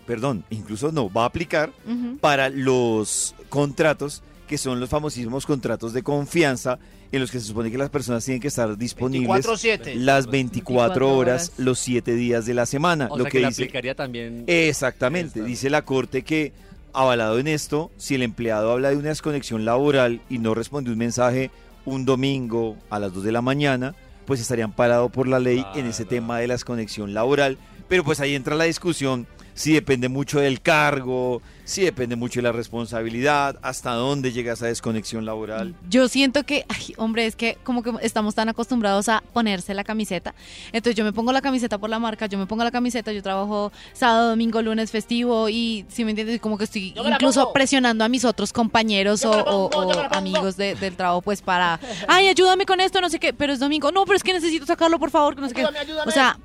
perdón, 0.07 0.45
incluso 0.51 0.93
no, 0.93 1.11
va 1.11 1.23
a 1.23 1.27
aplicar 1.27 1.73
para 2.21 2.51
los 2.51 3.35
contratos 3.49 4.23
que 4.55 4.59
son 4.59 4.79
los 4.79 4.89
famosísimos 4.89 5.47
contratos 5.47 5.93
de 5.93 6.05
confianza 6.05 6.79
en 7.11 7.21
los 7.21 7.33
que 7.33 7.41
se 7.41 7.47
supone 7.47 7.73
que 7.73 7.79
las 7.79 7.91
personas 7.91 8.25
tienen 8.25 8.41
que 8.41 8.47
estar 8.47 8.79
disponibles 8.79 9.45
24/7. 9.45 9.97
las 9.97 10.29
24 10.29 11.13
horas, 11.13 11.49
horas. 11.49 11.59
los 11.59 11.81
7 11.81 12.15
días 12.15 12.47
de 12.47 12.55
la 12.55 12.65
semana. 12.65 13.09
O 13.11 13.19
lo 13.19 13.25
sea 13.25 13.33
que 13.33 13.41
que 13.41 13.47
dice, 13.49 13.63
aplicaría 13.65 13.97
también. 13.97 14.45
Exactamente, 14.47 15.41
Esta. 15.41 15.49
dice 15.49 15.71
la 15.71 15.83
Corte 15.83 16.23
que, 16.23 16.53
avalado 16.93 17.41
en 17.41 17.49
esto, 17.49 17.91
si 17.97 18.15
el 18.15 18.23
empleado 18.23 18.71
habla 18.71 18.91
de 18.91 18.97
una 18.97 19.09
desconexión 19.09 19.65
laboral 19.65 20.21
y 20.31 20.39
no 20.39 20.55
responde 20.55 20.93
un 20.93 20.99
mensaje 20.99 21.51
un 21.85 22.05
domingo 22.05 22.77
a 22.91 23.01
las 23.01 23.13
2 23.13 23.25
de 23.25 23.33
la 23.33 23.43
mañana, 23.43 23.97
pues 24.27 24.41
estarían 24.41 24.71
parados 24.71 25.11
por 25.11 25.27
la 25.27 25.41
ley 25.41 25.67
en 25.75 25.87
ese 25.87 26.05
tema 26.05 26.39
de 26.39 26.47
la 26.47 26.55
desconexión 26.55 27.13
laboral. 27.13 27.59
Pero 27.89 28.05
pues 28.05 28.21
ahí 28.21 28.37
entra 28.37 28.55
la 28.55 28.65
discusión 28.65 29.27
si 29.55 29.73
depende 29.73 30.09
mucho 30.09 30.41
del 30.41 30.61
cargo, 30.61 31.41
si 31.65 31.83
depende 31.83 32.17
mucho 32.17 32.41
de 32.41 32.43
la 32.43 32.53
responsabilidad, 32.53 33.59
hasta 33.63 33.93
dónde 33.95 34.33
llega 34.33 34.53
esa 34.53 34.67
desconexión 34.67 35.25
laboral. 35.25 35.75
Yo 35.89 36.09
siento 36.09 36.43
que, 36.45 36.67
ay, 36.69 36.93
hombre, 36.99 37.25
es 37.27 37.37
que 37.37 37.57
como 37.65 37.83
que 37.83 37.93
estamos 38.03 38.35
tan 38.35 38.49
acostumbrados 38.49 39.09
a 39.09 39.23
ponerse 39.33 39.73
la 39.75 39.83
camiseta. 39.85 40.35
Entonces 40.73 40.95
yo 40.97 41.05
me 41.05 41.13
pongo 41.13 41.33
la 41.33 41.41
camiseta 41.41 41.79
por 41.79 41.89
la 41.89 41.99
marca, 41.99 42.27
yo 42.27 42.37
me 42.37 42.47
pongo 42.47 42.65
la 42.65 42.71
camiseta, 42.71 43.13
yo 43.13 43.23
trabajo 43.23 43.73
sábado, 43.93 44.31
domingo, 44.31 44.61
lunes 44.61 44.91
festivo 44.91 45.49
y, 45.49 45.87
si 45.89 46.05
me 46.05 46.11
entiendes, 46.11 46.41
como 46.41 46.59
que 46.59 46.65
estoy 46.65 46.93
incluso 46.97 47.53
presionando 47.53 48.05
a 48.05 48.09
mis 48.09 48.25
otros 48.25 48.53
compañeros 48.53 49.23
Yo 49.23 49.31
o, 49.31 49.71
amigos 50.11 50.57
de- 50.57 50.75
del 50.75 50.97
trabajo, 50.97 51.23
pues 51.23 51.41
para, 51.41 51.81
ay, 52.09 52.29
ayúdame 52.29 52.67
con 52.67 52.81
esto, 52.81 53.01
no 53.01 53.09
sé 53.09 53.19
qué, 53.19 53.33
pero 53.33 53.53
es 53.53 53.59
domingo. 53.61 53.91
No, 53.93 54.05
pero 54.05 54.17
es 54.17 54.23
que 54.23 54.33
necesito 54.33 54.67
sacarlo, 54.67 54.99
por 54.99 55.11
favor, 55.11 55.35
que 55.35 55.41
no 55.41 55.49
sé 55.49 55.55
qué. 55.55 55.65
Ayúdame. 55.65 56.09
O 56.09 56.11
sea, 56.11 56.39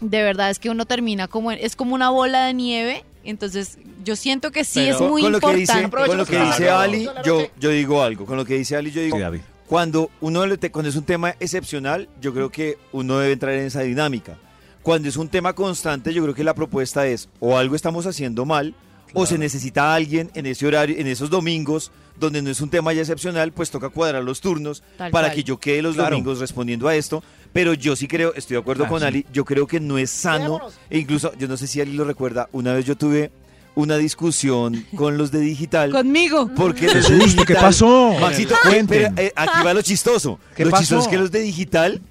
de 0.00 0.22
verdad 0.22 0.50
es 0.50 0.58
que 0.58 0.70
uno 0.70 0.86
termina 0.86 1.28
como, 1.28 1.52
en- 1.52 1.58
es 1.60 1.76
como 1.76 1.94
una 1.94 2.10
bola 2.10 2.46
de 2.46 2.54
nieve. 2.54 3.04
Entonces 3.24 3.78
yo 4.04 4.16
siento 4.16 4.50
que 4.52 4.64
sí 4.64 4.80
Pero- 4.80 4.94
es 4.96 5.00
muy 5.10 5.22
con 5.22 5.32
lo 5.32 5.40
que 5.40 5.46
importante. 5.46 5.82
dice, 5.82 5.90
con 6.08 6.16
lo 6.18 6.24
que 6.26 6.38
dice 6.38 6.70
Ali, 6.70 7.08
yo, 7.24 7.46
yo 7.58 7.70
digo 7.70 8.02
algo. 8.02 8.24
Con 8.24 8.36
lo 8.36 8.44
que 8.44 8.54
dice 8.56 8.76
Ali, 8.76 8.90
yo 8.90 9.02
digo, 9.02 9.18
Sí, 9.18 9.40
cuando 9.66 10.10
uno 10.20 10.44
cuando 10.72 10.88
es 10.88 10.96
un 10.96 11.04
tema 11.04 11.34
excepcional, 11.40 12.08
yo 12.20 12.32
creo 12.32 12.50
que 12.50 12.78
uno 12.92 13.18
debe 13.18 13.32
entrar 13.34 13.52
en 13.54 13.64
esa 13.66 13.82
dinámica. 13.82 14.38
Cuando 14.82 15.08
es 15.08 15.16
un 15.16 15.28
tema 15.28 15.52
constante, 15.52 16.14
yo 16.14 16.22
creo 16.22 16.34
que 16.34 16.44
la 16.44 16.54
propuesta 16.54 17.06
es 17.06 17.28
o 17.40 17.58
algo 17.58 17.74
estamos 17.76 18.06
haciendo 18.06 18.46
mal 18.46 18.74
o 19.12 19.26
se 19.26 19.36
necesita 19.36 19.94
alguien 19.94 20.30
en 20.34 20.46
ese 20.46 20.66
horario, 20.66 20.96
en 20.98 21.06
esos 21.06 21.28
domingos 21.28 21.90
donde 22.18 22.40
no 22.42 22.50
es 22.50 22.60
un 22.60 22.70
tema 22.70 22.92
ya 22.92 23.00
excepcional, 23.02 23.52
pues 23.52 23.70
toca 23.70 23.90
cuadrar 23.90 24.22
los 24.24 24.40
turnos 24.40 24.82
Tal 24.96 25.10
para 25.10 25.28
cual. 25.28 25.36
que 25.36 25.44
yo 25.44 25.58
quede 25.58 25.82
los 25.82 25.94
Claro. 25.96 26.10
domingos 26.10 26.38
respondiendo 26.40 26.88
a 26.88 26.94
esto. 26.96 27.22
Pero 27.52 27.74
yo 27.74 27.96
sí 27.96 28.06
creo, 28.08 28.34
estoy 28.34 28.54
de 28.56 28.60
acuerdo 28.60 28.84
Ah, 28.84 28.88
con 28.88 29.00
sí. 29.00 29.06
Ali, 29.06 29.26
yo 29.32 29.44
creo 29.44 29.66
que 29.66 29.80
no 29.80 29.98
es 29.98 30.10
sano. 30.10 30.60
E 30.90 30.98
incluso, 30.98 31.32
yo 31.38 31.48
no 31.48 31.56
sé 31.56 31.66
si 31.66 31.80
Ali 31.80 31.92
lo 31.94 32.04
recuerda, 32.04 32.48
una 32.52 32.72
vez 32.74 32.84
yo 32.84 32.96
tuve 32.96 33.30
una 33.74 33.96
discusión 33.96 34.84
con 34.96 35.16
los 35.18 35.30
de 35.30 35.40
digital. 35.40 35.90
Conmigo. 35.92 36.50
Porque 36.56 36.86
¡Qué 36.86 36.94
los 36.94 37.08
de 37.08 37.20
susto! 37.20 37.44
¿Qué 37.44 37.52
digital- 37.54 37.56
pasó? 37.62 38.12
Maxito, 38.20 38.54
espera, 38.72 39.12
eh, 39.16 39.32
aquí 39.36 39.62
va 39.64 39.72
lo 39.74 39.82
chistoso. 39.82 40.38
¿Qué 40.56 40.64
lo 40.64 40.70
pasó? 40.72 40.82
chistoso 40.82 41.02
es 41.02 41.08
que 41.08 41.16
los 41.18 41.30
de 41.30 41.40
digital 41.40 42.02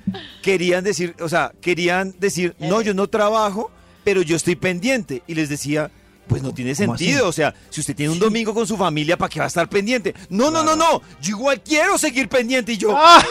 querían 0.41 0.83
decir, 0.83 1.13
o 1.19 1.27
sea, 1.29 1.51
querían 1.61 2.15
decir, 2.19 2.55
no, 2.59 2.81
yo 2.81 2.93
no 2.93 3.07
trabajo, 3.07 3.69
pero 4.03 4.21
yo 4.21 4.35
estoy 4.37 4.55
pendiente. 4.55 5.23
Y 5.27 5.35
les 5.35 5.49
decía, 5.49 5.91
pues 6.27 6.41
no 6.43 6.53
tiene 6.53 6.75
¿Cómo 6.75 6.97
sentido. 6.97 7.19
así? 7.19 7.27
O 7.29 7.31
sea, 7.31 7.53
si 7.69 7.79
usted 7.81 7.95
tiene 7.95 8.11
un 8.11 8.19
domingo 8.19 8.53
con 8.53 8.67
su 8.67 8.77
familia, 8.77 9.17
¿para 9.17 9.29
qué 9.29 9.39
va 9.39 9.45
a 9.45 9.47
estar 9.47 9.67
pendiente? 9.69 10.13
No, 10.29 10.51
no, 10.51 10.63
no, 10.63 10.75
no. 10.75 11.01
Yo 11.21 11.29
igual 11.37 11.61
quiero 11.61 11.97
seguir 11.97 12.27
pendiente. 12.29 12.73
Y 12.73 12.77
yo, 12.77 12.89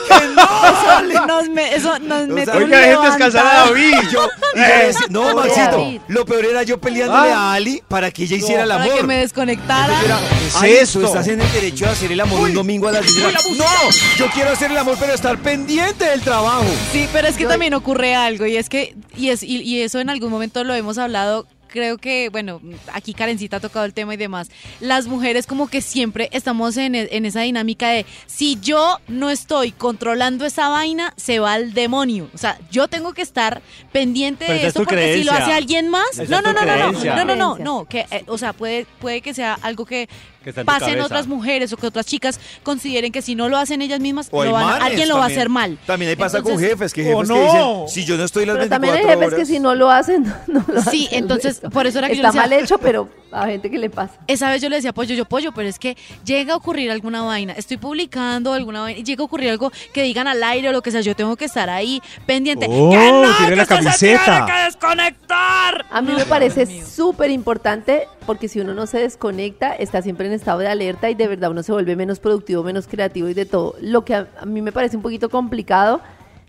que 0.08 0.26
no. 0.34 1.26
Nos 1.26 1.48
me- 1.48 1.74
eso 1.74 1.98
nos 1.98 2.22
O 2.22 2.26
mete 2.32 2.46
sea, 2.46 2.56
un 2.56 2.64
Oiga, 2.64 2.78
dejen 2.80 3.02
descansar 3.02 3.46
a. 3.46 3.54
David. 3.66 3.94
Y 4.02 4.12
yo, 4.12 4.28
y 4.54 4.58
yo 4.58 4.86
decía, 4.86 5.06
no, 5.10 5.34
Maxito, 5.34 5.60
David. 5.72 6.00
lo 6.08 6.24
peor 6.24 6.44
era 6.44 6.62
yo 6.62 6.80
peleándole 6.80 7.32
Ah. 7.32 7.50
a 7.50 7.52
Ali 7.54 7.82
para 7.88 8.10
que 8.10 8.24
ella 8.24 8.36
hiciera 8.36 8.62
el 8.64 8.68
Para 8.70 8.84
amor. 8.84 8.96
que 8.96 9.02
me 9.02 9.16
desconectara. 9.18 10.00
Era, 10.04 10.18
¿Qué 10.18 10.46
es 10.46 10.56
"Ay, 10.56 10.72
esto? 10.74 11.00
tú 11.00 11.06
estás 11.06 11.26
en 11.28 11.40
el 11.40 11.52
derecho 11.52 11.84
de 11.86 11.90
hacer 11.90 12.12
el 12.12 12.20
amor 12.20 12.40
un 12.40 12.54
domingo 12.54 12.88
a 12.88 12.92
las 12.92 13.02
10 13.02 13.16
de 13.16 13.32
la 13.32 13.40
No, 13.56 13.90
yo 14.16 14.26
quiero 14.32 14.50
hacer 14.50 14.70
el 14.70 14.78
amor, 14.78 14.96
pero 14.98 15.12
estar 15.12 15.36
pendiente 15.38 16.04
del 16.04 16.20
trabajo. 16.20 16.64
Sí, 16.92 17.08
pero 17.12 17.28
es 17.28 17.36
que 17.36 17.46
también 17.46 17.74
ocurre 17.74 18.14
algo 18.14 18.46
y 18.46 18.56
es 18.56 18.68
que, 18.68 18.94
y, 19.16 19.28
es, 19.30 19.42
y, 19.42 19.62
y 19.62 19.80
eso 19.82 19.98
en 20.00 20.10
algún 20.10 20.30
momento 20.30 20.62
lo 20.64 20.74
hemos 20.74 20.98
hablado. 20.98 21.46
Creo 21.68 21.98
que, 21.98 22.28
bueno, 22.30 22.60
aquí 22.92 23.12
Karencita 23.14 23.56
ha 23.58 23.60
tocado 23.60 23.84
el 23.84 23.92
tema 23.94 24.14
y 24.14 24.16
demás. 24.16 24.48
Las 24.80 25.06
mujeres 25.06 25.46
como 25.46 25.68
que 25.68 25.80
siempre 25.82 26.28
estamos 26.32 26.76
en, 26.76 26.94
e- 26.94 27.08
en 27.12 27.24
esa 27.26 27.40
dinámica 27.40 27.88
de 27.90 28.06
si 28.26 28.58
yo 28.60 28.98
no 29.08 29.30
estoy 29.30 29.72
controlando 29.72 30.46
esa 30.46 30.68
vaina, 30.68 31.12
se 31.16 31.38
va 31.38 31.54
al 31.54 31.72
demonio. 31.74 32.28
O 32.34 32.38
sea, 32.38 32.58
yo 32.70 32.88
tengo 32.88 33.12
que 33.12 33.22
estar 33.22 33.60
pendiente 33.92 34.44
Pero 34.46 34.60
de 34.60 34.66
eso 34.68 34.78
porque 34.84 35.14
si 35.16 35.24
lo 35.24 35.32
hace 35.32 35.52
alguien 35.52 35.88
más, 35.88 36.06
no, 36.28 36.40
no, 36.40 36.52
no, 36.52 36.64
no, 36.64 36.66
no, 36.66 36.72
creencia. 36.72 37.14
no, 37.16 37.24
no, 37.24 37.34
no, 37.36 37.54
Creencia. 37.54 37.64
no, 37.64 37.84
que, 37.84 38.06
eh, 38.10 38.24
o 38.26 38.38
sea, 38.38 38.52
puede, 38.52 38.86
puede 39.00 39.20
que 39.20 39.34
sea 39.34 39.54
algo 39.62 39.84
que 39.84 40.08
Que 40.46 40.50
está 40.50 40.60
en 40.60 40.66
tu 40.66 40.72
pasen 40.72 41.00
otras 41.00 41.26
mujeres 41.26 41.72
o 41.72 41.76
que 41.76 41.88
otras 41.88 42.06
chicas 42.06 42.38
consideren 42.62 43.10
que 43.10 43.20
si 43.20 43.34
no 43.34 43.48
lo 43.48 43.56
hacen 43.56 43.82
ellas 43.82 43.98
mismas, 43.98 44.28
O 44.30 44.42
hay 44.42 44.48
lo 44.48 44.54
van 44.54 44.62
a- 44.62 44.66
manes 44.68 44.84
alguien 44.86 45.08
lo 45.08 45.16
va 45.18 45.24
a 45.24 45.26
hacer 45.26 45.48
mal. 45.48 45.76
También 45.86 46.10
ahí 46.10 46.14
pasa 46.16 46.40
con 46.40 46.56
jefes, 46.56 46.94
que 46.94 47.02
¡Oh, 47.12 47.18
jefes 47.22 47.28
no! 47.28 47.34
que 47.34 47.42
dicen, 47.42 47.88
si 47.88 48.04
yo 48.04 48.16
no 48.16 48.22
estoy 48.22 48.46
las 48.46 48.54
Pero 48.56 48.68
24 48.68 48.70
también 48.70 48.94
hay 48.94 49.02
jefes 49.16 49.26
horas. 49.34 49.40
que 49.40 49.44
si 49.54 49.58
no 49.58 49.74
lo 49.74 49.90
hacen, 49.90 50.22
no 50.46 50.64
lo 50.68 50.82
Sí, 50.82 51.06
hacen. 51.06 51.18
entonces, 51.18 51.60
por 51.72 51.88
eso 51.88 51.98
era 51.98 52.06
que 52.08 52.14
yo 52.14 52.20
Está 52.22 52.28
decía- 52.28 52.42
mal 52.42 52.52
hecho, 52.52 52.78
pero 52.78 53.08
a 53.32 53.46
gente 53.46 53.68
que 53.72 53.78
le 53.78 53.90
pasa. 53.90 54.14
Esa 54.28 54.48
vez 54.50 54.62
yo 54.62 54.68
le 54.68 54.76
decía 54.76 54.92
pollo, 54.92 55.16
yo 55.16 55.24
pollo, 55.24 55.50
pero 55.52 55.68
es 55.68 55.80
que 55.80 55.96
llega 56.24 56.54
a 56.54 56.56
ocurrir 56.56 56.92
alguna 56.92 57.22
vaina, 57.22 57.52
estoy 57.54 57.76
publicando 57.76 58.52
alguna 58.52 58.82
vaina 58.82 59.00
y 59.00 59.02
llega 59.02 59.22
a 59.22 59.24
ocurrir 59.24 59.50
algo 59.50 59.72
que 59.92 60.02
digan 60.04 60.28
al 60.28 60.42
aire 60.44 60.68
o 60.68 60.72
lo 60.72 60.80
que 60.80 60.92
sea, 60.92 61.00
yo 61.00 61.16
tengo 61.16 61.34
que 61.34 61.46
estar 61.46 61.68
ahí 61.68 62.00
pendiente. 62.24 62.66
Oh, 62.70 62.90
¡Que 62.90 62.96
no, 63.10 63.36
tiene 63.36 63.50
que 63.50 63.56
la 63.56 63.62
esto 63.64 63.74
se 63.76 63.82
camiseta. 63.82 64.24
tiene 64.24 64.46
que 64.46 64.64
desconectar! 64.66 65.86
A 65.90 66.00
mí 66.02 66.12
No, 66.12 66.18
me 66.18 66.24
parece 66.26 66.84
súper 66.84 67.30
importante 67.30 68.06
porque 68.26 68.48
si 68.48 68.60
uno 68.60 68.74
no 68.74 68.86
se 68.86 68.98
desconecta, 68.98 69.72
está 69.72 70.02
siempre 70.02 70.26
en 70.26 70.32
estado 70.32 70.58
de 70.58 70.68
alerta 70.68 71.08
y 71.08 71.14
de 71.14 71.28
verdad 71.28 71.50
uno 71.50 71.62
se 71.62 71.72
vuelve 71.72 71.96
menos 71.96 72.18
productivo, 72.18 72.62
menos 72.62 72.86
creativo 72.86 73.28
y 73.28 73.34
de 73.34 73.46
todo. 73.46 73.74
Lo 73.80 74.04
que 74.04 74.14
a, 74.14 74.28
a 74.40 74.46
mí 74.46 74.60
me 74.62 74.72
parece 74.72 74.96
un 74.96 75.02
poquito 75.02 75.30
complicado 75.30 76.00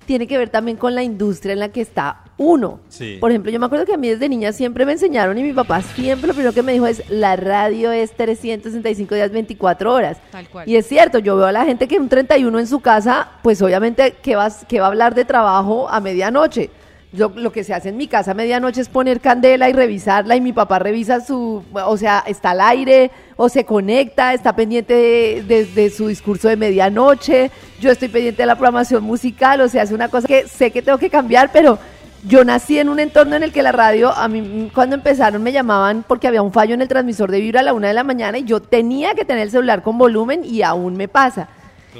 tiene 0.07 0.25
que 0.25 0.37
ver 0.37 0.49
también 0.49 0.77
con 0.77 0.95
la 0.95 1.03
industria 1.03 1.53
en 1.53 1.59
la 1.59 1.69
que 1.69 1.81
está 1.81 2.23
uno. 2.37 2.79
Sí. 2.87 3.17
Por 3.19 3.29
ejemplo, 3.29 3.51
yo 3.51 3.59
me 3.59 3.65
acuerdo 3.65 3.85
que 3.85 3.93
a 3.93 3.97
mí 3.97 4.07
desde 4.07 4.29
niña 4.29 4.53
siempre 4.53 4.85
me 4.85 4.93
enseñaron 4.93 5.37
y 5.37 5.43
mi 5.43 5.53
papá 5.53 5.81
siempre 5.81 6.27
lo 6.27 6.33
primero 6.33 6.53
que 6.53 6.63
me 6.63 6.71
dijo 6.71 6.87
es, 6.87 7.03
la 7.09 7.35
radio 7.35 7.91
es 7.91 8.13
365 8.13 9.13
días 9.13 9.31
24 9.31 9.93
horas. 9.93 10.17
Tal 10.31 10.47
cual. 10.47 10.67
Y 10.67 10.77
es 10.77 10.87
cierto, 10.87 11.19
yo 11.19 11.35
veo 11.35 11.47
a 11.47 11.51
la 11.51 11.65
gente 11.65 11.87
que 11.87 11.99
un 11.99 12.07
31 12.09 12.57
en 12.57 12.67
su 12.67 12.79
casa, 12.79 13.27
pues 13.43 13.61
obviamente 13.61 14.13
que 14.23 14.37
va, 14.37 14.49
que 14.67 14.79
va 14.79 14.85
a 14.85 14.89
hablar 14.89 15.13
de 15.13 15.25
trabajo 15.25 15.89
a 15.89 15.99
medianoche. 15.99 16.69
Yo, 17.13 17.31
lo 17.33 17.53
que 17.53 17.63
se 17.63 17.73
hace 17.73 17.87
en 17.89 17.95
mi 17.97 18.07
casa 18.07 18.31
a 18.31 18.33
medianoche 18.33 18.81
es 18.81 18.89
poner 18.89 19.21
candela 19.21 19.69
y 19.69 19.73
revisarla 19.73 20.35
y 20.35 20.41
mi 20.41 20.51
papá 20.51 20.77
revisa 20.77 21.21
su, 21.21 21.63
o 21.73 21.97
sea, 21.97 22.21
está 22.27 22.49
al 22.51 22.59
aire 22.59 23.11
o 23.37 23.47
se 23.47 23.63
conecta, 23.63 24.33
está 24.33 24.53
pendiente 24.57 24.93
de, 24.93 25.43
de- 25.47 25.65
de 25.65 25.89
su 25.89 26.09
discurso 26.09 26.49
de 26.49 26.57
medianoche, 26.57 27.49
yo 27.79 27.91
estoy 27.91 28.09
pendiente 28.09 28.41
de 28.43 28.47
la 28.47 28.55
programación 28.55 29.03
musical, 29.05 29.61
o 29.61 29.69
sea, 29.69 29.83
es 29.83 29.91
una 29.93 30.09
cosa 30.09 30.27
que 30.27 30.47
sé 30.49 30.69
que 30.71 30.81
tengo 30.81 30.97
que 30.97 31.09
cambiar, 31.09 31.49
pero 31.53 31.79
yo 32.25 32.43
nací 32.43 32.77
en 32.77 32.89
un 32.89 32.99
entorno 32.99 33.37
en 33.37 33.43
el 33.43 33.53
que 33.53 33.63
la 33.63 33.71
radio, 33.71 34.11
a 34.11 34.27
mí 34.27 34.69
cuando 34.75 34.95
empezaron 34.97 35.41
me 35.41 35.53
llamaban 35.53 36.03
porque 36.05 36.27
había 36.27 36.41
un 36.41 36.51
fallo 36.51 36.73
en 36.73 36.81
el 36.81 36.89
transmisor 36.89 37.31
de 37.31 37.39
vibra 37.39 37.61
a 37.61 37.63
la 37.63 37.73
una 37.73 37.87
de 37.87 37.93
la 37.93 38.03
mañana 38.03 38.37
y 38.37 38.43
yo 38.43 38.59
tenía 38.59 39.15
que 39.15 39.23
tener 39.23 39.43
el 39.43 39.51
celular 39.51 39.81
con 39.81 39.97
volumen 39.97 40.41
y 40.43 40.61
aún 40.61 40.97
me 40.97 41.07
pasa. 41.07 41.47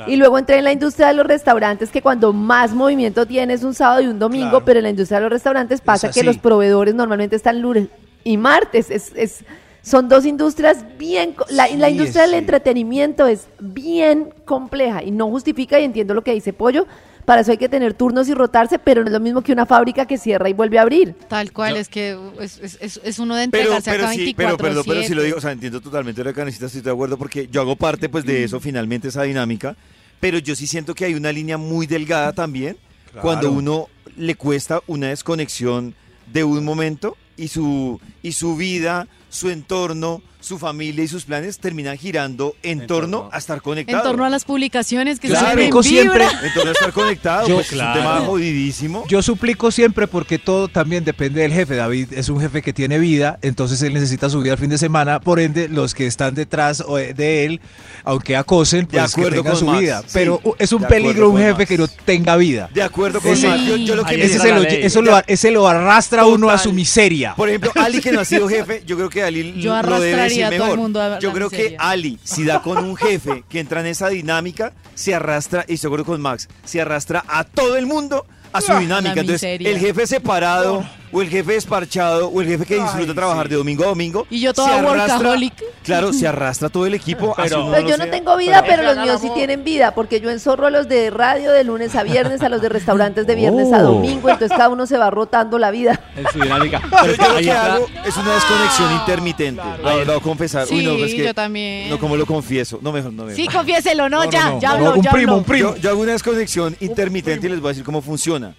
Y 0.07 0.15
luego 0.17 0.37
entré 0.37 0.57
en 0.59 0.63
la 0.63 0.71
industria 0.71 1.07
de 1.07 1.13
los 1.15 1.25
restaurantes, 1.25 1.89
que 1.89 2.01
cuando 2.01 2.31
más 2.33 2.73
movimiento 2.73 3.25
tienes 3.25 3.63
un 3.63 3.73
sábado 3.73 4.01
y 4.01 4.07
un 4.07 4.19
domingo, 4.19 4.49
Claro. 4.51 4.65
pero 4.65 4.79
en 4.79 4.83
la 4.83 4.89
industria 4.91 5.17
de 5.17 5.23
los 5.23 5.31
restaurantes 5.31 5.81
pasa 5.81 6.11
que 6.11 6.23
los 6.23 6.37
proveedores 6.37 6.93
normalmente 6.93 7.35
están 7.35 7.61
lunes 7.61 7.87
y 8.23 8.37
martes. 8.37 8.91
Es, 8.91 9.11
es- 9.15 9.43
son 9.81 10.09
dos 10.09 10.25
industrias 10.25 10.83
bien... 10.97 11.33
La, 11.49 11.67
la 11.69 11.89
industria 11.89 12.23
del 12.23 12.33
entretenimiento 12.33 13.25
es 13.25 13.47
bien 13.59 14.33
compleja 14.43 15.01
y 15.01 15.11
no 15.11 15.29
justifica, 15.29 15.79
y 15.79 15.85
entiendo 15.85 16.13
lo 16.13 16.23
que 16.23 16.33
dice 16.33 16.51
Pollo, 16.51 16.85
para 17.27 17.41
eso 17.41 17.51
hay 17.51 17.57
que 17.57 17.67
tener 17.67 17.93
turnos 17.93 18.29
y 18.29 18.33
rotarse, 18.33 18.79
pero 18.79 19.01
no 19.01 19.07
es 19.07 19.11
lo 19.13 19.19
mismo 19.19 19.41
que 19.41 19.51
una 19.51 19.65
fábrica 19.65 20.05
que 20.05 20.17
cierra 20.17 20.47
y 20.47 20.53
vuelve 20.53 20.79
a 20.79 20.83
abrir. 20.83 21.13
Tal 21.27 21.51
cual, 21.51 21.75
es 21.75 21.89
que 21.89 22.15
uh, 22.15 22.41
es, 22.41 22.57
es- 22.59 22.77
es- 22.79 23.01
es 23.03 23.19
uno 23.19 23.35
de 23.35 23.49
Pero, 23.49 23.63
entregarse 23.75 23.91
pero 23.91 24.03
acá 24.05 24.13
sí, 24.13 24.19
24 24.19 24.57
pero, 24.57 24.69
pero, 24.69 24.83
pero 24.85 25.05
sí 25.05 25.13
lo 25.13 25.23
digo, 25.23 25.35
o 25.37 25.41
sea, 25.41 25.51
entiendo 25.51 25.81
totalmente 25.81 26.23
lo 26.23 26.33
que 26.33 26.45
necesitas, 26.45 26.73
estoy 26.73 26.83
de 26.89 26.91
acuerdo, 26.93 27.17
porque 27.17 27.49
yo 27.51 27.59
hago 27.59 27.75
parte 27.75 28.07
pues 28.07 28.23
de 28.23 28.45
eso, 28.45 28.61
finalmente, 28.61 29.09
esa 29.09 29.23
dinámica, 29.23 29.75
pero 30.21 30.37
yo 30.39 30.55
sí 30.55 30.67
siento 30.67 30.95
que 30.95 31.03
hay 31.03 31.15
una 31.15 31.33
línea 31.33 31.57
muy 31.57 31.85
delgada 31.85 32.31
también, 32.31 32.77
Claro. 33.11 33.21
cuando 33.21 33.51
uno 33.51 33.87
le 34.15 34.35
cuesta 34.35 34.79
una 34.87 35.07
desconexión 35.09 35.95
de 36.31 36.45
un 36.45 36.63
momento 36.63 37.17
y 37.35 37.49
su, 37.49 37.99
y 38.23 38.31
su 38.31 38.55
vida, 38.55 39.07
su 39.29 39.49
entorno, 39.49 40.21
su 40.47 40.57
familia 40.57 41.03
y 41.03 41.07
sus 41.07 41.25
planes 41.25 41.59
terminan 41.59 41.97
girando 41.97 42.55
en, 42.63 42.81
En 42.81 42.87
torno 42.87 43.17
torno. 43.19 43.29
a 43.33 43.37
estar 43.37 43.57
En 43.57 43.61
conectado. 43.61 44.03
torno 44.03 44.25
a 44.25 44.29
las 44.29 44.45
publicaciones 44.45 45.19
que 45.19 45.27
se 45.27 45.33
ven 45.33 45.43
en 45.43 45.49
suplico 45.49 45.83
siempre-. 45.83 46.25
En 46.43 46.53
torno 46.53 46.69
a 46.69 46.73
estar 46.73 46.91
conectado. 46.93 47.47
Yo- 47.47 47.55
pues, 47.55 47.67
Es 47.67 47.71
un 47.73 47.77
Claro. 47.79 47.99
tema 47.99 48.19
jodidísimo. 48.21 49.03
Yo 49.07 49.21
suplico 49.21 49.71
siempre 49.71 50.07
porque 50.07 50.39
todo 50.39 50.67
también 50.67 51.03
depende 51.03 51.41
del 51.41 51.51
jefe. 51.53 51.75
David 51.75 52.13
es 52.13 52.29
un 52.29 52.39
jefe 52.39 52.61
que 52.61 52.73
tiene 52.73 52.97
vida, 52.99 53.37
entonces 53.41 53.81
él 53.81 53.93
necesita 53.93 54.29
su 54.29 54.41
vida 54.41 54.53
el 54.53 54.59
fin 54.59 54.69
de 54.69 54.77
semana. 54.77 55.19
Por 55.19 55.39
ende, 55.39 55.67
los 55.67 55.93
que 55.93 56.07
están 56.07 56.33
detrás 56.35 56.83
de 57.15 57.45
él, 57.45 57.61
aunque 58.03 58.35
acosen, 58.35 58.81
De 58.81 58.85
pues 58.99 59.13
que 59.15 59.21
acuerdo 59.21 59.37
tengan 59.37 59.51
con 59.53 59.59
su 59.59 59.65
Max, 59.65 59.79
vida. 59.81 60.01
sí. 60.01 60.09
Pero 60.13 60.41
es 60.57 60.71
un 60.71 60.81
De 60.81 60.87
peligro 60.87 61.29
un 61.29 61.37
jefe 61.37 61.53
Max. 61.53 61.65
que 61.67 61.77
no 61.77 61.87
tenga 61.87 62.35
vida. 62.37 62.69
De 62.73 62.81
acuerdo 62.83 63.19
con 63.21 63.31
Ese- 63.31 63.47
Max. 63.49 63.63
Yo, 63.67 63.75
yo 63.75 63.95
lo 63.95 64.05
que 64.05 64.23
Ese, 64.23 64.39
se 64.39 64.53
lo, 64.53 64.61
eso, 64.63 65.01
lo, 65.01 65.21
ese 65.27 65.51
lo 65.51 65.67
arrastra 65.67 66.25
uno 66.25 66.49
a 66.49 66.57
su 66.57 66.71
miseria. 66.73 67.35
Por 67.35 67.49
ejemplo, 67.49 67.71
Ali 67.75 67.99
que 67.99 68.11
no 68.11 68.21
ha 68.21 68.25
sido 68.25 68.47
jefe, 68.49 68.83
yo 68.85 68.95
creo 68.95 69.09
que 69.09 69.23
Ali 69.23 69.59
Yo 69.61 69.79
lo 69.81 69.99
debe 69.99 70.29
decir 70.37 70.59
mejor. 70.59 71.19
yo 71.19 71.33
creo 71.33 71.49
que. 71.49 71.75
Ali, 71.79 72.19
si 72.23 72.45
da 72.45 72.61
con 72.61 72.77
un 72.83 72.95
jefe 72.95 73.43
que 73.49 73.59
entra 73.59 73.81
en 73.81 73.87
esa 73.87 74.09
dinámica, 74.09 74.73
se 74.95 75.13
arrastra, 75.15 75.65
y 75.67 75.77
seguro 75.77 76.05
con 76.05 76.21
Max, 76.21 76.47
se 76.63 76.81
arrastra 76.81 77.23
a 77.27 77.43
todo 77.43 77.77
el 77.77 77.85
mundo 77.85 78.25
a 78.53 78.61
su 78.61 78.71
La 78.71 78.79
dinámica. 78.79 79.19
Entonces, 79.19 79.59
el 79.61 79.79
jefe 79.79 80.07
separado, 80.07 80.85
o 81.11 81.21
el 81.21 81.29
jefe 81.29 81.53
desparchado, 81.53 82.27
o 82.29 82.41
el 82.41 82.47
jefe 82.47 82.65
que 82.65 82.75
disfruta 82.81 83.13
trabajar 83.13 83.47
de 83.49 83.55
domingo 83.55 83.83
a 83.83 83.87
domingo. 83.87 84.27
Y 84.29 84.39
yo 84.41 84.53
toda 84.53 84.77
workaholic. 84.83 85.53
Claro, 85.83 86.11
se 86.13 86.27
arrastra 86.27 86.69
todo 86.69 86.85
el 86.85 86.93
equipo. 86.93 87.33
Pero- 87.37 87.65
uno 87.65 87.79
yo 87.81 87.97
no 87.97 88.03
sea. 88.03 88.11
tengo 88.11 88.35
vida, 88.37 88.63
pero 88.67 88.83
los 88.83 88.97
míos 88.97 89.19
sí 89.21 89.29
tienen 89.33 89.63
vida, 89.63 89.93
porque 89.95 90.19
yo 90.19 90.29
enzorro 90.29 90.67
a 90.67 90.69
los 90.69 90.87
de 90.87 91.09
radio 91.09 91.51
de 91.51 91.63
lunes 91.63 91.95
a 91.95 92.03
viernes, 92.03 92.41
a 92.41 92.49
los 92.49 92.61
de 92.61 92.69
restaurantes 92.69 93.25
de 93.27 93.35
viernes 93.35 93.71
a 93.73 93.79
Oh. 93.79 93.93
domingo, 93.93 94.29
entonces 94.29 94.49
cada 94.57 94.69
uno 94.69 94.85
se 94.85 94.97
va 94.97 95.09
rotando 95.09 95.57
la 95.59 95.71
vida. 95.71 95.99
En 96.15 96.25
su 96.31 96.39
dinámica. 96.39 96.81
Yo, 96.81 96.89
Pero 97.01 97.13
es 97.13 97.17
que 97.19 97.25
yo 97.25 97.33
lo 97.33 97.39
que 97.39 97.51
hago 97.51 97.85
es 98.05 98.17
una 98.17 98.33
desconexión 98.33 98.91
intermitente. 98.93 99.61
Lo, 99.81 99.99
lo 99.99 100.05
voy 100.05 100.15
a 100.15 100.19
confesar. 100.19 100.67
Uy, 100.71 100.83
no, 100.83 100.93
es 101.05 101.13
que- 101.13 101.23
yo 101.25 101.33
también. 101.33 101.89
No, 101.89 101.99
como 101.99 102.17
lo 102.17 102.25
confieso. 102.25 102.79
No, 102.81 102.91
mejor 102.91 103.13
no. 103.13 103.23
Mejor. 103.23 103.35
Sí, 103.35 103.47
confiéselo, 103.47 104.09
no, 104.09 104.25
No, 104.25 104.31
ya, 104.31 104.45
no, 104.45 104.51
no. 104.55 104.59
ya 104.61 104.69
No, 104.69 104.75
habló, 104.75 104.93
un 104.95 105.01
ya 105.01 105.11
primo, 105.11 105.31
habló. 105.33 105.37
un 105.37 105.43
primo. 105.45 105.75
Yo, 105.75 105.81
yo 105.81 105.89
hago 105.91 106.01
una 106.01 106.11
desconexión 106.13 106.75
intermitente 106.79 107.47
y 107.47 107.49
les 107.49 107.59
voy 107.61 107.69
a 107.69 107.71
decir 107.71 107.83
cómo 107.83 108.01
funciona. 108.01 108.53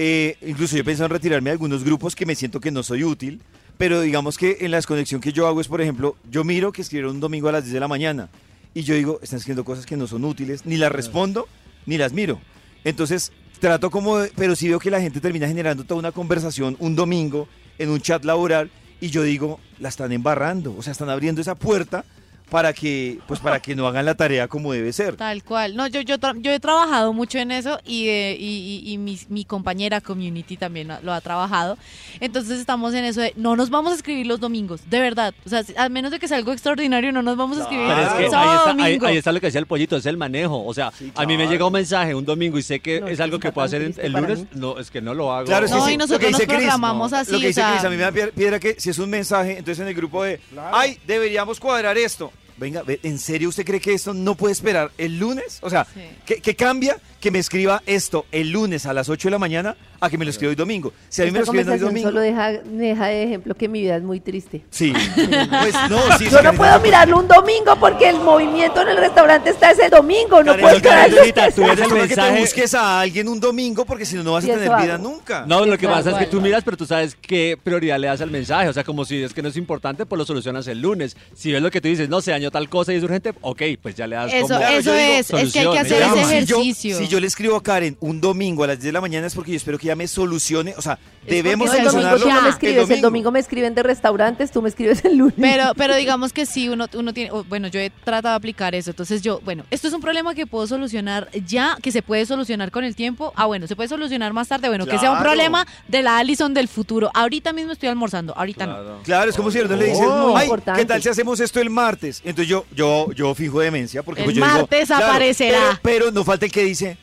Eh, 0.00 0.36
incluso 0.46 0.76
yo 0.76 0.84
pensado 0.84 1.06
en 1.06 1.10
retirarme 1.12 1.50
de 1.50 1.52
algunos 1.54 1.82
grupos 1.82 2.14
que 2.14 2.24
me 2.24 2.36
siento 2.36 2.60
que 2.60 2.70
no 2.70 2.84
soy 2.84 3.02
útil, 3.02 3.40
pero 3.78 4.00
digamos 4.00 4.38
que 4.38 4.58
en 4.60 4.70
la 4.70 4.76
desconexión 4.76 5.20
que 5.20 5.32
yo 5.32 5.48
hago 5.48 5.60
es, 5.60 5.66
por 5.66 5.80
ejemplo, 5.80 6.14
yo 6.30 6.44
miro 6.44 6.70
que 6.70 6.82
escribieron 6.82 7.16
un 7.16 7.20
domingo 7.20 7.48
a 7.48 7.52
las 7.52 7.64
10 7.64 7.74
de 7.74 7.80
la 7.80 7.88
mañana 7.88 8.28
y 8.74 8.82
yo 8.82 8.94
digo, 8.94 9.18
están 9.22 9.38
escribiendo 9.38 9.64
cosas 9.64 9.86
que 9.86 9.96
no 9.96 10.06
son 10.06 10.24
útiles, 10.24 10.64
ni 10.66 10.76
las 10.76 10.92
respondo, 10.92 11.48
ni 11.84 11.98
las 11.98 12.12
miro. 12.12 12.40
Entonces, 12.84 13.32
trato 13.58 13.90
como, 13.90 14.18
de- 14.18 14.30
pero 14.36 14.54
sí 14.54 14.68
veo 14.68 14.78
que 14.78 14.90
la 14.90 15.00
gente 15.00 15.20
termina 15.20 15.48
generando 15.48 15.82
toda 15.82 15.98
una 15.98 16.12
conversación 16.12 16.76
un 16.78 16.94
domingo 16.94 17.48
en 17.78 17.90
un 17.90 18.00
chat 18.00 18.24
laboral 18.24 18.70
y 19.00 19.08
yo 19.10 19.24
digo, 19.24 19.58
la 19.80 19.88
están 19.88 20.12
embarrando, 20.12 20.76
o 20.78 20.82
sea, 20.82 20.92
están 20.92 21.10
abriendo 21.10 21.40
esa 21.40 21.56
puerta 21.56 22.04
para 22.50 22.72
que, 22.72 23.18
pues 23.26 23.40
para 23.40 23.60
que 23.60 23.74
no 23.76 23.86
hagan 23.86 24.04
la 24.06 24.14
tarea 24.14 24.48
como 24.48 24.72
debe 24.72 24.92
ser. 24.92 25.16
Tal 25.16 25.42
cual. 25.44 25.76
No, 25.76 25.86
yo, 25.86 26.00
yo, 26.00 26.16
yo 26.36 26.50
he 26.52 26.60
trabajado 26.60 27.12
mucho 27.12 27.38
en 27.38 27.50
eso 27.50 27.78
y, 27.84 28.08
eh, 28.08 28.36
y, 28.38 28.82
y- 28.86 28.92
y 28.92 28.98
mi, 28.98 29.18
mi 29.28 29.44
compañera 29.44 30.00
community 30.00 30.56
también 30.56 30.88
lo 31.02 31.12
ha 31.12 31.20
trabajado. 31.20 31.76
Entonces 32.20 32.58
estamos 32.58 32.94
en 32.94 33.04
eso 33.04 33.20
de 33.20 33.32
no 33.36 33.54
nos 33.56 33.70
vamos 33.70 33.92
a 33.92 33.96
escribir 33.96 34.26
los 34.26 34.40
domingos, 34.40 34.80
de 34.88 35.00
verdad. 35.00 35.34
O 35.44 35.48
sea, 35.48 35.62
a 35.76 35.88
menos 35.88 36.10
de 36.10 36.18
que 36.18 36.26
sea 36.28 36.36
algo 36.38 36.52
extraordinario, 36.52 37.12
no 37.12 37.22
nos 37.22 37.36
vamos 37.36 37.58
a 37.58 37.62
escribir 37.62 37.86
Pero 37.88 38.00
es 38.00 38.08
que 38.08 38.24
ahí 38.24 38.30
sábado, 38.30 38.52
está, 38.58 38.70
ahí, 38.70 38.76
domingo. 38.92 39.06
ahí 39.06 39.16
está 39.18 39.32
lo 39.32 39.40
que 39.40 39.46
decía 39.46 39.60
el 39.60 39.66
pollito, 39.66 39.96
es 39.96 40.06
el 40.06 40.16
manejo. 40.16 40.64
O 40.64 40.72
sea, 40.74 40.92
a 41.14 41.26
mí 41.26 41.36
me 41.36 41.46
llega 41.48 41.66
un 41.66 41.72
mensaje 41.72 42.14
un 42.14 42.24
domingo 42.24 42.58
y 42.58 42.62
sé 42.62 42.80
que 42.80 43.00
No, 43.00 43.08
es 43.08 43.16
que 43.18 43.22
algo 43.22 43.38
que 43.38 43.52
puedo 43.52 43.66
hacer 43.66 43.82
el 43.96 44.12
lunes. 44.12 44.38
mí. 44.40 44.46
No, 44.54 44.78
es 44.78 44.90
que 44.90 45.00
no 45.00 45.14
lo 45.14 45.32
hago. 45.32 45.46
Claro, 45.46 45.66
es 45.66 45.72
que 45.72 45.78
No, 45.78 45.84
sí, 45.86 45.92
y 45.92 45.96
lo 45.96 45.98
nosotros 45.98 46.20
que 46.20 46.30
nos 46.32 46.40
dice 46.40 46.46
Chris, 46.46 46.58
programamos 46.60 47.12
así, 47.12 47.32
Lo 47.32 47.38
que 47.40 47.44
o 47.46 47.48
dice 47.48 47.60
sea- 47.60 47.72
Chris, 47.72 47.84
a 47.84 47.90
mí 47.90 47.96
me 47.96 48.02
da 48.02 48.12
piedra 48.12 48.58
que 48.58 48.76
si 48.80 48.90
es 48.90 48.98
un 48.98 49.10
mensaje, 49.10 49.58
entonces 49.58 49.80
en 49.80 49.88
el 49.88 49.94
grupo 49.94 50.22
de, 50.24 50.40
ay, 50.72 50.98
deberíamos 51.06 51.60
cuadrar 51.60 51.96
esto. 51.98 52.32
Venga, 52.58 52.82
ve, 52.82 52.98
¿en 53.02 53.18
serio 53.18 53.48
usted 53.48 53.64
cree 53.64 53.80
que 53.80 53.94
esto 53.94 54.12
no 54.14 54.34
puede 54.34 54.52
esperar 54.52 54.90
el 54.98 55.18
lunes? 55.18 55.58
O 55.62 55.70
sea, 55.70 55.86
Sí. 55.94 56.00
¿qué, 56.26 56.40
qué 56.40 56.56
cambia 56.56 56.98
que 57.20 57.30
me 57.30 57.38
escriba 57.38 57.82
esto 57.86 58.26
el 58.32 58.50
lunes 58.50 58.84
a 58.86 58.92
las 58.92 59.08
8 59.08 59.28
de 59.28 59.30
la 59.32 59.38
mañana 59.38 59.76
a 60.00 60.08
que 60.10 60.18
me 60.18 60.24
lo 60.24 60.30
escriba 60.30 60.50
hoy 60.50 60.56
domingo? 60.56 60.92
Si 61.08 61.22
a 61.22 61.24
mí 61.24 61.30
me 61.30 61.38
lo 61.38 61.44
escriben 61.44 61.68
hoy 61.68 61.78
conversación 61.78 61.88
domingo... 61.94 62.08
solo 62.08 62.20
deja, 62.20 62.52
deja 62.52 63.06
de 63.06 63.22
ejemplo 63.24 63.54
que 63.54 63.68
mi 63.68 63.80
vida 63.82 63.96
es 63.96 64.02
muy 64.02 64.20
triste. 64.20 64.64
Sí. 64.70 64.92
Pues 65.48 65.74
no, 65.90 66.00
sí, 66.18 66.26
sí, 66.26 66.30
Yo 66.30 66.42
no 66.42 66.52
puedo 66.54 66.78
mirarlo 66.80 67.18
un 67.18 67.28
domingo 67.28 67.74
porque 67.80 68.08
el 68.08 68.16
movimiento 68.20 68.82
en 68.82 68.88
el 68.88 68.96
restaurante 68.96 69.50
está 69.50 69.70
ese 69.72 69.88
domingo. 69.88 70.42
No 70.42 70.52
Karen, 70.52 70.60
puedo 70.60 70.82
Karencita, 70.82 71.50
tú 71.50 71.62
ves 71.62 71.76
Te 71.76 71.82
el 71.82 71.88
que 71.88 71.94
te 71.94 71.94
mensaje. 72.06 72.40
busques 72.40 72.74
a 72.74 73.00
alguien 73.00 73.28
un 73.28 73.40
domingo 73.40 73.84
porque 73.84 74.04
si 74.06 74.14
no, 74.16 74.22
no 74.22 74.32
vas 74.32 74.44
a 74.44 74.48
Y 74.48 74.50
eso 74.50 74.60
tener 74.60 74.82
vida 74.82 74.94
hago. 74.94 75.02
nunca. 75.08 75.44
No, 75.46 75.64
lo 75.64 75.76
que 75.78 75.86
pasa 75.88 76.10
es 76.12 76.16
que 76.16 76.26
tú 76.26 76.40
miras, 76.40 76.62
pero 76.64 76.76
tú 76.76 76.86
sabes 76.86 77.16
qué 77.20 77.58
prioridad 77.62 77.98
le 77.98 78.06
das 78.08 78.20
al 78.20 78.30
mensaje. 78.30 78.68
O 78.68 78.72
sea, 78.72 78.84
como 78.84 79.04
si 79.04 79.22
es 79.22 79.32
que 79.34 79.42
no 79.42 79.48
es 79.48 79.56
importante, 79.56 80.06
pues 80.06 80.18
lo 80.18 80.24
solucionas 80.24 80.66
el 80.68 80.80
lunes. 80.80 81.16
Si 81.34 81.52
ves 81.52 81.62
lo 81.62 81.70
que 81.70 81.80
tú 81.80 81.88
dices, 81.88 82.08
no 82.08 82.20
se 82.20 82.30
dañó 82.30 82.50
tal 82.50 82.68
cosa 82.68 82.92
y 82.92 82.96
es 82.96 83.02
urgente, 83.02 83.32
ok, 83.40 83.62
pues 83.82 83.94
ya 83.94 84.06
le 84.06 84.16
das 84.16 84.32
Eso, 84.32 84.46
como... 84.48 84.58
Claro, 84.60 84.78
eso 84.78 84.90
yo 84.90 84.96
digo, 84.96 85.12
es, 85.14 85.20
es 85.20 85.28
que 85.30 85.36
hay 85.36 85.44
que 85.44 85.50
solución, 85.60 85.78
hacer 85.78 85.92
ese 85.92 86.00
llama. 86.00 86.14
Si 86.14 86.44
yo- 86.46 86.56
ejercicio. 86.56 86.98
Si 86.98 87.08
yo, 87.08 87.20
le 87.20 87.26
escribo 87.26 87.56
a 87.56 87.62
Karen 87.62 87.96
un 88.00 88.20
domingo 88.20 88.64
a 88.64 88.68
las 88.68 88.76
10 88.78 88.84
de 88.86 88.92
la 88.92 89.00
mañana 89.00 89.26
es 89.26 89.34
porque 89.34 89.52
yo 89.52 89.56
espero 89.56 89.78
que 89.78 89.87
ella 89.88 89.96
me 89.96 90.06
solucione. 90.06 90.74
O 90.76 90.82
sea, 90.82 90.98
debemos 91.26 91.68
No, 91.68 91.72
el 91.74 91.84
domingo 91.84 91.90
solucionarlo. 92.10 92.20
tú 92.22 92.28
no 92.28 92.42
me 92.42 92.48
el 92.48 92.54
escribes, 92.54 92.90
el 92.90 93.00
domingo 93.00 93.30
me 93.30 93.38
escriben 93.40 93.74
de 93.74 93.82
restaurantes, 93.82 94.50
tú 94.50 94.62
me 94.62 94.68
escribes 94.68 95.04
el 95.04 95.16
lunes. 95.16 95.34
Pero, 95.38 95.72
pero 95.76 95.94
digamos 95.96 96.32
que 96.32 96.46
sí, 96.46 96.68
uno, 96.68 96.86
uno 96.94 97.12
tiene, 97.12 97.30
bueno, 97.48 97.68
yo 97.68 97.80
he 97.80 97.90
tratado 97.90 98.32
de 98.32 98.36
aplicar 98.36 98.74
eso. 98.74 98.90
Entonces 98.90 99.22
yo, 99.22 99.40
bueno, 99.44 99.64
esto 99.70 99.88
es 99.88 99.94
un 99.94 100.00
problema 100.00 100.34
que 100.34 100.46
puedo 100.46 100.66
solucionar 100.66 101.28
ya, 101.46 101.76
que 101.82 101.92
se 101.92 102.02
puede 102.02 102.26
solucionar 102.26 102.70
con 102.70 102.84
el 102.84 102.94
tiempo. 102.94 103.32
Ah, 103.36 103.46
bueno, 103.46 103.66
se 103.66 103.76
puede 103.76 103.88
solucionar 103.88 104.32
más 104.32 104.48
tarde. 104.48 104.68
Bueno, 104.68 104.86
que 104.86 104.98
sea 104.98 105.12
un 105.12 105.18
problema 105.20 105.66
de 105.88 106.02
la 106.02 106.18
Allison 106.18 106.54
del 106.54 106.68
futuro. 106.68 107.10
Ahorita 107.14 107.52
mismo 107.52 107.72
estoy 107.72 107.88
almorzando, 107.88 108.34
ahorita 108.36 108.66
no. 108.66 109.02
Claro. 109.02 109.30
Es 109.30 109.36
como 109.36 109.50
si 109.50 109.58
uno 109.60 109.76
le 109.76 109.86
dices, 109.86 110.06
Muy 110.06 110.34
ay. 110.36 110.50
¿qué 110.76 110.84
tal 110.84 111.02
si 111.02 111.08
hacemos 111.08 111.40
esto 111.40 111.60
el 111.60 111.70
martes? 111.70 112.20
Entonces 112.24 112.48
yo, 112.48 112.64
yo, 112.74 113.10
yo 113.12 113.34
fijo 113.34 113.60
demencia 113.60 114.02
porque 114.02 114.20
El 114.20 114.26
pues 114.26 114.36
yo 114.36 114.44
digo, 114.44 114.56
martes 114.58 114.86
claro, 114.88 115.06
aparecerá. 115.06 115.78
Pero, 115.82 116.04
pero 116.04 116.10
no 116.12 116.24
falta 116.24 116.46
el 116.46 116.52
que 116.52 116.64
dice, 116.64 116.96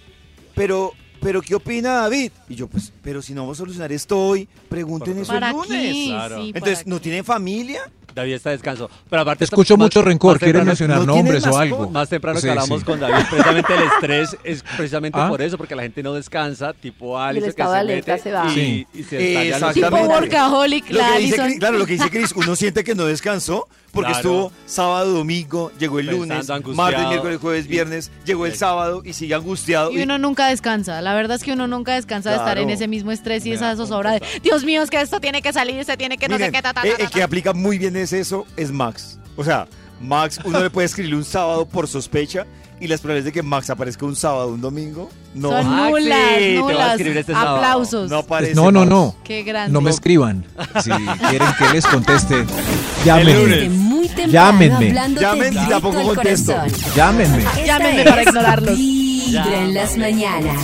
pero, 0.53 0.93
pero 1.26 1.41
¿qué 1.41 1.55
opina 1.55 1.93
David? 2.01 2.32
Y 2.47 2.53
yo, 2.53 2.67
pues, 2.67 2.93
pero 3.06 3.22
si 3.22 3.34
no 3.34 3.43
vamos 3.43 3.58
a 3.58 3.60
solucionar 3.60 3.91
esto 3.93 4.20
hoy, 4.20 4.49
pregunten 4.68 5.18
eso 5.20 5.32
¿Para 5.32 5.51
el 5.51 5.56
lunes. 5.56 5.70
qué? 5.93 6.06
Claro. 6.10 6.41
Sí, 6.41 6.51
Entonces, 6.53 6.80
¿para 6.80 6.89
¿no 6.89 6.95
qué? 6.97 7.01
tienen 7.03 7.24
familia? 7.24 7.80
David 8.14 8.34
está 8.36 8.49
de 8.49 8.56
descanso. 8.56 8.89
Pero 9.10 9.22
aparte 9.24 9.43
Escucho 9.43 9.76
más- 9.76 9.88
mucho 9.88 10.01
rencor. 10.01 10.36
más 10.36 10.39
¿Quieren 10.39 10.53
temprano- 10.66 10.68
mencionar 10.70 10.99
no 10.99 11.06
nombres 11.16 11.45
o 11.47 11.58
algo? 11.58 11.89
Más 11.89 12.08
temprano 12.08 12.39
Sí, 12.39 12.45
que 12.45 12.49
hablamos 12.51 12.80
sí. 12.80 12.86
con 12.86 12.99
David, 13.01 13.26
precisamente 13.30 13.74
el 13.76 13.84
estrés 13.84 14.38
es 14.45 14.64
precisamente 14.78 15.20
¿Ah? 15.20 15.28
por 15.28 15.41
eso, 15.41 15.58
porque 15.58 15.76
la 15.76 15.84
gente 15.84 16.01
no 16.01 16.14
descansa, 16.14 16.72
tipo 16.74 17.20
Alice 17.20 17.43
que 17.43 17.49
estado 17.49 17.76
se 17.76 17.84
mete 17.84 18.18
se 18.20 18.32
va. 18.32 18.47
y, 18.49 18.53
Sí. 18.56 18.88
y 18.93 19.03
se 19.03 19.16
los- 19.20 19.74
Tipo 19.74 19.88
Exactamente. 19.88 20.08
workaholic, 20.08 20.89
Lo 20.91 20.99
que 20.99 21.20
dice 21.20 21.58
claro, 21.60 21.78
lo 21.78 21.86
que 21.86 21.93
dice 21.93 22.10
Chris, 22.10 22.32
uno 22.38 22.56
siente 22.56 22.86
que 22.86 22.95
no 22.95 23.03
descansó 23.06 23.68
porque 23.91 24.12
Claro. 24.12 24.30
estuvo 24.30 24.51
sábado, 24.66 25.12
domingo, 25.14 25.72
llegó 25.80 25.99
el 25.99 26.08
Pensando, 26.08 26.68
lunes, 26.70 26.76
martes, 26.78 27.08
miércoles, 27.08 27.38
jueves, 27.41 27.68
viernes, 27.68 28.12
llegó 28.26 28.45
el 28.45 28.56
sábado 28.56 29.01
y 29.06 29.12
sigue 29.14 29.36
angustiado. 29.36 29.91
Y 29.91 30.01
uno 30.01 30.18
nunca 30.18 30.47
descansa. 30.47 31.01
La 31.01 31.14
verdad 31.16 31.36
es 31.36 31.43
que 31.43 31.51
uno 31.53 31.68
nunca 31.68 31.95
descansa 31.95 32.30
de 32.30 32.36
estar 32.36 32.56
Claro. 32.56 32.62
en 32.62 32.70
ese 32.72 32.88
mismo 32.95 33.11
estrés 33.11 33.45
y 33.45 33.49
Me 33.49 33.55
esa 33.55 33.75
zozobra 33.75 34.11
de 34.13 34.21
Dios 34.43 34.63
mío, 34.63 34.81
es 34.81 34.89
que 34.89 34.99
esto 34.99 35.19
tiene 35.19 35.41
que 35.41 35.53
salir, 35.53 35.83
se 35.85 35.95
tiene 35.97 36.17
que 36.17 36.27
no 36.27 36.35
Miren, 36.35 36.47
sé 36.51 36.51
qué, 36.57 36.61
ta, 36.61 36.73
ta, 36.73 36.81
ta, 36.81 36.87
eh, 36.87 36.95
ta, 36.97 37.03
el 37.03 37.09
que 37.09 37.23
aplica 37.23 37.53
muy 37.53 37.77
bien 37.77 37.95
es 37.95 38.11
eso, 38.13 38.45
es 38.57 38.71
Max. 38.71 39.19
O 39.35 39.43
sea, 39.43 39.67
Max, 40.01 40.39
uno 40.43 40.59
le 40.61 40.69
puede 40.69 40.85
escribir 40.87 41.15
un 41.15 41.23
sábado 41.25 41.65
por 41.65 41.87
sospecha 41.87 42.45
y 42.79 42.87
las 42.87 42.99
probabilidades 42.99 43.25
de 43.25 43.31
que 43.31 43.41
Max 43.41 43.69
aparezca 43.69 44.05
un 44.05 44.15
sábado, 44.17 44.49
un 44.49 44.59
domingo, 44.59 45.09
no, 45.33 45.49
Son 45.49 45.69
Maxi, 45.69 45.91
nulas, 45.91 46.19
te 46.37 46.59
voy 46.59 46.73
a 46.73 46.75
nulas. 46.75 46.99
este. 46.99 47.33
Aplausos. 47.33 48.09
no 48.09 48.17
aparece. 48.17 48.53
No, 48.55 48.71
no, 48.71 48.79
Max. 48.81 48.89
no. 48.89 49.15
Qué 49.23 49.43
grande. 49.43 49.71
No 49.71 49.79
me 49.81 49.89
escriban. 49.91 50.45
Si 50.83 50.89
quieren 50.89 51.47
que 51.57 51.69
les 51.73 51.85
conteste, 51.85 52.45
llámenme. 53.05 53.69
muy 53.69 54.07
temprano 54.07 54.31
Llámenme. 54.31 54.93
Llamen 55.19 55.53
y 55.53 55.69
tampoco 55.69 56.03
contesto. 56.03 56.53
corazón. 56.53 56.93
Llámenme. 56.95 57.37
Esta 57.39 57.65
Llámenme 57.65 58.03
para 58.03 58.23
ignorarlos. 58.23 58.77
Vibra 58.77 59.57
en 59.61 59.73
las 59.73 59.97
mañanas. 59.97 60.57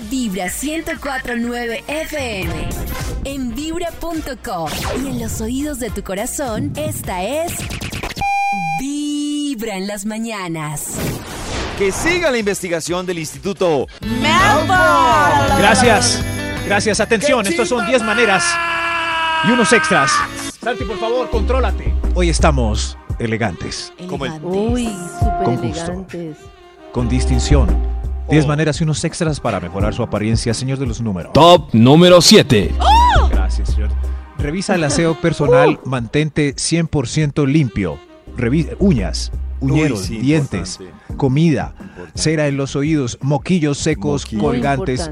De 0.00 0.08
Vibra 0.08 0.46
1049 0.46 1.84
FM. 1.86 2.68
En 3.24 3.54
vibra.com. 3.54 4.68
Y 5.04 5.08
en 5.08 5.20
los 5.20 5.40
oídos 5.40 5.78
de 5.78 5.90
tu 5.90 6.02
corazón, 6.02 6.72
esta 6.76 7.22
es. 7.22 7.52
Vibra 8.80 9.76
en 9.76 9.86
las 9.86 10.06
mañanas. 10.06 10.94
Que 11.78 11.92
siga 11.92 12.30
la 12.30 12.38
investigación 12.38 13.04
del 13.06 13.18
Instituto. 13.18 13.86
Gracias. 15.58 16.22
Gracias. 16.66 17.00
Atención, 17.00 17.46
estos 17.46 17.68
son 17.68 17.86
10 17.86 18.02
maneras 18.02 18.44
y 19.46 19.50
unos 19.50 19.72
extras. 19.72 20.12
Santi, 20.62 20.84
por 20.84 20.98
favor, 20.98 21.28
contrólate. 21.30 21.92
Hoy 22.14 22.28
estamos 22.30 22.96
elegantes, 23.18 23.92
Como 24.08 24.24
el- 24.26 24.32
Uy, 24.42 24.86
súper 25.18 25.44
Con 25.44 25.56
gusto. 25.56 25.84
elegantes. 25.84 26.36
con 26.92 27.08
distinción. 27.08 27.99
Oh. 28.30 28.32
10 28.32 28.46
maneras 28.46 28.80
y 28.80 28.84
unos 28.84 29.02
extras 29.04 29.40
para 29.40 29.58
mejorar 29.60 29.92
su 29.92 30.02
apariencia, 30.02 30.54
señor 30.54 30.78
de 30.78 30.86
los 30.86 31.00
números. 31.00 31.32
Top 31.32 31.68
número 31.72 32.20
7. 32.20 32.72
Gracias, 33.30 33.70
señor. 33.70 33.90
Revisa 34.38 34.74
el 34.76 34.84
aseo 34.84 35.20
personal, 35.20 35.80
mantente 35.84 36.54
100% 36.54 37.46
limpio. 37.46 37.98
Revisa 38.36 38.70
uñas, 38.78 39.32
uñeros, 39.60 40.02
Uy, 40.02 40.06
sí, 40.06 40.18
dientes, 40.18 40.78
importante. 40.80 41.16
comida, 41.16 41.74
cera 42.14 42.46
en 42.46 42.56
los 42.56 42.76
oídos, 42.76 43.18
moquillos 43.20 43.76
secos, 43.78 44.24
Moquillo. 44.24 44.42
Colgantes. 44.42 45.10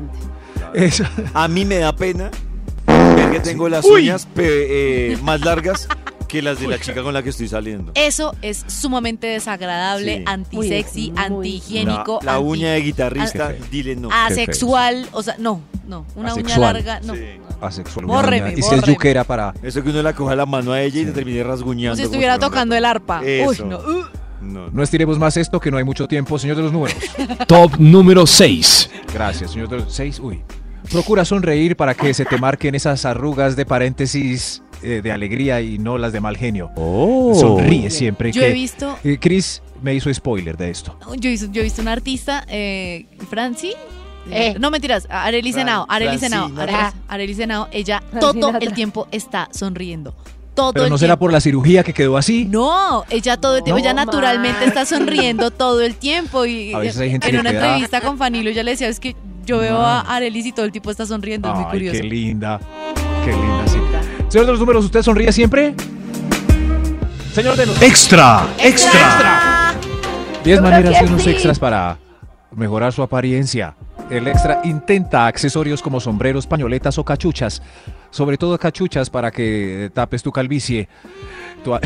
Eso. 0.74 1.04
A 1.34 1.48
mí 1.48 1.64
me 1.64 1.78
da 1.78 1.94
pena 1.94 2.30
ver 2.86 3.30
que 3.32 3.40
tengo 3.40 3.68
las 3.68 3.84
Uy. 3.84 4.02
uñas 4.04 4.28
eh, 4.36 5.18
más 5.22 5.40
largas 5.42 5.88
que 6.28 6.42
las 6.42 6.60
de 6.60 6.68
la 6.68 6.78
chica 6.78 7.02
con 7.02 7.12
la 7.14 7.22
que 7.22 7.30
estoy 7.30 7.48
saliendo. 7.48 7.92
Eso 7.94 8.36
es 8.42 8.64
sumamente 8.68 9.26
desagradable, 9.26 10.18
Sí. 10.18 10.24
antisexy, 10.26 11.10
Muy, 11.10 11.18
antihigiénico, 11.24 12.20
La, 12.22 12.32
la 12.32 12.38
anti- 12.38 12.48
uña 12.50 12.70
de 12.72 12.80
guitarrista, 12.82 13.48
Qué 13.48 13.54
feo. 13.54 13.66
dile 13.70 13.96
no. 13.96 14.10
asexual, 14.12 15.08
o 15.12 15.22
sea, 15.22 15.36
no, 15.38 15.60
no, 15.86 16.06
una 16.14 16.34
uña 16.34 16.42
Asexual. 16.44 16.60
larga, 16.74 17.00
no. 17.00 17.14
Sí. 17.14 17.20
Asexual. 17.60 18.06
Bórreme, 18.06 18.52
y 18.52 18.56
si 18.56 18.60
es 18.60 18.66
bórreme. 18.66 18.86
yuquera 18.86 19.24
para... 19.24 19.52
Eso 19.62 19.82
que 19.82 19.90
uno 19.90 20.02
la 20.02 20.12
coja 20.14 20.36
la 20.36 20.46
mano 20.46 20.72
a 20.72 20.80
ella 20.80 21.00
y 21.00 21.04
te 21.06 21.12
termine 21.12 21.40
Como 21.40 21.50
rasguñando. 21.54 21.96
si 21.96 22.02
estuviera 22.02 22.38
tocando 22.38 22.76
el 22.76 22.84
arpa. 22.84 23.20
Eso. 23.24 23.64
Uy, 23.64 23.68
no. 23.68 23.78
uh. 23.78 24.04
No, 24.40 24.68
No 24.70 24.82
estiremos 24.84 25.18
más 25.18 25.36
esto, 25.36 25.58
que 25.58 25.68
no 25.70 25.78
hay 25.78 25.84
mucho 25.84 26.06
tiempo, 26.06 26.38
señor 26.38 26.56
de 26.56 26.62
los 26.62 26.72
números. 26.72 26.96
Top 27.48 27.72
número 27.78 28.24
6. 28.26 28.88
Gracias, 29.12 29.50
señor 29.50 29.68
de 29.68 29.78
los 29.78 29.92
seis. 29.92 30.20
Uy. 30.20 30.42
Procura 30.92 31.24
sonreír 31.24 31.74
para 31.76 31.94
que 31.94 32.14
se 32.14 32.24
te 32.24 32.38
marquen 32.38 32.76
esas 32.76 33.04
arrugas 33.04 33.56
de 33.56 33.66
paréntesis 33.66 34.62
eh, 34.82 35.00
de 35.02 35.12
alegría 35.12 35.60
y 35.60 35.78
no 35.78 35.98
las 35.98 36.12
de 36.12 36.20
mal 36.20 36.36
genio. 36.36 36.70
Oh. 36.76 37.34
Sonríe 37.38 37.90
siempre. 37.90 38.32
Yo 38.32 38.40
que- 38.42 38.48
he 38.48 38.52
visto, 38.52 38.98
Eh, 39.04 39.18
Chris 39.20 39.62
me 39.82 39.94
hizo 39.94 40.12
spoiler 40.12 40.56
de 40.56 40.70
esto. 40.70 40.96
yo 41.18 41.28
he 41.28 41.32
visto, 41.32 41.46
yo 41.52 41.60
he 41.60 41.64
visto 41.64 41.82
una 41.82 41.92
artista, 41.92 42.44
eh, 42.48 43.06
Franci. 43.30 43.72
Eh. 44.30 44.56
No 44.60 44.70
mentiras, 44.70 45.06
Arely 45.08 45.52
Senao, 45.54 45.86
Arely 45.88 46.18
Senao. 46.18 46.48
Arely- 47.08 47.34
Senao, 47.34 47.68
ella 47.72 48.02
Francina 48.10 48.20
todo 48.20 48.58
el 48.60 48.72
tiempo 48.74 49.08
está 49.10 49.48
sonriendo. 49.52 50.14
Todo 50.54 50.72
Pero 50.72 50.84
el 50.86 50.90
no 50.90 50.98
será 50.98 51.12
tiempo. 51.12 51.20
por 51.20 51.32
la 51.32 51.40
cirugía 51.40 51.82
que 51.84 51.94
quedó 51.94 52.16
así. 52.18 52.44
No, 52.44 53.04
ella 53.10 53.36
todo 53.38 53.56
el 53.56 53.62
tiempo, 53.64 53.78
No, 53.78 53.84
ella 53.84 53.94
naturalmente 53.94 54.64
está 54.66 54.84
sonriendo 54.84 55.50
todo 55.52 55.80
el 55.80 55.94
tiempo 55.94 56.44
y 56.44 56.74
A 56.74 56.78
veces 56.80 57.00
hay 57.00 57.10
gente 57.12 57.28
en 57.28 57.34
que 57.36 57.40
una 57.40 57.50
queda- 57.52 57.66
entrevista 57.68 58.00
con 58.02 58.18
Fanilo 58.18 58.50
ya 58.50 58.62
le 58.64 58.72
decía, 58.72 58.88
es 58.88 58.98
que 59.00 59.14
yo 59.46 59.58
veo 59.58 59.78
a 59.78 60.00
Arelis 60.00 60.44
y 60.46 60.52
todo 60.52 60.66
el 60.66 60.72
tiempo 60.72 60.90
está 60.90 61.06
sonriendo, 61.06 61.48
es 61.48 61.54
muy 61.54 61.64
curioso. 61.70 61.98
qué 62.00 62.06
linda. 62.06 62.60
Qué 63.24 63.30
linda, 63.32 63.66
sí. 63.66 63.78
Señor 64.28 64.44
de 64.44 64.52
los 64.52 64.60
números, 64.60 64.84
¿usted 64.84 65.02
sonríe 65.02 65.32
siempre? 65.32 65.74
Señor 67.32 67.56
de 67.56 67.64
los... 67.66 67.80
Extra, 67.80 68.46
extra. 68.62 69.74
10 70.44 70.56
Yo 70.56 70.62
creo 70.62 70.62
maneras 70.62 71.02
y 71.02 71.04
unos 71.06 71.22
sí. 71.22 71.30
extras 71.30 71.58
para 71.58 71.98
mejorar 72.54 72.92
su 72.92 73.02
apariencia. 73.02 73.74
El 74.10 74.28
extra 74.28 74.60
intenta 74.64 75.26
accesorios 75.26 75.80
como 75.80 75.98
sombreros, 75.98 76.46
pañoletas 76.46 76.98
o 76.98 77.04
cachuchas. 77.04 77.62
Sobre 78.10 78.36
todo 78.36 78.58
cachuchas 78.58 79.08
para 79.08 79.30
que 79.30 79.90
tapes 79.94 80.22
tu 80.22 80.30
calvicie. 80.30 80.88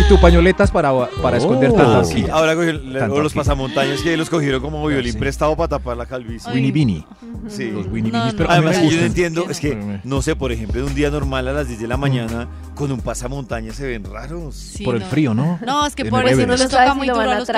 Y 0.00 0.08
tu 0.08 0.20
pañoletas 0.20 0.70
para, 0.70 0.92
para 1.22 1.36
esconder 1.36 1.70
Oh. 1.70 1.74
tanta 1.74 2.04
Sí, 2.04 2.12
horquilla. 2.14 2.34
ahora 2.34 2.54
cogió 2.54 2.72
la- 2.72 2.98
Tanto 3.00 3.14
o 3.16 3.20
los 3.20 3.32
aquí. 3.32 3.38
pasamontañas 3.38 4.00
que 4.02 4.16
los 4.16 4.30
cogieron 4.30 4.60
como 4.62 4.86
violín 4.86 5.12
sí. 5.12 5.18
prestado 5.18 5.56
para 5.56 5.68
tapar 5.68 5.96
la 5.96 6.06
calvicie. 6.06 6.52
Winnie 6.52 6.72
Beanie. 6.72 7.04
Sí. 7.48 7.70
Los 7.70 7.86
Winnie 7.86 8.10
No, 8.12 8.18
Beanies, 8.18 8.34
pero 8.34 8.48
me 8.48 8.54
Además, 8.54 8.78
que 8.78 8.88
yo 8.90 8.96
no 8.98 9.06
entiendo, 9.06 9.46
es 9.50 9.60
que, 9.60 10.00
no 10.04 10.22
sé, 10.22 10.36
por 10.36 10.52
ejemplo, 10.52 10.80
en 10.80 10.86
un 10.86 10.94
día 10.94 11.10
normal 11.10 11.48
a 11.48 11.52
las 11.52 11.68
10 11.68 11.80
de 11.80 11.86
la 11.88 11.96
mañana, 11.96 12.48
con 12.74 12.90
un 12.92 13.00
pasamontañas 13.00 13.76
se 13.76 13.86
ven 13.86 14.04
raros. 14.04 14.54
Sí, 14.54 14.84
por 14.84 14.94
el 14.96 15.02
frío, 15.02 15.34
¿no? 15.34 15.58
No, 15.66 15.86
es 15.86 15.94
que 15.94 16.02
En 16.02 16.10
por 16.10 16.24
eso 16.26 16.46
no 16.46 16.56
toca 16.56 16.68
sabe 16.68 16.94
muy 16.94 17.08
duro 17.08 17.20
a 17.20 17.38
los 17.38 17.48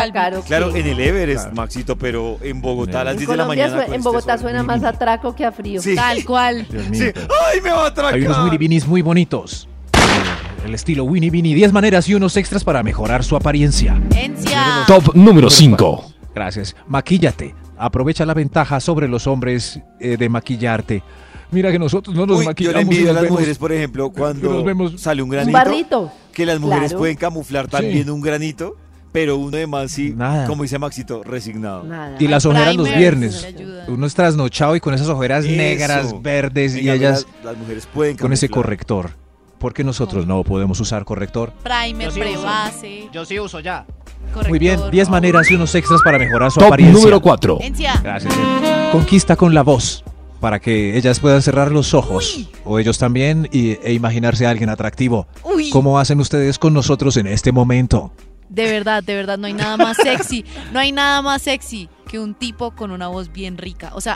Claro, 0.47 0.75
en 0.75 0.87
el 0.87 1.01
Everest, 1.01 1.43
Claro. 1.43 1.57
Maxito, 1.57 1.97
pero 1.97 2.39
en 2.43 2.61
Bogotá 2.61 3.03
a 3.03 3.05
las 3.05 3.13
En 3.13 3.19
10 3.19 3.31
de 3.31 3.37
la 3.37 3.47
mañana. 3.47 3.85
en 3.85 3.95
este 3.95 3.99
Bogotá 3.99 4.39
suena 4.39 4.63
más 4.63 4.83
a 4.85 4.93
traco 4.93 5.35
que 5.35 5.45
a 5.45 5.53
frío. 5.53 5.81
Sí. 5.81 5.95
Tal 5.95 6.25
cual. 6.25 6.67
Sí. 6.93 7.05
¡Ay, 7.05 7.61
me 7.63 7.71
va 7.71 7.85
a 7.85 7.87
atracar! 7.89 8.15
Hay 8.15 8.23
unos 8.23 8.39
Winnie 8.45 8.59
Beanies 8.59 8.87
muy 8.87 9.03
bonitos. 9.03 9.69
El 10.65 10.75
estilo 10.75 11.05
Winnie 11.05 11.31
Beanie. 11.31 11.55
10 11.55 11.73
maneras 11.73 12.09
y 12.09 12.15
unos 12.15 12.37
extras 12.37 12.65
para 12.65 12.83
mejorar 12.83 13.25
su 13.25 13.37
apariencia. 13.37 14.01
Encia. 14.17 14.85
Top 14.87 15.15
número 15.15 15.51
5. 15.51 16.13
Gracias. 16.35 16.77
Maquíllate. 16.87 17.55
Aprovecha 17.77 18.25
la 18.25 18.35
ventaja 18.35 18.79
sobre 18.81 19.09
los 19.09 19.27
hombres 19.27 19.81
eh, 19.99 20.17
de 20.17 20.29
maquillarte. 20.29 21.03
Mira 21.51 21.71
que 21.73 21.79
nosotros 21.79 22.15
no 22.17 22.25
nos 22.27 22.39
Uy, 22.39 22.45
yo 22.45 22.51
maquillamos. 22.51 22.75
le 22.77 22.81
y 22.81 22.85
envidio 22.85 23.11
a 23.11 23.13
las 23.15 23.23
vemos- 23.25 23.39
mujeres, 23.39 23.59
por 23.59 23.73
ejemplo, 23.73 24.11
cuando 24.11 24.51
nos 24.53 24.65
vemos- 24.65 25.01
sale 25.01 25.21
un 25.23 25.27
Un 25.29 25.33
granito. 25.33 25.53
barrito. 25.59 26.13
Que 26.33 26.47
las 26.47 26.61
mujeres 26.61 26.91
Claro. 26.91 26.99
pueden 26.99 27.17
camuflar 27.17 27.69
también 27.69 28.09
un 28.09 28.21
granito, 28.23 28.77
pero 29.11 29.37
uno 29.37 29.51
de 29.59 29.67
más 29.67 29.91
sí, 29.91 30.15
Nada. 30.17 30.47
como 30.47 30.63
dice 30.63 30.79
Maxito, 30.79 31.23
resignado. 31.25 31.83
Nada. 31.83 32.17
Y 32.19 32.29
las 32.29 32.47
ojeras 32.47 32.75
los 32.77 32.89
viernes. 32.97 33.47
Uno 33.89 34.07
es 34.07 34.15
trasnochado 34.15 34.77
y 34.77 34.81
con 34.81 34.95
esas 34.95 35.09
ojeras 35.09 35.45
Eso. 35.45 35.55
negras, 35.55 36.23
verdes 36.23 36.75
y 36.77 36.89
ellas 36.89 37.27
Las, 37.43 37.45
las 37.53 37.57
mujeres 37.59 37.87
pueden 37.93 38.17
con 38.17 38.33
ese 38.33 38.49
corrector. 38.49 39.11
¿Por 39.63 39.73
qué 39.73 39.85
nosotros 39.85 40.27
no 40.27 40.43
podemos 40.43 40.81
usar 40.81 41.05
corrector? 41.05 41.53
Primer, 41.63 42.09
Yo 42.09 42.11
sí 42.13 42.21
uso. 42.21 42.31
prebase. 42.41 43.09
Yo 43.13 43.25
sí 43.25 43.39
uso 43.39 43.61
ya. 43.61 43.87
Muy 44.49 44.59
bien, 44.59 44.75
corrector. 44.75 44.91
10 44.91 45.09
maneras 45.09 45.51
y 45.51 45.55
unos 45.55 45.73
extras 45.77 46.01
para 46.05 46.19
mejorar 46.19 46.51
su 46.51 46.59
Top 46.59 46.67
apariencia. 46.67 46.99
número 46.99 47.21
4. 47.21 47.59
Encia. 47.61 47.95
Gracias. 48.03 48.35
Conquista 48.91 49.37
con 49.37 49.55
la 49.55 49.63
voz 49.63 50.03
para 50.41 50.59
que 50.59 50.97
ellas 50.99 51.21
puedan 51.21 51.41
cerrar 51.43 51.71
los 51.71 51.95
ojos 51.95 52.49
o 52.65 52.81
ellos 52.81 52.99
también 52.99 53.49
y- 53.53 53.79
e 53.85 53.93
imaginarse 53.93 54.47
a 54.47 54.51
alguien 54.51 54.69
atractivo. 54.69 55.29
Uy. 55.45 55.71
¿Cómo 55.71 56.01
hacen 56.01 56.19
ustedes 56.19 56.59
con 56.59 56.75
nosotros 56.75 57.17
en 57.17 57.29
este 57.29 57.53
momento? 57.53 58.11
De 58.49 58.65
verdad, 58.71 59.03
de 59.05 59.15
verdad, 59.15 59.39
no 59.39 59.47
hay 59.47 59.53
nada 59.55 59.77
más 59.77 59.97
sexy. 59.97 60.45
No 60.73 60.81
hay 60.81 60.91
nada 60.91 61.23
más 61.23 61.41
sexy 61.43 61.89
que 62.13 62.19
un 62.19 62.35
tipo 62.35 62.73
con 62.73 62.91
una 62.91 63.09
voz 63.09 63.33
bien 63.33 63.57
rica. 63.57 63.91
O 63.95 64.03
sea, 64.03 64.15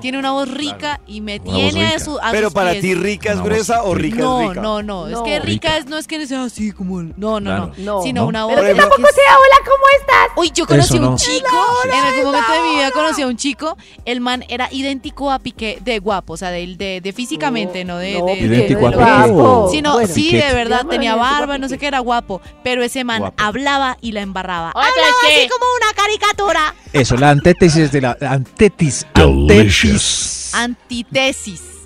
tiene 0.00 0.16
una 0.16 0.30
voz 0.30 0.48
rica 0.48 1.00
y 1.08 1.20
me 1.20 1.40
Una 1.40 1.52
tiene 1.56 1.86
a, 1.88 1.98
su, 1.98 2.16
a 2.20 2.30
Pero 2.30 2.46
sus 2.46 2.54
para 2.54 2.70
pies. 2.70 2.82
ti, 2.82 2.94
rica 2.94 3.32
es 3.32 3.42
gruesa 3.42 3.82
o 3.82 3.96
rica 3.96 4.18
no, 4.18 4.42
es 4.42 4.48
rica. 4.50 4.60
no, 4.60 4.82
no, 4.84 5.06
es 5.08 5.12
No. 5.14 5.24
que 5.24 5.40
rica 5.40 5.70
Rica. 5.70 5.76
es, 5.78 5.86
no 5.86 5.98
es 5.98 6.06
que 6.06 6.24
sea 6.28 6.44
así 6.44 6.70
como 6.70 7.00
el- 7.00 7.12
no, 7.16 7.40
no, 7.40 7.50
Claro. 7.50 7.72
no, 7.78 7.96
No. 7.96 8.02
sino 8.02 8.20
No. 8.22 8.28
una 8.28 8.44
voz. 8.44 8.54
Pero 8.54 8.66
que 8.68 8.74
tampoco 8.80 9.02
sea, 9.02 9.36
hola, 9.38 9.56
¿cómo 9.64 9.82
estás? 10.00 10.28
Uy, 10.36 10.50
yo 10.54 10.66
conocí 10.66 10.94
Eso 10.96 11.04
a 11.04 11.08
un 11.10 11.16
chico, 11.16 11.48
en 11.84 11.92
algún 11.92 12.24
momento 12.26 12.52
de 12.52 12.60
mi 12.62 12.74
vida 12.76 12.90
conocí 12.92 13.22
a 13.22 13.26
un 13.26 13.36
chico, 13.36 13.76
el 14.04 14.20
man 14.20 14.44
era 14.48 14.68
idéntico 14.70 15.32
a 15.32 15.40
Piqué 15.40 15.78
de 15.82 15.98
guapo, 15.98 16.34
o 16.34 16.36
sea, 16.36 16.50
de, 16.52 16.76
de, 16.76 17.00
de 17.00 17.12
físicamente, 17.12 17.84
no, 17.84 17.96
de, 17.98 18.20
No, 18.20 18.26
de- 18.26 18.32
Piqué 18.34 18.44
Idéntico 18.46 18.86
a 18.86 18.90
lo 18.92 18.98
que 18.98 19.02
es. 19.02 19.30
guapo. 19.32 19.68
Sino, 19.72 19.92
Bueno. 19.94 20.14
sí, 20.14 20.22
Piqué. 20.30 20.44
de 20.46 20.54
verdad, 20.54 20.86
tenía 20.86 21.16
barba, 21.16 21.58
no 21.58 21.66
sé 21.68 21.74
Piqué. 21.74 21.80
qué, 21.80 21.86
era 21.88 21.98
guapo, 21.98 22.40
pero 22.62 22.84
ese 22.84 23.02
man 23.02 23.32
hablaba 23.36 23.96
y 24.00 24.12
la 24.12 24.20
embarraba. 24.20 24.68
Hablaba 24.70 24.92
es 25.28 25.38
así 25.38 25.48
como 25.48 25.64
una 25.74 25.92
caricatura. 26.00 26.74
Eso, 27.00 27.16
la 27.16 27.30
antítesis 27.30 27.90
de 27.92 28.02
la 28.02 28.14
antetis. 28.20 29.06
Antítesis. 29.14 30.52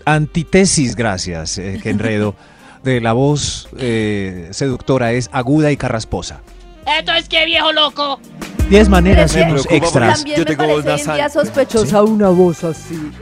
antítesis, 0.04 0.96
gracias, 0.96 1.56
eh, 1.58 1.78
que 1.80 1.90
enredo, 1.90 2.34
de 2.82 3.00
la 3.00 3.12
voz 3.12 3.68
eh, 3.78 4.48
seductora 4.50 5.12
es 5.12 5.30
aguda 5.30 5.70
y 5.70 5.76
carrasposa. 5.76 6.40
Esto 6.98 7.12
es 7.12 7.28
que 7.28 7.46
viejo 7.46 7.70
loco. 7.70 8.18
10 8.68 8.88
maneras 8.88 9.36
extras. 9.36 10.16
También 10.16 10.36
Yo 10.36 10.44
me 10.44 10.46
tengo 10.46 10.64
parece 10.64 10.74
voz 10.74 10.84
hoy 10.84 11.00
en 11.00 11.14
día 11.14 11.28
sospechosa 11.28 12.02
una 12.02 12.30
voz 12.30 12.64
así. 12.64 13.12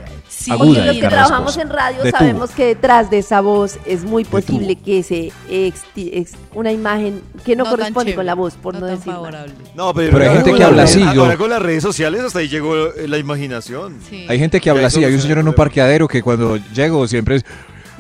Sí. 0.45 0.51
Aguda 0.53 0.87
los 0.87 0.97
que 0.97 1.09
trabajamos 1.09 1.57
en 1.57 1.69
radio 1.71 2.03
De 2.03 2.11
sabemos 2.11 2.51
tubo. 2.51 2.57
que 2.57 2.67
detrás 2.67 3.11
de 3.11 3.19
esa 3.19 3.41
voz 3.41 3.79
es 3.87 4.05
muy 4.05 4.25
posible 4.25 4.77
que 4.77 5.03
se 5.03 5.31
exti- 5.51 6.11
ex- 6.13 6.35
una 6.55 6.73
imagen 6.73 7.23
que 7.45 7.55
no, 7.57 7.65
corresponde 7.65 8.15
con 8.15 8.27
la 8.27 8.35
voz, 8.35 8.55
por 8.55 8.75
no, 8.79 8.87
decir 8.87 9.13
favorable. 9.13 9.55
No, 9.75 9.95
pero, 9.95 10.13
Pero 10.19 10.31
hay 10.31 10.37
gente 10.37 10.55
que 10.55 10.65
habla 10.65 10.83
así, 10.85 11.03
Ahora 11.03 11.37
con 11.37 11.51
las 11.51 11.63
redes 11.63 11.83
sociales 11.83 12.23
hasta 12.23 12.41
ahí 12.41 12.49
llegó 12.49 12.75
la 13.07 13.19
imaginación. 13.19 13.97
Sí. 14.09 14.27
Hay 14.29 14.39
gente 14.39 14.61
que 14.61 14.71
habla 14.71 14.87
así, 14.89 15.05
hay 15.05 15.15
un 15.15 15.21
señor 15.21 15.39
se 15.39 15.41
en 15.41 15.49
un 15.49 15.55
parqueadero 15.55 16.09
que 16.09 16.23
cuando 16.23 16.57
llego 16.75 17.07
siempre 17.07 17.37
es, 17.37 17.45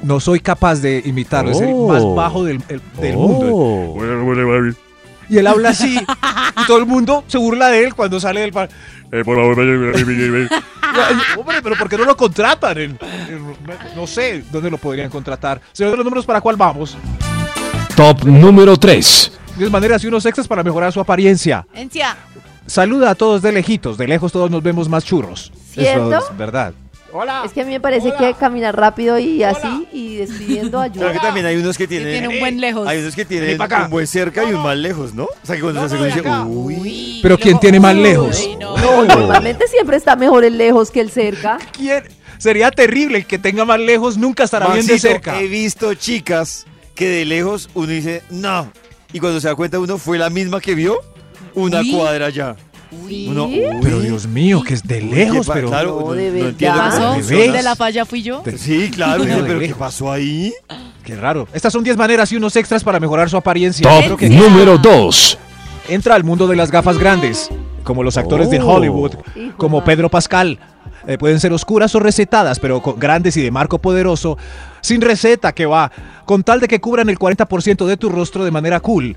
no 0.02 0.18
soy 0.18 0.40
capaz 0.40 0.80
de 0.80 1.00
imitarlo, 1.04 1.52
es 1.52 1.60
el 1.60 1.70
Oh. 1.72 1.86
más 1.88 2.02
bajo 2.14 2.44
del, 2.44 2.60
el- 2.68 2.80
del 3.00 3.16
mundo. 3.16 3.94
Y 5.32 5.38
él 5.38 5.46
habla 5.46 5.70
así, 5.70 5.96
y 5.96 6.66
todo 6.66 6.76
el 6.76 6.84
mundo 6.84 7.24
se 7.26 7.38
burla 7.38 7.68
de 7.68 7.84
él 7.84 7.94
cuando 7.94 8.20
sale 8.20 8.42
del 8.42 8.52
parque. 8.52 8.74
Hombre, 11.38 11.62
pero 11.62 11.74
¿por 11.74 11.88
qué 11.88 11.96
no 11.96 12.04
lo 12.04 12.14
contratan? 12.18 12.98
No 13.96 14.06
sé 14.06 14.44
dónde 14.52 14.70
lo 14.70 14.76
podrían 14.76 15.08
contratar. 15.08 15.58
Señor 15.72 15.92
de 15.92 15.96
los 15.96 16.04
números, 16.04 16.26
¿para 16.26 16.42
cuál 16.42 16.56
vamos? 16.56 16.98
Top 17.96 18.24
número 18.24 18.76
3. 18.76 19.32
10 19.56 19.70
maneras 19.70 20.04
y 20.04 20.08
unos 20.08 20.26
extras 20.26 20.46
para 20.46 20.62
mejorar 20.62 20.92
su 20.92 21.00
apariencia. 21.00 21.66
Encia. 21.72 22.14
Saluda 22.66 23.08
a 23.08 23.14
todos 23.14 23.40
de 23.40 23.52
lejitos, 23.52 23.96
de 23.96 24.08
lejos 24.08 24.32
todos 24.32 24.50
nos 24.50 24.62
vemos 24.62 24.86
más 24.90 25.02
churros. 25.02 25.50
¿Cierto? 25.72 26.12
Eso 26.14 26.30
es 26.30 26.36
verdad. 26.36 26.74
Hola. 27.12 27.42
Es 27.44 27.52
que 27.52 27.60
a 27.60 27.64
mí 27.64 27.70
me 27.72 27.80
parece 27.80 28.12
que 28.18 28.32
caminar 28.34 28.74
rápido 28.74 29.18
y 29.18 29.42
así 29.42 29.86
y 29.92 30.16
despidiendo 30.16 30.78
Claro 30.78 30.92
que 30.92 31.00
ayuda. 31.04 31.20
también 31.20 31.46
hay 31.46 31.56
unos 31.56 31.76
que 31.76 31.84
Que 31.84 31.88
tienen. 31.88 32.10
tiene 32.12 32.28
un 32.28 32.38
buen 32.40 32.60
lejos. 32.60 32.88
Hay 32.88 32.98
unos 33.00 33.14
que 33.14 33.24
tienen 33.24 33.60
un 33.60 33.90
buen 33.90 34.06
cerca 34.06 34.44
y 34.48 34.52
un 34.54 34.62
mal 34.62 34.82
lejos, 34.82 35.12
¿no? 35.14 35.24
O 35.24 35.30
sea 35.46 35.56
que 35.56 35.62
cuando 35.62 35.82
No, 35.82 35.88
se 35.88 35.96
no, 35.96 36.04
dice, 36.04 36.22
uy. 36.46 36.76
Uy, 36.80 37.18
Pero 37.22 37.34
y 37.34 37.38
¿quién 37.38 37.60
tiene 37.60 37.78
más 37.80 37.94
Uy, 37.94 38.02
lejos? 38.02 38.48
no. 38.58 38.76
No, 38.78 39.04
normalmente 39.04 39.68
siempre 39.68 39.96
está 39.96 40.16
mejor 40.16 40.44
el 40.44 40.56
lejos 40.58 40.90
que 40.90 41.00
el 41.00 41.10
cerca. 41.10 41.58
¿Quién? 41.72 42.02
Sería 42.38 42.70
terrible 42.70 43.18
el 43.18 43.26
que 43.26 43.38
tenga 43.38 43.64
más 43.64 43.78
lejos, 43.78 44.16
nunca 44.18 44.44
estará 44.44 44.68
bien 44.72 44.86
de 44.86 44.98
cerca. 44.98 45.38
He 45.40 45.46
visto 45.46 45.94
chicas 45.94 46.66
que 46.94 47.08
de 47.08 47.24
lejos 47.24 47.68
uno 47.74 47.86
dice, 47.88 48.22
no. 48.30 48.72
Y 49.12 49.20
cuando 49.20 49.40
se 49.40 49.48
da 49.48 49.54
cuenta 49.54 49.78
uno 49.78 49.98
fue 49.98 50.18
la 50.18 50.30
misma 50.30 50.60
que 50.60 50.74
vio 50.74 50.98
una 51.54 51.80
Uy. 51.80 51.92
cuadra 51.92 52.26
allá. 52.26 52.56
Sí. 53.08 53.26
Uno, 53.28 53.48
Pero 53.82 54.00
Dios 54.00 54.26
mío, 54.26 54.62
que 54.62 54.74
es 54.74 54.82
de 54.82 55.00
lejos, 55.00 55.40
¿qué 55.40 55.46
pa- 55.46 55.54
pero... 55.54 55.68
Claro, 55.68 55.98
No, 56.00 56.06
no, 56.08 56.12
de 56.12 56.26
no 56.28 56.32
verdad. 56.34 56.48
entiendo 56.50 56.78
¿Qué 56.78 56.90
cómo 56.98 57.14
pasó? 57.16 57.52
¿De 57.52 57.62
la 57.62 57.76
falla 57.76 58.04
fui 58.04 58.22
yo? 58.22 58.42
Sí, 58.56 58.90
claro, 58.90 59.24
dice, 59.24 59.42
pero 59.46 59.60
¿qué 59.60 59.74
pasó 59.74 60.10
ahí? 60.12 60.52
Qué 61.04 61.16
raro. 61.16 61.48
Estas 61.52 61.72
son 61.72 61.82
10 61.82 61.96
maneras 61.96 62.30
y 62.32 62.36
unos 62.36 62.54
extras 62.56 62.84
para 62.84 63.00
mejorar 63.00 63.28
su 63.28 63.36
apariencia. 63.36 63.88
Top 63.88 64.04
Creo 64.04 64.16
que 64.16 64.30
número 64.30 64.78
2. 64.78 65.38
entra 65.88 66.14
al 66.14 66.22
mundo 66.24 66.46
de 66.46 66.54
las 66.56 66.70
gafas 66.70 66.96
grandes, 66.98 67.48
como 67.82 68.02
los 68.02 68.16
actores 68.16 68.50
de 68.50 68.60
Oh. 68.60 68.68
Hollywood, 68.74 69.14
Hijo 69.34 69.56
como. 69.56 69.82
Pedro 69.84 70.08
Pascal. 70.08 70.58
Eh, 71.08 71.18
pueden 71.18 71.40
ser 71.40 71.52
oscuras 71.52 71.92
o 71.96 71.98
recetadas, 72.00 72.60
pero 72.60 72.80
con- 72.80 72.96
grandes 73.00 73.36
y 73.36 73.42
de 73.42 73.50
marco 73.50 73.78
poderoso. 73.78 74.38
Sin 74.80 75.00
receta, 75.00 75.52
que 75.52 75.66
va. 75.66 75.90
Con 76.24 76.44
tal 76.44 76.60
de 76.60 76.68
que 76.68 76.80
cubran 76.80 77.08
el 77.08 77.18
40% 77.18 77.84
de 77.86 77.96
tu 77.96 78.08
rostro 78.08 78.44
de 78.44 78.52
manera 78.52 78.78
cool. 78.78 79.16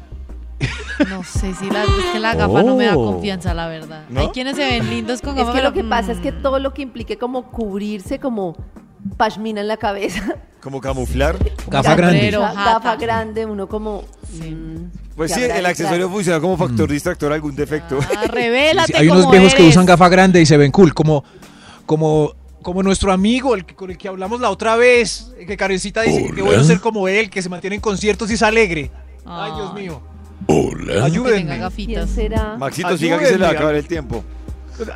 No 1.09 1.23
sé 1.23 1.53
si 1.53 1.69
la, 1.69 1.83
es 1.83 1.89
que 2.13 2.19
la 2.19 2.33
gafa 2.35 2.63
no 2.63 2.75
me 2.75 2.85
da 2.85 2.95
Oh. 2.97 3.11
confianza, 3.13 3.53
la 3.53 3.67
verdad. 3.67 4.05
¿No? 4.09 4.21
Hay 4.21 4.27
quienes 4.29 4.55
se 4.55 4.63
ven 4.65 4.89
lindos 4.89 5.21
con 5.21 5.31
Es 5.37 5.39
gafas. 5.45 5.55
que 5.55 5.61
lo 5.61 5.73
que 5.73 5.83
pasa 5.83 6.11
es 6.13 6.19
mm, 6.19 6.21
que 6.21 6.31
todo 6.31 6.59
lo 6.59 6.73
que 6.73 6.81
implique 6.81 7.17
como 7.17 7.51
cubrirse 7.51 8.19
como 8.19 8.55
pashmina 9.17 9.61
en 9.61 9.67
la 9.67 9.77
cabeza. 9.77 10.35
Como 10.61 10.79
camuflar. 10.81 11.37
Gafa 11.67 11.95
grande. 11.95 12.31
Gafa 12.31 12.95
grande, 12.95 13.45
uno 13.45 13.67
como... 13.67 14.03
mm, 14.41 15.15
Pues 15.15 15.33
¿qué 15.33 15.39
sí, 15.41 15.51
el 15.51 15.65
accesorio 15.65 16.09
funciona 16.09 16.39
como 16.39 16.57
factor 16.57 16.89
distractor 16.89 17.31
a 17.31 17.35
algún 17.35 17.55
defecto. 17.55 17.99
Ah, 18.17 18.25
revélate 18.27 18.93
Sí, 18.93 18.97
hay 18.97 19.09
unos 19.09 19.29
viejos 19.29 19.53
que 19.53 19.67
usan 19.67 19.85
gafa 19.85 20.07
grande 20.09 20.41
y 20.41 20.45
se 20.45 20.55
ven 20.57 20.71
cool, 20.71 20.93
como, 20.93 21.23
como, 21.85 22.33
como 22.61 22.81
nuestro 22.81 23.11
amigo, 23.11 23.53
el 23.53 23.65
que, 23.65 23.75
con 23.75 23.91
el 23.91 23.97
que 23.97 24.07
hablamos 24.07 24.39
la 24.41 24.49
otra 24.49 24.75
vez, 24.75 25.33
que 25.45 25.55
Karencita 25.57 26.01
dice 26.01 26.31
que 26.33 26.41
bueno 26.41 26.63
ser 26.63 26.79
como 26.79 27.07
él, 27.07 27.29
que 27.29 27.41
se 27.41 27.49
mantiene 27.49 27.75
en 27.75 27.81
conciertos 27.81 28.31
y 28.31 28.35
es 28.35 28.41
alegre. 28.41 28.89
Ay, 29.25 29.51
Dios 29.55 29.73
mío. 29.73 30.01
Tenga 30.47 31.05
Ayúdenme. 31.05 31.45
¿Quién 31.45 31.59
gafitas. 31.59 32.09
será? 32.09 32.55
Maxito, 32.57 32.97
siga 32.97 33.17
que 33.19 33.25
se 33.27 33.37
le 33.37 33.43
va 33.45 33.47
a 33.49 33.51
acabar 33.51 33.75
el 33.75 33.87
tiempo. 33.87 34.23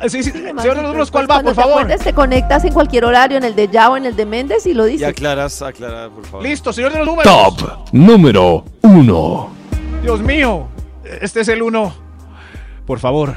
Sí, 0.08 0.22
sí, 0.22 0.24
Sí, 0.24 0.30
señor 0.32 0.54
los 0.76 0.76
números, 0.76 0.94
pues 0.94 1.10
¿cuál 1.10 1.24
va, 1.24 1.34
cuando 1.36 1.50
por 1.50 1.54
te 1.56 1.62
favor? 1.62 1.82
acuerdes, 1.82 2.04
te 2.04 2.12
conectas 2.12 2.64
en 2.66 2.72
cualquier 2.74 3.06
horario, 3.06 3.38
en 3.38 3.44
el 3.44 3.54
de 3.56 3.68
Ya 3.68 3.88
o 3.90 3.96
en 3.96 4.04
el 4.04 4.14
de 4.14 4.26
Méndez 4.26 4.66
y 4.66 4.74
lo 4.74 4.86
Y 4.86 4.92
dices. 4.92 5.08
aclaras, 5.08 5.62
aclara, 5.62 6.10
por 6.10 6.26
favor. 6.26 6.42
Listo, 6.46 6.70
señor 6.72 6.92
de 6.92 6.98
los 6.98 7.06
números. 7.06 7.32
Top 7.56 7.88
número 7.92 8.64
1. 8.82 9.50
Dios 10.02 10.20
mío, 10.20 10.68
este 11.22 11.40
es 11.40 11.48
el 11.48 11.62
uno. 11.62 11.94
Por 12.86 12.98
favor, 12.98 13.34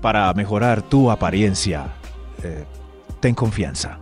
para 0.00 0.32
mejorar 0.32 0.80
tu 0.80 1.10
apariencia, 1.10 1.88
eh, 2.42 2.64
ten 3.20 3.34
confianza. 3.34 3.98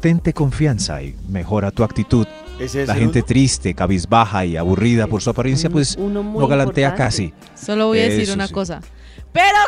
Tente 0.00 0.32
confianza 0.32 1.02
y 1.02 1.16
mejora 1.28 1.72
tu 1.72 1.82
actitud. 1.82 2.26
Ese 2.58 2.82
es 2.82 2.88
La 2.88 2.94
el 2.94 3.00
gente 3.00 3.18
uno. 3.20 3.26
triste, 3.26 3.74
cabizbaja 3.74 4.44
y 4.46 4.56
aburrida 4.56 5.06
por 5.06 5.20
su 5.22 5.30
apariencia, 5.30 5.68
pues 5.70 5.96
uno 5.98 6.22
muy 6.22 6.40
no 6.40 6.48
galantea 6.48 6.88
importante. 6.88 7.32
casi. 7.32 7.34
Solo 7.66 7.88
voy 7.88 8.00
a 8.00 8.04
decir 8.04 8.22
Eso 8.22 8.32
una 8.34 8.46
sí. 8.48 8.54
cosa. 8.54 8.80
Pero 9.32 9.58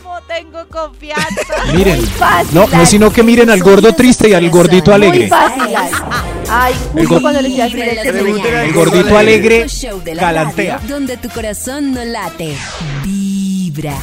¿cómo 0.00 0.18
tengo 0.26 0.66
confianza? 0.68 1.26
Miren, 1.74 1.98
Muy 1.98 2.06
fácil, 2.06 2.54
no, 2.54 2.66
no 2.66 2.82
es 2.82 2.88
sino 2.88 3.12
que 3.12 3.22
miren 3.22 3.50
al 3.50 3.62
gordo 3.62 3.92
triste 3.94 4.30
y 4.30 4.32
al 4.32 4.48
gordito 4.48 4.90
Muy 4.92 4.94
alegre. 5.06 5.28
fácil. 5.28 5.62
Ay, 6.48 6.72
El 6.96 7.00
justo 7.00 7.14
go- 7.16 7.20
cuando 7.20 7.42
le 7.42 7.48
decía 7.50 7.66
en 7.66 7.78
el. 7.78 8.46
El 8.46 8.72
gordito 8.72 9.18
alegre 9.18 9.66
galantea. 10.14 10.80
donde 10.88 11.18
tu 11.18 11.28
corazón 11.28 11.92
no 11.92 12.02
late. 12.04 12.56
Vibra. 13.04 13.94